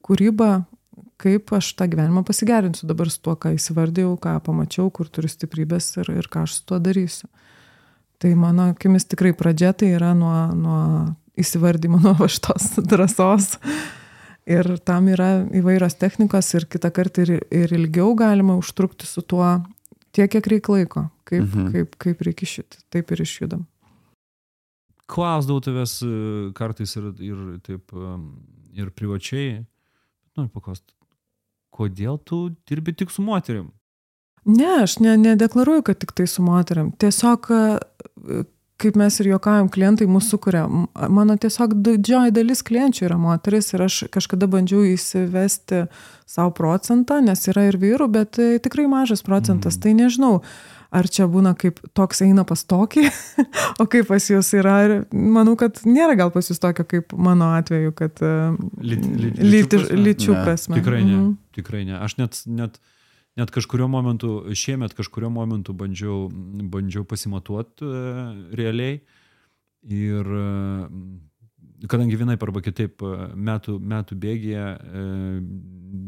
kūryba, 0.04 0.66
kaip 1.22 1.54
aš 1.56 1.72
tą 1.78 1.88
gyvenimą 1.88 2.24
pasigerinsiu 2.26 2.88
dabar 2.90 3.08
su 3.08 3.22
tuo, 3.24 3.36
ką 3.38 3.54
įsivardėjau, 3.56 4.12
ką 4.20 4.36
pamačiau, 4.44 4.90
kur 4.92 5.08
turiu 5.08 5.30
stiprybės 5.32 5.94
ir, 6.02 6.10
ir 6.20 6.28
ką 6.28 6.44
aš 6.44 6.58
su 6.58 6.68
tuo 6.68 6.80
darysiu. 6.82 7.30
Tai 8.20 8.30
mano 8.38 8.70
akimis 8.74 9.08
tikrai 9.08 9.32
pradžia 9.36 9.72
tai 9.72 9.94
yra 9.96 10.12
nuo, 10.16 10.34
nuo 10.52 10.80
įsivardymo, 11.40 11.98
nuo 12.04 12.14
va 12.18 12.28
šitos 12.30 12.74
drąsos. 12.90 13.54
Ir 14.44 14.68
tam 14.84 15.06
yra 15.08 15.46
įvairios 15.56 15.94
technikos 15.96 16.50
ir 16.54 16.66
kitą 16.68 16.90
kartą 16.92 17.22
ir, 17.24 17.30
ir 17.48 17.72
ilgiau 17.72 18.10
galima 18.18 18.58
užtrukti 18.60 19.06
su 19.08 19.22
tuo 19.24 19.62
tiek, 20.12 20.28
kiek 20.30 20.46
reikia 20.52 20.74
laiko, 20.76 21.06
kaip, 21.24 21.46
Mhm. 21.48 21.70
kaip, 21.72 21.96
kaip 21.98 22.20
reikia 22.28 22.44
išjudti. 22.44 22.82
Taip 22.92 23.10
ir 23.16 23.22
išjudam. 23.24 23.62
Klausdavau 25.08 25.60
tavęs 25.64 25.94
e, 26.04 26.10
kartais 26.56 26.94
ir, 26.96 27.10
ir 27.20 27.40
taip, 27.64 27.92
em, 27.92 28.28
ir 28.72 28.90
privačiai, 28.90 29.64
noriu 30.36 30.50
paklausti, 30.54 30.92
kodėl 31.74 32.16
tu 32.24 32.54
dirbi 32.68 32.94
tik 32.96 33.10
su 33.12 33.22
moterim? 33.24 33.70
Ne, 34.44 34.82
aš 34.84 34.98
ne, 35.00 35.16
nedeklaruoju, 35.16 35.82
kad 35.88 35.98
tik 36.00 36.12
tai 36.16 36.26
su 36.28 36.42
moteriam. 36.44 36.90
Tiesiog, 37.00 37.48
e, 37.52 38.44
kaip 38.82 38.96
mes 38.98 39.16
ir 39.22 39.28
juokavom, 39.30 39.68
klientai 39.72 40.06
mūsų 40.10 40.34
sukuria. 40.34 40.64
Mano 41.08 41.36
tiesiog 41.40 41.76
didžioji 41.86 42.34
dalis 42.34 42.62
klienčių 42.66 43.04
yra 43.08 43.18
moteris 43.20 43.72
ir 43.74 43.84
aš 43.86 44.04
kažkada 44.14 44.48
bandžiau 44.50 44.82
įsivesti 44.90 45.84
savo 46.26 46.50
procentą, 46.56 47.20
nes 47.22 47.46
yra 47.52 47.68
ir 47.70 47.78
vyrų, 47.78 48.08
bet 48.10 48.38
e, 48.42 48.56
tikrai 48.64 48.86
mažas 48.90 49.22
procentas. 49.22 49.76
Mhm. 49.78 49.82
Tai 49.84 49.92
nežinau, 50.00 50.32
ar 50.94 51.08
čia 51.10 51.26
būna 51.30 51.54
kaip 51.58 51.78
toks 51.94 52.22
eina 52.26 52.44
pas 52.48 52.64
tokį, 52.70 53.06
o 53.82 53.86
kaip 53.90 54.08
pas 54.10 54.26
jūs 54.30 54.50
yra. 54.58 54.74
Ir 54.88 54.94
manau, 55.12 55.54
kad 55.60 55.80
nėra 55.86 56.16
gal 56.18 56.34
pas 56.34 56.50
jūs 56.50 56.60
tokio 56.62 56.86
kaip 56.88 57.14
mano 57.14 57.52
atveju, 57.58 57.94
kad 57.98 58.22
e, 58.22 58.34
lyčių 58.82 59.68
prasme? 59.70 60.02
lyčių 60.08 60.34
Ne, 60.34 60.42
prasme. 60.44 60.80
Tikrai 60.80 61.02
ne, 61.04 61.14
Mhm. 61.14 61.32
tikrai 61.56 61.84
ne. 61.86 61.98
Aš 62.02 62.16
net, 62.18 62.42
net, 62.46 62.78
net 63.36 63.50
kažkurio 63.50 63.88
momentu, 63.90 64.44
šiemet 64.54 64.94
kažkurio 64.94 65.30
momentu 65.30 65.74
bandžiau, 65.74 66.28
bandžiau 66.70 67.04
pasimatuoti 67.08 67.86
uh, 67.86 68.34
realiai. 68.54 69.00
Ir 69.84 70.30
uh, 70.32 70.86
kadangi 71.88 72.16
vienai 72.16 72.36
arba 72.40 72.62
kitaip 72.64 73.02
e, 73.04 73.08
metų, 73.36 73.76
metų 73.80 74.16
bėgėje 74.16 74.66
uh, 74.78 75.40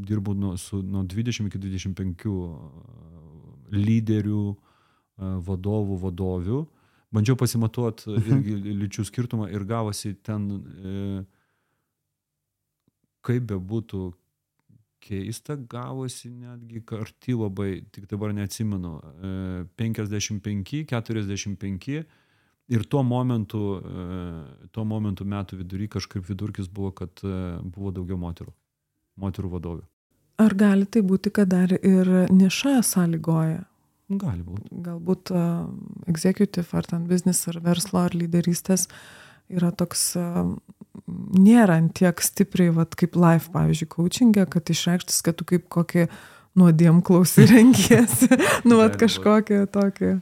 dirbu 0.09 0.35
nuo, 0.39 0.55
su, 0.61 0.81
nuo 0.83 1.03
20 1.05 1.51
iki 1.51 1.61
25 1.61 2.27
lyderių, 3.75 4.45
uh, 4.55 5.37
vadovų, 5.45 5.99
vadovių, 6.07 6.61
bandžiau 7.13 7.37
pasimatuoti 7.41 8.17
irgi 8.17 8.57
lyčių 8.85 9.07
skirtumą 9.11 9.51
ir 9.53 9.67
gavosi 9.69 10.15
ten, 10.25 10.49
uh, 10.57 11.21
kaip 13.27 13.49
bebūtų 13.51 14.11
keista, 15.07 15.57
gavosi 15.57 16.31
netgi 16.35 16.83
karti 16.87 17.37
labai, 17.39 17.71
tik 17.95 18.09
dabar 18.11 18.35
neatsimenu, 18.37 18.95
e, 19.01 19.65
55, 19.79 20.85
45 20.91 22.05
ir 22.69 22.87
tuo 22.91 23.03
momentu, 23.07 23.63
e, 23.79 24.69
tuo 24.75 24.85
momentu 24.85 25.25
metų 25.25 25.61
vidury 25.63 25.89
kažkaip 25.93 26.27
vidurkis 26.27 26.69
buvo, 26.69 26.91
kad 27.03 27.23
e, 27.23 27.37
buvo 27.63 27.95
daugiau 27.95 28.19
moterų, 28.21 28.53
moterų 29.23 29.53
vadovių. 29.55 29.87
Ar 30.43 30.53
gali 30.53 30.85
tai 30.85 31.01
būti, 31.07 31.33
kad 31.33 31.49
dar 31.49 31.73
ir 31.79 32.11
niša 32.29 32.83
sąlygoja? 32.85 33.63
Gali 34.07 34.45
būti. 34.47 34.69
galbūt 34.87 35.33
uh, 35.35 35.67
executive 36.07 36.69
ar 36.79 36.87
ten 36.87 37.09
biznis 37.11 37.41
ar 37.51 37.57
verslo 37.65 38.05
ar 38.07 38.15
lyderystės 38.15 38.87
yra 39.51 39.73
toks, 39.75 40.13
uh, 40.21 40.53
nėra 41.07 41.79
tiek 41.95 42.21
stipriai, 42.25 42.73
vat, 42.75 42.95
kaip 42.99 43.17
life, 43.21 43.51
pavyzdžiui, 43.55 43.89
coachingė, 43.97 44.47
kad 44.51 44.73
išreikštis, 44.73 45.21
kad 45.27 45.37
tu 45.39 45.45
kaip 45.49 45.69
kokį 45.73 46.07
nuodėm 46.57 47.03
klausai 47.05 47.47
rengiesi, 47.55 48.31
nu, 48.65 48.79
vat 48.81 48.95
būt. 48.97 49.01
kažkokį 49.05 49.61
tokį. 49.75 50.13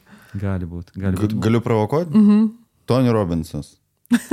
Gali 0.41 0.67
būti. 0.67 0.97
Gali 0.99 1.15
Ga- 1.15 1.21
būti. 1.27 1.39
Galiu 1.47 1.61
provokuoti? 1.63 2.11
Mhm. 2.17 2.45
Tony 2.85 3.09
Robbinsas, 3.15 3.77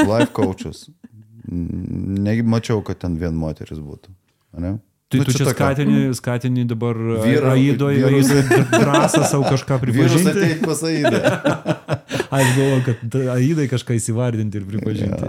life 0.03 0.32
coachas. 0.36 0.86
Nemačiau, 1.49 2.82
kad 2.86 2.99
ten 3.03 3.16
vien 3.20 3.34
moteris 3.38 3.78
būtų. 3.82 4.12
ane? 4.59 4.78
Tai 5.13 5.19
Nu, 5.21 5.25
tu 5.29 5.33
čia 5.37 5.45
tokia- 5.45 5.53
skatini, 5.77 6.15
skatini 6.17 6.63
dabar 6.65 6.97
Vyra- 6.97 7.51
Aidoje 7.53 8.01
vyrus- 8.01 8.71
drąsą 8.73 9.23
savo 9.29 9.45
kažką 9.45 9.77
pripažinti. 9.83 10.31
ateit 10.33 10.63
pas 10.65 10.81
Aidą. 10.89 11.19
Aš 12.37 12.47
galvoju, 12.57 12.81
kad 12.87 13.17
Aidai 13.35 13.67
kažką 13.69 13.93
įsivardinti 13.99 14.57
ir 14.57 14.65
pripažinti. 14.65 15.27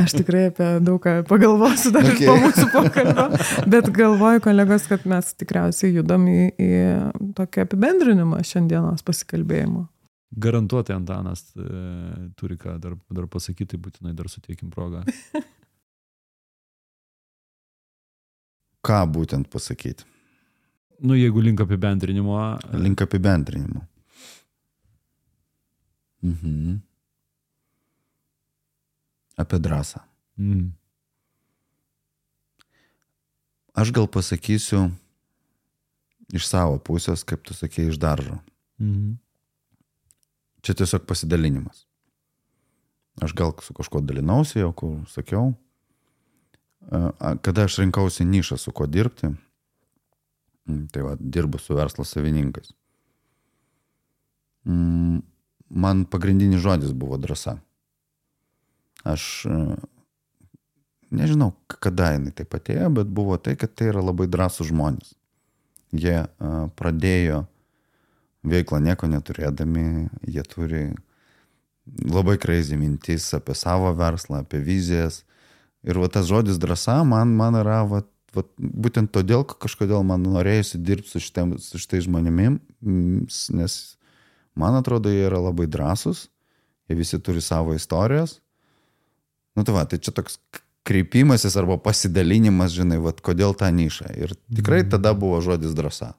Aš 0.00 0.14
tikrai 0.16 0.46
apie 0.48 0.68
daug 0.80 0.96
ką 1.04 1.18
pagalvosiu 1.28 1.92
dar 1.92 2.08
okay. 2.08 2.30
Po 2.30 2.36
mūsų 2.46 2.64
pokalbio, 2.72 3.26
bet 3.68 3.90
galvoju, 3.92 4.40
kolegos, 4.46 4.86
kad 4.88 5.04
mes 5.04 5.34
tikriausiai 5.36 5.92
judam 5.98 6.24
į, 6.32 6.40
į 6.56 6.70
tokį 7.36 7.66
apibendrinimą 7.66 8.40
šiandienos 8.40 9.04
pasikalbėjimo. 9.04 9.84
Garantuotai 10.36 10.96
Antanas 10.96 11.44
e, 11.56 11.62
turi 12.40 12.56
ką 12.60 12.78
dar, 12.82 12.96
dar 13.14 13.28
pasakyti, 13.30 13.76
būtinai 13.80 14.16
dar 14.16 14.28
suteikim 14.32 14.72
progą. 14.72 15.04
Ką 18.86 19.02
būtent 19.10 19.50
pasakyti? 19.50 20.06
Nu, 21.02 21.16
jeigu 21.18 21.42
link 21.44 21.60
apibendrinimo. 21.60 22.38
Link 22.72 23.02
apibendrinimo. 23.04 23.82
Mhm. 26.22 26.78
Apie 29.36 29.58
drąsą. 29.58 30.00
Mm. 30.38 30.72
Aš 33.76 33.92
gal 33.92 34.08
pasakysiu 34.08 34.86
iš 36.32 36.46
savo 36.48 36.78
pusės, 36.80 37.20
kaip 37.28 37.44
tu 37.44 37.54
sakei, 37.54 37.90
iš 37.90 38.00
daržo. 38.00 38.38
Mm. 38.80 39.18
Čia 40.64 40.74
tiesiog 40.80 41.04
pasidalinimas. 41.06 41.84
Aš 43.20 43.36
gal 43.36 43.52
su 43.62 43.76
kažkuo 43.76 44.00
dalinausi, 44.00 44.58
jau 44.60 44.72
kur 44.72 44.96
sakiau. 45.12 45.52
Kada 47.42 47.66
aš 47.66 47.80
rinkausi 47.82 48.24
nišą, 48.24 48.58
su 48.60 48.72
kuo 48.72 48.86
dirbti, 48.86 49.32
tai 50.92 51.02
va, 51.02 51.16
dirbu 51.18 51.58
su 51.58 51.74
verslo 51.74 52.04
savininkais. 52.06 52.72
Man 54.66 56.04
pagrindinis 56.10 56.62
žodis 56.62 56.92
buvo 56.94 57.18
drąsa. 57.18 57.56
Aš 59.06 59.46
e, 59.46 59.56
nežinau, 61.14 61.52
kada 61.66 62.12
jinai 62.14 62.32
taip 62.34 62.54
atėjo, 62.58 62.88
bet 62.98 63.10
buvo 63.10 63.38
tai, 63.38 63.54
kad 63.58 63.74
tai 63.78 63.92
yra 63.92 64.02
labai 64.02 64.26
drąsų 64.30 64.66
žmonės. 64.70 65.14
Jie 65.94 66.16
pradėjo 66.78 67.44
veiklą 68.46 68.80
nieko 68.82 69.08
neturėdami, 69.10 70.08
jie 70.26 70.42
turi 70.46 70.82
labai 72.02 72.36
crazy 72.42 72.78
mintis 72.78 73.28
apie 73.38 73.54
savo 73.54 73.92
verslą, 73.94 74.42
apie 74.42 74.60
vizijas. 74.62 75.22
Ir 75.86 75.98
va 76.02 76.10
tas 76.10 76.26
žodis 76.28 76.58
drąsa 76.58 77.02
man, 77.06 77.34
man 77.38 77.58
yra, 77.60 77.82
va, 77.86 78.02
va, 78.34 78.42
būtent 78.58 79.12
todėl 79.14 79.44
kad 79.46 79.60
kažkodėl 79.66 80.02
man 80.06 80.24
norėjusi 80.26 80.82
dirbti 80.82 81.14
su, 81.14 81.22
šitam, 81.22 81.54
su 81.62 81.78
šitais 81.78 82.08
žmonėmis, 82.08 83.44
nes 83.54 83.76
Man 84.56 84.74
atrodo, 84.74 85.12
jie 85.12 85.26
yra 85.28 85.38
labai 85.44 85.68
drąsūs, 85.68 86.26
jie 86.88 86.96
visi 86.96 87.20
turi 87.20 87.42
savo 87.44 87.76
istorijas. 87.76 88.38
Nu 89.56 89.64
tai 89.64 89.74
va, 89.76 89.84
tai 89.88 90.00
čia 90.00 90.14
toks 90.16 90.38
kreipimasis 90.86 91.56
arba 91.60 91.76
pasidalinimas, 91.82 92.72
žinai, 92.72 92.96
va, 93.04 93.12
kodėl 93.12 93.52
tą 93.58 93.68
nišą. 93.74 94.14
Ir 94.16 94.32
tikrai 94.48 94.80
tada 94.88 95.12
buvo 95.16 95.42
žodis 95.44 95.76
drąsa. 95.76 96.14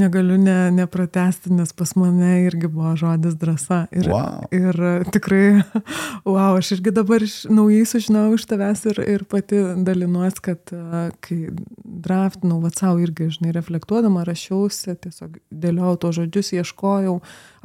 Negaliu 0.00 0.38
ne, 0.40 0.70
nepratesti, 0.72 1.50
nes 1.52 1.68
pas 1.76 1.90
mane 2.00 2.30
irgi 2.46 2.68
buvo 2.72 2.94
žodis 2.96 3.34
drąsa. 3.36 3.82
Ir, 3.92 4.06
Wow. 4.08 4.46
ir 4.48 4.78
e, 4.80 4.92
tikrai, 5.12 5.62
wow, 6.24 6.56
aš 6.56 6.70
irgi 6.78 6.94
dabar 6.96 7.22
iš, 7.22 7.34
naujai 7.52 7.84
sužinojau 7.90 8.38
iš 8.38 8.46
tavęs 8.48 8.86
ir, 8.88 9.02
ir 9.16 9.24
pati 9.28 9.60
dalinuosi, 9.84 10.40
kad 10.48 10.72
e, 10.72 11.02
kai 11.20 11.38
draftinau, 11.84 12.62
va 12.64 12.72
savo 12.72 13.02
irgi, 13.04 13.28
žinai, 13.36 13.52
reflektuodama, 13.58 14.24
rašiausi, 14.24 14.96
tiesiog 15.04 15.36
dėliojau 15.52 15.98
to 16.06 16.14
žodžius, 16.22 16.54
ieškojau, 16.56 17.18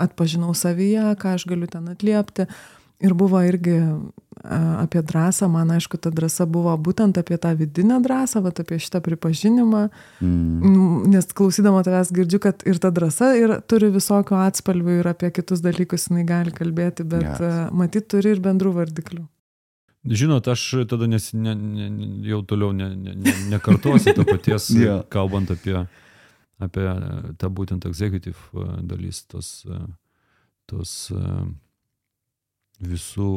atpažinau 0.03 0.51
savyje, 0.57 1.07
ką 1.23 1.37
aš 1.39 1.47
galiu 1.47 1.71
ten 1.71 1.87
atliepti. 1.95 2.49
Ir 3.03 3.13
buvo 3.13 3.41
irgi 3.45 3.77
apie 4.79 5.01
drąsą, 5.03 5.47
man 5.47 5.71
aišku, 5.71 5.97
ta 5.97 6.11
drąsa 6.13 6.45
buvo 6.45 6.71
būtent 6.77 7.17
apie 7.17 7.37
tą 7.37 7.53
vidinę 7.57 7.99
drąsą, 8.01 8.41
va 8.41 8.49
apie 8.49 8.79
šitą 8.79 9.01
pripažinimą. 9.01 9.89
Mm. 10.21 11.09
Nes 11.11 11.27
klausydama 11.33 11.83
tavęs 11.83 12.11
girdžiu, 12.13 12.39
kad 12.39 12.63
ir 12.65 12.79
ta 12.79 12.91
drąsa 12.91 13.33
ir 13.37 13.57
turi 13.67 13.89
visokio 13.93 14.39
atspalvių 14.45 14.99
ir 15.01 15.09
apie 15.13 15.31
kitus 15.31 15.61
dalykus 15.65 16.07
jinai 16.09 16.25
gali 16.25 16.53
kalbėti, 16.53 17.03
bet 17.03 17.41
yes. 17.41 17.73
matyt 17.73 18.07
turi 18.13 18.35
ir 18.35 18.41
bendrų 18.43 18.73
vardiklių. 18.77 19.25
Žinot, 20.07 20.47
aš 20.47 20.63
tada 20.87 21.07
nes, 21.09 21.33
ne, 21.33 21.53
ne, 21.55 21.87
jau 22.29 22.39
toliau 22.47 22.71
ne, 22.71 22.93
ne, 22.95 23.15
ne, 23.17 23.33
nekartosiu 23.51 24.13
to 24.15 24.23
paties, 24.27 24.69
Jo. 24.85 25.01
kalbant 25.11 25.51
apie, 25.51 25.81
apie 26.63 26.87
tą 27.41 27.49
būtent 27.51 27.89
executive 27.89 28.67
dalis, 28.87 29.25
tos, 29.27 29.65
tos 30.69 30.93
visų 32.83 33.29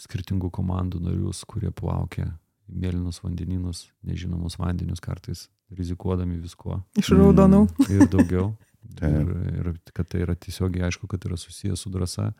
skirtingų 0.00 0.50
komandų 0.54 1.00
narius, 1.04 1.44
kurie 1.48 1.70
plaukia 1.70 2.32
mėlynus 2.70 3.20
vandeninus, 3.24 3.88
nežinomus 4.06 4.58
vandenius 4.60 5.02
kartais, 5.02 5.48
rizikuodami 5.74 6.38
viskuo 6.42 6.80
Iš 6.98 7.12
raudonų. 7.18 7.66
ir 7.90 8.08
daugiau. 8.10 8.50
Ir, 9.04 9.28
ir 9.60 9.66
kad 9.92 10.08
tai 10.08 10.22
yra 10.24 10.32
tiesiogiai 10.34 10.86
aišku, 10.86 11.04
kad 11.06 11.20
yra 11.28 11.36
susijęs 11.38 11.82
su 11.84 11.90
drąsa. 11.92 12.30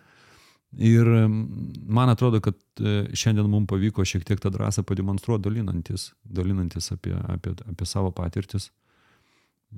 Ir 0.80 1.04
mm, 1.04 1.82
man 1.84 2.08
atrodo, 2.08 2.40
kad 2.40 2.56
e, 2.80 3.02
šiandien 3.12 3.46
mums 3.52 3.68
pavyko 3.68 4.06
šiek 4.08 4.24
tiek 4.24 4.40
tą 4.40 4.48
drąsą 4.54 4.82
pademonstruoti, 4.88 5.44
dalinantis, 5.44 6.06
dalinantis 6.24 6.88
apie, 6.94 7.12
apie, 7.28 7.52
apie 7.68 7.86
savo 7.86 8.08
patirtis 8.16 8.70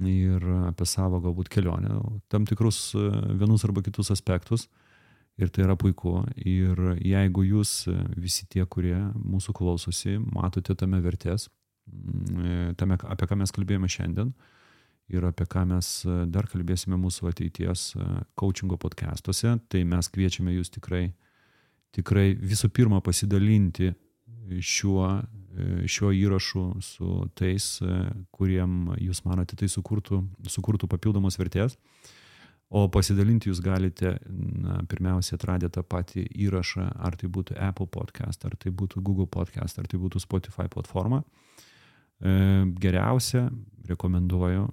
ir 0.07 0.47
apie 0.71 0.87
savo 0.89 1.19
galbūt 1.25 1.51
kelionę, 1.53 1.99
tam 2.33 2.47
tikrus 2.49 2.93
e, 2.95 3.09
vienus 3.43 3.67
arba 3.67 3.83
kitus 3.85 4.13
aspektus. 4.15 4.69
Ir 5.41 5.49
tai 5.49 5.65
yra 5.65 5.77
puiku. 5.81 6.19
Ir 6.37 6.79
jeigu 7.01 7.45
jūs 7.47 7.87
e, 7.89 7.97
visi 8.21 8.45
tie, 8.53 8.65
kurie 8.69 8.99
mūsų 9.17 9.55
klausosi, 9.57 10.19
matote 10.21 10.77
tame 10.79 11.01
vertės, 11.05 11.49
e, 11.89 12.73
tame, 12.79 12.99
apie 13.01 13.29
ką 13.31 13.39
mes 13.41 13.55
kalbėjome 13.55 13.89
šiandien, 13.91 14.35
ir 15.13 15.25
apie 15.29 15.49
ką 15.49 15.65
mes 15.73 15.91
e, 16.05 16.19
dar 16.29 16.51
kalbėsime 16.53 17.01
mūsų 17.01 17.31
ateities 17.33 17.89
coachingo 18.39 18.77
podcastuose, 18.81 19.57
tai 19.73 19.87
mes 19.89 20.13
kviečiame 20.13 20.53
jūs 20.59 20.75
tikrai, 20.77 21.07
tikrai 21.97 22.33
visų 22.37 22.69
pirma 22.77 23.01
pasidalinti 23.05 23.95
šiuo, 24.53 25.09
šiuo 25.89 26.11
įrašu 26.19 26.63
su 26.85 27.11
tais, 27.39 27.79
kuriem 28.35 28.93
jūs 29.01 29.23
manote 29.25 29.57
tai 29.57 29.69
sukurtų, 29.71 30.21
sukurtų 30.51 30.91
papildomos 30.93 31.39
vertės. 31.41 31.79
O 32.73 32.87
pasidalinti 32.89 33.51
jūs 33.51 33.61
galite, 33.61 34.15
na, 34.33 34.79
pirmiausia, 34.89 35.37
atradę 35.37 35.69
tą 35.73 35.83
patį 35.85 36.25
įrašą, 36.47 36.87
ar 37.05 37.19
tai 37.21 37.29
būtų 37.29 37.59
Apple 37.61 37.89
podcast, 37.93 38.47
ar 38.49 38.57
tai 38.57 38.73
būtų 38.73 39.03
Google 39.05 39.29
podcast, 39.29 39.77
ar 39.77 39.91
tai 39.91 40.01
būtų 40.01 40.23
Spotify 40.25 40.71
platforma. 40.73 41.21
E, 42.23 42.33
Geriausia, 42.81 43.51
rekomenduoju, 43.91 44.71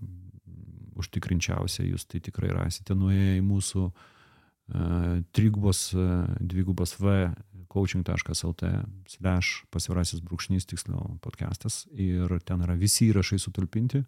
užtikrinčiausia, 0.99 1.83
jūs 1.89 2.07
tai 2.07 2.21
tikrai 2.23 2.53
rasite 2.55 2.95
nuėję 2.95 3.37
į 3.39 3.43
mūsų 3.47 3.83
uh, 3.89 5.19
trigubos, 5.35 5.89
uh, 5.95 6.25
dvigubos 6.39 6.95
V 6.99 7.29
coaching.lt 7.69 8.71
slash 9.07 9.63
pasvirasis 9.73 10.23
brūkšnys 10.25 10.67
tiksliau 10.69 11.15
podcastas 11.23 11.85
ir 11.93 12.33
ten 12.45 12.65
yra 12.65 12.75
visi 12.79 13.09
įrašai 13.11 13.39
sutalpinti. 13.41 14.03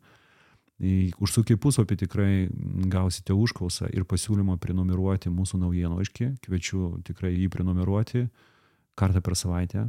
Užsukę 1.21 1.59
puslapį 1.61 1.95
tikrai 2.01 2.35
gausite 2.89 3.35
užklausą 3.37 3.91
ir 3.93 4.05
pasiūlymą 4.09 4.55
prenumeruoti 4.61 5.29
mūsų 5.29 5.59
naujienlaiškį. 5.61 6.29
Kviečiu 6.41 6.95
tikrai 7.05 7.35
jį 7.35 7.51
prenumeruoti 7.53 8.23
kartą 8.97 9.21
per 9.21 9.37
savaitę. 9.37 9.85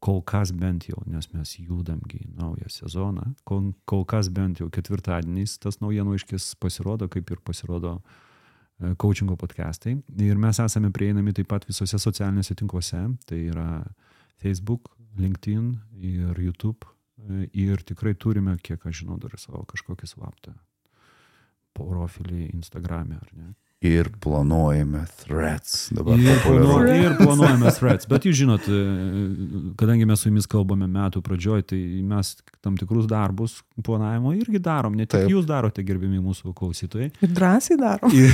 Kol 0.00 0.22
kas 0.24 0.54
bent 0.56 0.86
jau, 0.88 1.02
nes 1.08 1.28
mes 1.34 1.52
judamgi 1.58 2.22
į 2.22 2.30
naują 2.36 2.70
sezoną, 2.70 3.30
kol, 3.48 3.72
kol 3.88 4.04
kas 4.08 4.28
bent 4.32 4.60
jau 4.60 4.68
ketvirtadieniais 4.72 5.56
tas 5.60 5.80
naujienlaiškis 5.80 6.54
pasirodo, 6.62 7.08
kaip 7.12 7.32
ir 7.32 7.40
pasirodo 7.44 7.96
e, 7.98 8.94
coachingo 8.94 9.36
podcastai. 9.40 9.96
Ir 10.20 10.40
mes 10.40 10.60
esame 10.64 10.92
prieinami 10.94 11.36
taip 11.36 11.48
pat 11.52 11.68
visose 11.68 12.00
socialiniuose 12.00 12.56
tinkluose. 12.56 13.02
Tai 13.28 13.40
yra 13.52 13.70
Facebook, 14.40 14.94
LinkedIn 15.20 15.72
ir 16.00 16.40
YouTube. 16.40 16.95
Ir 17.56 17.80
tikrai 17.86 18.14
turime, 18.14 18.58
kiek 18.62 18.82
aš 18.86 19.02
žinau, 19.02 19.16
dar 19.20 19.32
savo 19.40 19.64
kažkokį 19.68 20.08
slaptą 20.10 20.52
profilį 21.76 22.50
Instagram'e, 22.56 23.16
ar 23.20 23.30
ne? 23.36 23.54
Ir 23.84 24.08
planuojame 24.24 25.02
threads. 25.20 25.90
Dabar 25.92 26.16
Ir, 26.16 26.38
planuo, 26.40 26.78
ir 26.88 27.16
planuojame 27.20 27.72
threads. 27.76 28.08
Bet 28.08 28.24
jūs 28.24 28.38
žinot, 28.38 28.68
kadangi 29.76 30.06
mes 30.08 30.22
su 30.22 30.30
jumis 30.30 30.48
kalbame 30.48 30.88
metų 30.88 31.20
pradžioj, 31.24 31.66
tai 31.72 31.80
mes 32.08 32.32
tam 32.64 32.78
tikrus 32.80 33.04
darbus 33.10 33.58
planavimo 33.84 34.32
irgi 34.36 34.62
darom. 34.64 34.96
Ne 34.96 35.04
tik 35.04 35.26
Taip. 35.26 35.34
jūs 35.34 35.44
darote, 35.48 35.84
gerbimi 35.84 36.22
mūsų 36.24 36.54
klausytojai. 36.56 37.10
Ir 37.20 37.36
drąsiai 37.36 37.76
darom. 37.80 38.16
Ir 38.16 38.32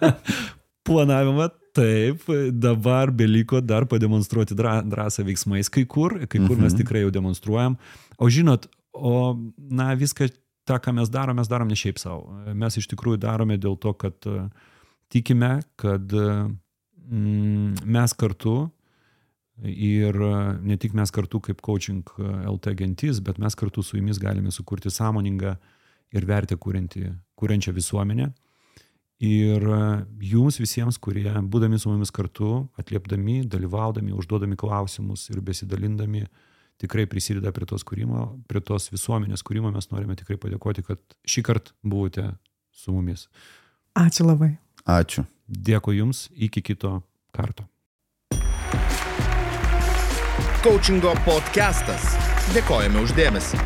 planavimą 0.86 1.50
taip, 1.74 2.22
dabar 2.54 3.10
beliko 3.10 3.60
dar 3.60 3.86
pademonstruoti 3.90 4.54
drąsą 4.56 5.24
veiksmais 5.26 5.70
kai 5.72 5.84
kur, 5.90 6.20
kai 6.26 6.40
kur 6.46 6.56
mes 6.56 6.72
Mhm. 6.72 6.80
tikrai 6.82 7.02
jau 7.04 7.10
demonstruojam. 7.10 7.76
O 8.18 8.28
žinot, 8.30 8.68
o 8.94 9.34
na 9.58 9.94
viską 9.98 10.28
tą, 10.64 10.78
ką 10.80 10.94
mes 10.94 11.10
darom, 11.10 11.36
mes 11.36 11.48
darom 11.50 11.68
ne 11.68 11.74
šiaip 11.76 11.98
savo. 11.98 12.30
Mes 12.54 12.76
iš 12.78 12.86
tikrųjų 12.88 13.18
darome 13.20 13.58
dėl 13.58 13.74
to, 13.80 13.92
kad 13.92 14.14
e, 14.26 14.48
tikime, 15.10 15.62
kad 15.76 16.12
mm, 17.10 17.84
mes 17.84 18.14
kartu 18.14 18.70
ir 19.62 20.14
e, 20.14 20.58
ne 20.62 20.76
tik 20.80 20.94
mes 20.94 21.10
kartu 21.14 21.40
kaip 21.40 21.60
coaching 21.62 22.02
LT 22.18 22.74
gentis, 22.78 23.20
bet 23.20 23.38
mes 23.38 23.54
kartu 23.54 23.82
su 23.82 23.98
jumis 23.98 24.18
galime 24.18 24.50
sukurti 24.54 24.90
sąmoningą 24.90 25.56
ir 26.14 26.26
vertę 26.26 26.56
kūrinti, 26.56 27.08
kūrenčią 27.38 27.74
visuomenę. 27.74 28.30
Ir 29.24 29.62
e, 29.64 29.80
jums 30.26 30.58
visiems, 30.60 30.98
kurie 31.00 31.30
būdami 31.52 31.78
su 31.80 31.88
mumis 31.88 32.12
kartu, 32.14 32.64
atliepdami, 32.80 33.44
dalyvaudami, 33.48 34.12
užduodami 34.12 34.58
klausimus 34.60 35.28
ir 35.32 35.40
besidalindami, 35.44 36.26
tikrai 36.82 37.06
prisideda 37.08 37.52
prie 37.54 37.68
tos, 37.70 37.86
kūrimo, 37.86 38.26
prie 38.50 38.60
tos 38.64 38.90
visuomenės 38.92 39.44
kūrimo, 39.46 39.72
mes 39.72 39.88
norime 39.92 40.18
tikrai 40.18 40.36
padėkoti, 40.42 40.84
kad 40.88 41.00
šį 41.30 41.46
kartą 41.46 41.76
buvote 41.86 42.26
su 42.74 42.92
mumis. 42.92 43.28
Ačiū 43.96 44.26
labai. 44.26 44.56
Ačiū. 44.84 45.24
Dėkui 45.44 45.98
Jums, 46.00 46.26
iki 46.34 46.64
kito 46.64 46.98
karto. 47.32 47.68
Coachingo 50.64 51.12
podcastas. 51.26 52.14
Dėkojame 52.56 53.04
uždėmesi. 53.04 53.60